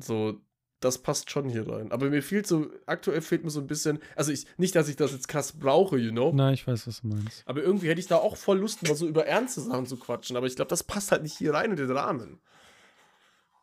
so, 0.04 0.40
das 0.80 0.98
passt 1.00 1.30
schon 1.30 1.50
hier 1.50 1.68
rein. 1.68 1.92
Aber 1.92 2.10
mir 2.10 2.24
fehlt 2.24 2.48
so, 2.48 2.72
aktuell 2.86 3.22
fehlt 3.22 3.44
mir 3.44 3.50
so 3.50 3.60
ein 3.60 3.68
bisschen, 3.68 4.00
also 4.16 4.32
ich, 4.32 4.46
nicht, 4.58 4.76
dass 4.76 4.88
ich 4.88 4.96
das 4.96 5.12
jetzt 5.12 5.28
krass 5.28 5.52
brauche, 5.52 5.98
you 5.98 6.12
know. 6.12 6.32
Na, 6.34 6.54
ich 6.54 6.66
weiß, 6.66 6.88
was 6.88 7.02
du 7.02 7.08
meinst. 7.08 7.44
Aber 7.46 7.62
irgendwie 7.62 7.90
hätte 7.90 8.00
ich 8.00 8.08
da 8.08 8.16
auch 8.16 8.38
voll 8.38 8.60
Lust, 8.60 8.84
mal 8.88 8.96
so 8.96 9.06
über 9.08 9.26
ernste 9.26 9.60
Sachen 9.62 9.86
zu 9.88 9.98
quatschen. 9.98 10.38
Aber 10.38 10.48
ich 10.48 10.56
glaube, 10.56 10.70
das 10.70 10.84
passt 10.84 11.12
halt 11.12 11.24
nicht 11.24 11.38
hier 11.38 11.54
rein 11.54 11.72
in 11.72 11.78
den 11.78 11.92
Rahmen. 11.92 12.40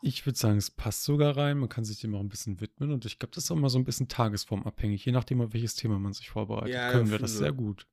Ich 0.03 0.26
würde 0.26 0.39
sagen, 0.39 0.59
es 0.59 0.70
passt 0.70 1.05
sogar 1.05 1.37
rein. 1.37 1.59
Man 1.59 1.70
kann 1.70 1.84
sich 1.84 2.01
dem 2.01 2.14
auch 2.14 2.20
ein 2.20 2.28
bisschen 2.28 2.61
widmen. 2.61 2.93
Und 2.93 3.07
ich 3.07 3.18
glaube, 3.18 3.34
das 3.34 3.45
ist 3.45 3.51
auch 3.51 3.57
immer 3.57 3.70
so 3.70 3.78
ein 3.78 3.84
bisschen 3.84 4.09
tagesformabhängig. 4.09 5.05
Je 5.05 5.12
nachdem, 5.12 5.41
auf 5.41 5.53
welches 5.55 5.74
Thema 5.74 5.99
man 5.99 6.12
sich 6.12 6.28
vorbereitet, 6.28 6.74
Ja, 6.74 6.93
können 6.93 7.11
wir 7.11 7.18
das 7.18 7.32
sehr 7.39 7.53
gut. 7.53 7.87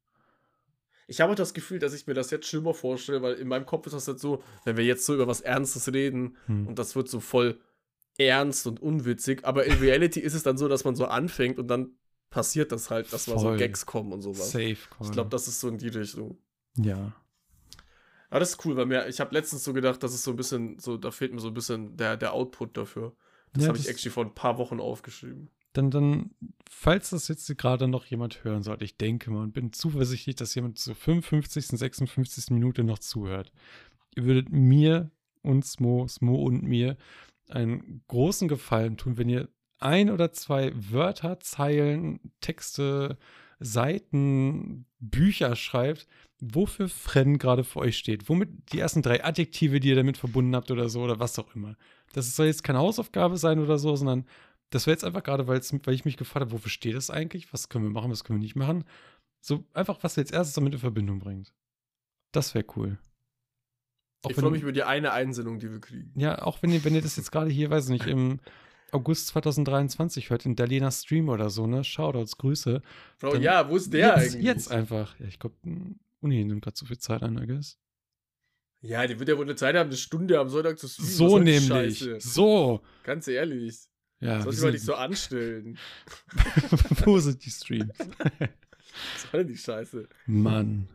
Ich 1.08 1.22
habe 1.22 1.32
auch 1.32 1.36
das 1.38 1.54
Gefühl, 1.54 1.80
dass 1.80 1.94
ich 1.94 2.08
mir 2.08 2.14
das 2.14 2.30
jetzt 2.32 2.48
schlimmer 2.48 2.74
vorstelle, 2.74 3.22
weil 3.22 3.36
in 3.36 3.48
meinem 3.48 3.66
Kopf 3.66 3.88
ist 3.88 3.94
das 3.94 4.06
jetzt 4.06 4.22
so, 4.22 4.44
wenn 4.66 4.78
wir 4.78 4.86
jetzt 4.86 5.06
so 5.06 5.14
über 5.14 5.28
was 5.28 5.42
Ernstes 5.42 5.92
reden 5.94 6.36
Hm. 6.48 6.68
und 6.68 6.78
das 6.78 6.96
wird 6.96 7.10
so 7.10 7.20
voll 7.20 7.60
ernst 8.18 8.68
und 8.68 8.82
unwitzig, 8.82 9.44
aber 9.44 9.66
in 9.66 9.74
Reality 9.80 10.20
ist 10.20 10.34
es 10.34 10.44
dann 10.44 10.58
so, 10.58 10.68
dass 10.68 10.84
man 10.84 10.96
so 10.96 11.06
anfängt 11.06 11.58
und 11.60 11.68
dann 11.68 11.96
passiert 12.30 12.72
das 12.72 12.90
halt, 12.90 13.12
dass 13.14 13.28
mal 13.28 13.38
so 13.38 13.48
Voll. 13.48 13.58
Gags 13.58 13.86
kommen 13.86 14.12
und 14.12 14.22
sowas. 14.22 14.52
Safe 14.52 14.78
Call. 14.90 15.08
Ich 15.08 15.12
glaube, 15.12 15.30
das 15.30 15.48
ist 15.48 15.60
so 15.60 15.68
in 15.68 15.78
die 15.78 15.88
Richtung. 15.88 16.38
Ja. 16.78 17.14
Aber 18.30 18.40
das 18.40 18.52
ist 18.52 18.66
cool, 18.66 18.76
weil 18.76 18.88
mir, 18.88 19.08
ich 19.08 19.20
habe 19.20 19.34
letztens 19.36 19.64
so 19.64 19.74
gedacht, 19.74 20.02
das 20.02 20.14
ist 20.16 20.24
so 20.24 20.32
ein 20.32 20.38
bisschen, 20.38 20.80
so, 20.80 20.98
da 20.98 21.12
fehlt 21.12 21.34
mir 21.34 21.40
so 21.40 21.50
ein 21.50 21.54
bisschen 21.54 21.96
der, 21.98 22.18
der 22.18 22.34
Output 22.34 22.76
dafür. 22.76 23.16
Das 23.54 23.64
Ja, 23.64 23.70
habe 23.70 23.78
ich 23.78 23.88
actually 23.88 24.12
vor 24.12 24.26
ein 24.26 24.34
paar 24.34 24.58
Wochen 24.58 24.80
aufgeschrieben. 24.80 25.50
Dann, 25.74 25.92
dann, 25.92 26.32
falls 26.70 27.12
das 27.12 27.28
jetzt 27.28 27.56
gerade 27.58 27.88
noch 27.88 28.06
jemand 28.06 28.44
hören 28.44 28.64
sollte, 28.64 28.86
ich 28.86 28.98
denke 28.98 29.30
mal 29.32 29.44
und 29.44 29.54
bin 29.54 29.74
zuversichtlich, 29.74 30.36
dass 30.36 30.56
jemand 30.56 30.80
zur 30.80 30.96
55., 30.96 31.68
56. 31.68 32.50
Minute 32.52 32.84
noch 32.84 33.00
zuhört. 33.00 33.52
Ihr 34.16 34.26
würdet 34.26 34.52
mir 34.52 35.12
und 35.44 35.66
Smo, 35.66 36.08
Smo 36.08 36.36
und 36.44 36.64
mir 36.64 36.98
einen 37.54 38.04
großen 38.08 38.48
Gefallen 38.48 38.98
tun, 38.98 39.18
wenn 39.18 39.30
ihr 39.30 39.50
ein 39.80 40.10
oder 40.10 40.32
zwei 40.32 40.72
Wörter, 40.76 41.40
Zeilen, 41.40 42.32
Texte, 42.42 43.18
Seiten, 43.60 44.86
Bücher 45.00 45.56
schreibt, 45.56 46.08
wofür 46.42 46.90
Fren 46.90 47.38
gerade 47.38 47.64
für 47.64 47.80
euch 47.80 47.98
steht. 47.98 48.28
Womit 48.30 48.72
die 48.72 48.80
ersten 48.80 49.02
drei 49.02 49.24
Adjektive, 49.24 49.80
die 49.80 49.90
ihr 49.90 49.96
damit 49.96 50.18
verbunden 50.18 50.56
habt 50.56 50.72
oder 50.72 50.90
so 50.90 51.02
oder 51.02 51.20
was 51.20 51.40
auch 51.40 51.54
immer. 51.56 51.76
Das 52.14 52.36
soll 52.36 52.48
jetzt 52.48 52.64
keine 52.64 52.80
Hausaufgabe 52.80 53.38
sein 53.38 53.60
oder 53.60 53.78
so, 53.78 53.96
sondern 53.96 54.26
das 54.70 54.86
wäre 54.88 54.94
jetzt 54.94 55.04
einfach 55.04 55.24
gerade, 55.24 55.48
weil 55.48 55.62
ich 55.94 56.06
mich 56.06 56.18
gefragt 56.18 56.46
habe, 56.46 56.52
wofür 56.52 56.72
steht 56.72 56.96
das 56.96 57.10
eigentlich? 57.10 57.54
Was 57.54 57.70
können 57.70 57.86
wir 57.86 57.92
machen, 57.92 58.12
was 58.12 58.24
können 58.24 58.40
wir 58.40 58.44
nicht 58.44 58.56
machen? 58.56 58.86
So 59.42 59.66
einfach, 59.74 60.00
was 60.02 60.18
ihr 60.18 60.22
jetzt 60.22 60.34
erstes 60.34 60.56
damit 60.56 60.74
in 60.74 60.80
Verbindung 60.80 61.20
bringt. 61.20 61.54
Das 62.32 62.56
wäre 62.56 62.66
cool. 62.76 62.98
Auch 64.24 64.30
ich 64.30 64.38
freue 64.38 64.52
mich 64.52 64.62
über 64.62 64.72
die 64.72 64.84
eine 64.84 65.12
Einsendung, 65.12 65.60
die 65.60 65.70
wir 65.70 65.80
kriegen. 65.80 66.12
ja, 66.16 66.42
auch 66.42 66.64
wenn 66.64 66.72
ihr, 66.72 66.84
wenn 66.84 66.96
ihr 66.96 67.02
das 67.02 67.18
jetzt 67.18 67.32
gerade 67.32 67.52
hier, 67.52 67.70
weiß 67.70 67.86
ich 67.86 67.92
nicht, 67.92 68.08
im 68.08 68.40
August 68.92 69.28
2023 69.28 70.30
hört, 70.30 70.46
in 70.46 70.56
Dalena 70.56 70.92
Stream 70.92 71.30
oder 71.30 71.50
so, 71.50 71.68
ne? 71.68 71.84
Shoutouts, 71.84 72.38
Grüße. 72.38 72.82
Bro, 73.20 73.36
ja, 73.38 73.68
wo 73.70 73.76
ist 73.76 73.92
der 73.92 74.16
jetzt, 74.16 74.34
eigentlich? 74.36 74.44
Jetzt 74.44 74.72
einfach. 74.72 75.20
Ja, 75.20 75.26
ich 75.28 75.40
glaube, 75.40 75.56
Uni 76.22 76.44
nimmt 76.46 76.64
gerade 76.64 76.76
zu 76.76 76.86
viel 76.86 76.98
Zeit 76.98 77.22
an, 77.24 77.42
I 77.42 77.48
guess. 77.48 77.78
Ja, 78.82 79.08
die 79.08 79.18
wird 79.18 79.30
ja 79.30 79.38
wohl 79.38 79.46
eine 79.46 79.56
Zeit 79.56 79.76
haben, 79.76 79.88
eine 79.88 79.98
Stunde 79.98 80.40
am 80.40 80.50
Sonntag 80.50 80.78
zu 80.78 80.88
streamen. 80.88 81.12
So 81.12 81.40
nämlich. 81.40 82.00
Scheiße? 82.00 82.20
So. 82.20 82.82
Ganz 83.04 83.28
ehrlich. 83.28 83.78
Ja, 84.20 84.42
Soll 84.42 84.54
sich 84.54 84.64
mal 84.64 84.72
nicht 84.72 84.86
so 84.86 84.96
anstellen. 84.96 85.78
Wo 87.06 87.18
sind 87.20 87.44
die 87.44 87.50
Streams? 87.50 87.98
Was 87.98 89.32
soll 89.32 89.44
denn 89.44 89.48
die 89.48 89.58
Scheiße? 89.58 90.08
Mann. 90.28 90.88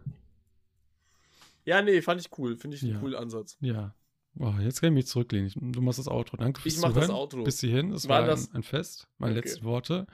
Ja, 1.69 1.83
nee, 1.83 2.01
fand 2.03 2.21
ich 2.21 2.29
cool. 2.39 2.57
Finde 2.57 2.77
ich 2.77 2.83
einen 2.83 2.93
Ja. 2.95 2.99
coolen 3.01 3.15
Ansatz. 3.15 3.57
Ja. 3.61 3.95
Oh, 4.41 4.55
jetzt 4.61 4.81
kann 4.81 4.89
ich 4.91 4.95
mich 4.95 5.07
zurücklehnen. 5.07 5.53
Du 5.57 5.81
machst 5.83 5.99
das 5.99 6.09
Outro. 6.09 6.37
Danke 6.37 6.61
fürs 6.61 6.75
Ich 6.77 6.81
mach 6.81 6.93
das. 6.93 7.11
Outro. 7.11 7.45
Bis 7.45 7.61
hierhin. 7.61 7.93
Es 7.93 8.09
War 8.09 8.21
war 8.21 8.27
das- 8.29 8.51
ein, 8.51 8.57
ein 8.57 8.63
Fest. 8.63 9.09
Meine 9.19 9.33
Okay. 9.39 9.49
letzten 9.49 9.65
Worte. 9.65 10.07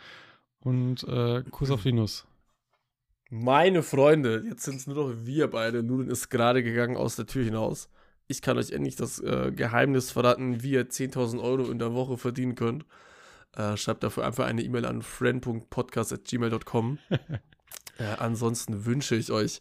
Und 0.60 1.04
äh, 1.04 1.42
Kuss 1.50 1.70
auf 1.70 1.82
die 1.82 1.92
Nuss. 1.92 2.26
Meine 3.30 3.82
Freunde, 3.82 4.42
jetzt 4.48 4.64
sind 4.64 4.76
es 4.76 4.86
nur 4.86 4.96
noch 4.96 5.14
wir 5.26 5.48
beide. 5.48 5.82
Nudeln 5.82 6.08
ist 6.10 6.28
gerade 6.30 6.62
gegangen 6.62 6.96
aus 6.96 7.16
der 7.16 7.26
Tür 7.26 7.44
hinaus. 7.44 7.88
Ich 8.26 8.40
kann 8.42 8.56
euch 8.58 8.70
endlich 8.70 8.96
das 8.96 9.18
äh, 9.20 9.52
Geheimnis 9.54 10.10
verraten, 10.10 10.62
wie 10.62 10.70
ihr 10.72 10.88
10.000 10.88 11.40
Euro 11.42 11.70
in 11.70 11.78
der 11.78 11.92
Woche 11.94 12.16
verdienen 12.16 12.54
könnt. 12.54 12.86
Äh, 13.52 13.76
schreibt 13.76 14.02
dafür 14.02 14.24
einfach 14.26 14.46
eine 14.46 14.62
E-Mail 14.62 14.86
an 14.86 15.02
friend.podcast.gmail.com. 15.02 16.98
äh, 17.98 18.04
ansonsten 18.18 18.84
wünsche 18.86 19.14
ich 19.16 19.30
euch 19.30 19.60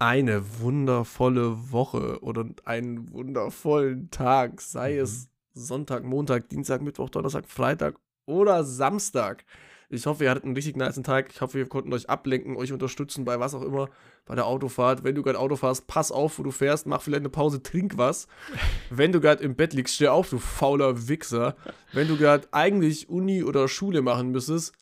eine 0.00 0.60
wundervolle 0.60 1.70
Woche 1.72 2.20
oder 2.22 2.46
einen 2.64 3.12
wundervollen 3.12 4.10
Tag, 4.10 4.60
sei 4.60 4.94
Mhm. 4.94 5.00
es 5.00 5.28
Sonntag, 5.52 6.04
Montag, 6.04 6.48
Dienstag, 6.48 6.80
Mittwoch, 6.80 7.10
Donnerstag, 7.10 7.46
Freitag 7.48 7.96
oder 8.24 8.64
Samstag. 8.64 9.44
Ich 9.92 10.06
hoffe, 10.06 10.24
ihr 10.24 10.30
hattet 10.30 10.44
einen 10.44 10.54
richtig 10.54 10.76
niceen 10.76 11.02
Tag. 11.02 11.30
Ich 11.34 11.40
hoffe, 11.40 11.54
wir 11.58 11.68
konnten 11.68 11.92
euch 11.92 12.08
ablenken, 12.08 12.56
euch 12.56 12.72
unterstützen 12.72 13.24
bei 13.24 13.40
was 13.40 13.54
auch 13.54 13.62
immer, 13.62 13.90
bei 14.24 14.36
der 14.36 14.46
Autofahrt. 14.46 15.02
Wenn 15.02 15.16
du 15.16 15.22
gerade 15.22 15.38
Auto 15.38 15.56
fährst, 15.56 15.86
pass 15.88 16.12
auf, 16.12 16.38
wo 16.38 16.44
du 16.44 16.52
fährst, 16.52 16.86
mach 16.86 17.02
vielleicht 17.02 17.22
eine 17.22 17.28
Pause, 17.28 17.60
trink 17.62 17.98
was. 17.98 18.28
Wenn 18.90 19.10
du 19.12 19.20
gerade 19.20 19.42
im 19.42 19.56
Bett 19.56 19.72
liegst, 19.74 19.96
steh 19.96 20.06
auf, 20.06 20.30
du 20.30 20.38
fauler 20.38 21.08
Wichser. 21.08 21.56
Wenn 21.92 22.06
du 22.06 22.16
gerade 22.16 22.46
eigentlich 22.52 23.08
Uni 23.10 23.42
oder 23.42 23.66
Schule 23.66 24.00
machen 24.00 24.30
müsstest, 24.30 24.72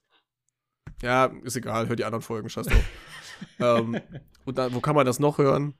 ja, 1.02 1.32
ist 1.42 1.56
egal, 1.56 1.88
hör 1.88 1.96
die 1.96 2.04
anderen 2.04 2.22
Folgen, 2.22 2.48
scheiß 2.50 2.66
drauf. 2.66 2.84
ähm, 3.60 4.00
und 4.44 4.58
dann, 4.58 4.74
wo 4.74 4.80
kann 4.80 4.94
man 4.96 5.06
das 5.06 5.18
noch 5.18 5.38
hören? 5.38 5.74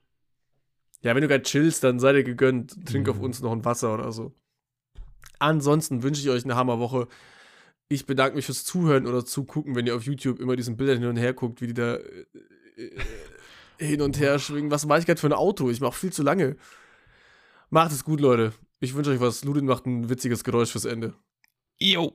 Ja, 1.03 1.15
wenn 1.15 1.23
du 1.23 1.29
gerade 1.29 1.43
chillst, 1.45 1.85
dann 1.85 2.01
sei 2.01 2.13
dir 2.13 2.25
gegönnt. 2.25 2.85
Trink 2.87 3.09
auf 3.09 3.17
Mhm. 3.19 3.23
uns 3.25 3.41
noch 3.41 3.53
ein 3.53 3.65
Wasser 3.65 3.95
oder 3.95 4.11
so. 4.13 4.35
Ansonsten 5.39 6.03
wünsche 6.03 6.21
ich 6.21 6.31
euch 6.31 6.45
eine 6.45 6.57
Hammerwoche. 6.57 7.07
Ich 7.89 8.05
bedanke 8.07 8.37
mich 8.37 8.47
fürs 8.47 8.65
Zuhören 8.65 9.07
oder 9.07 9.25
Zugucken, 9.25 9.75
wenn 9.77 9.87
ihr 9.87 9.95
auf 9.97 10.03
YouTube 10.05 10.41
immer 10.41 10.57
diesen 10.57 10.77
Bildern 10.77 10.99
hin 10.99 11.09
und 11.09 11.17
her 11.17 11.33
guckt, 11.33 11.61
wie 11.61 11.69
die 11.69 11.75
da 11.75 11.95
äh, 11.95 12.27
äh, 12.77 13.87
hin 13.87 14.03
und 14.03 14.19
her 14.19 14.39
schwingen. 14.39 14.71
Was 14.71 14.85
mache 14.87 14.99
ich 14.99 15.07
gerade 15.07 15.21
für 15.21 15.29
ein 15.29 15.33
Auto? 15.33 15.71
Ich 15.71 15.81
mache 15.81 15.97
viel 15.97 16.13
zu 16.13 16.23
lange. 16.23 16.57
Macht 17.71 17.93
es 17.93 18.05
gut, 18.05 18.21
Leute. 18.21 18.53
Ich 18.81 18.95
wünsche 18.95 19.11
euch 19.11 19.21
was. 19.21 19.45
Ludin 19.45 19.67
macht 19.67 19.87
ein 19.87 20.09
witziges 20.09 20.43
Geräusch 20.43 20.73
fürs 20.73 20.85
Ende. 20.85 21.15
Jo. 21.79 22.13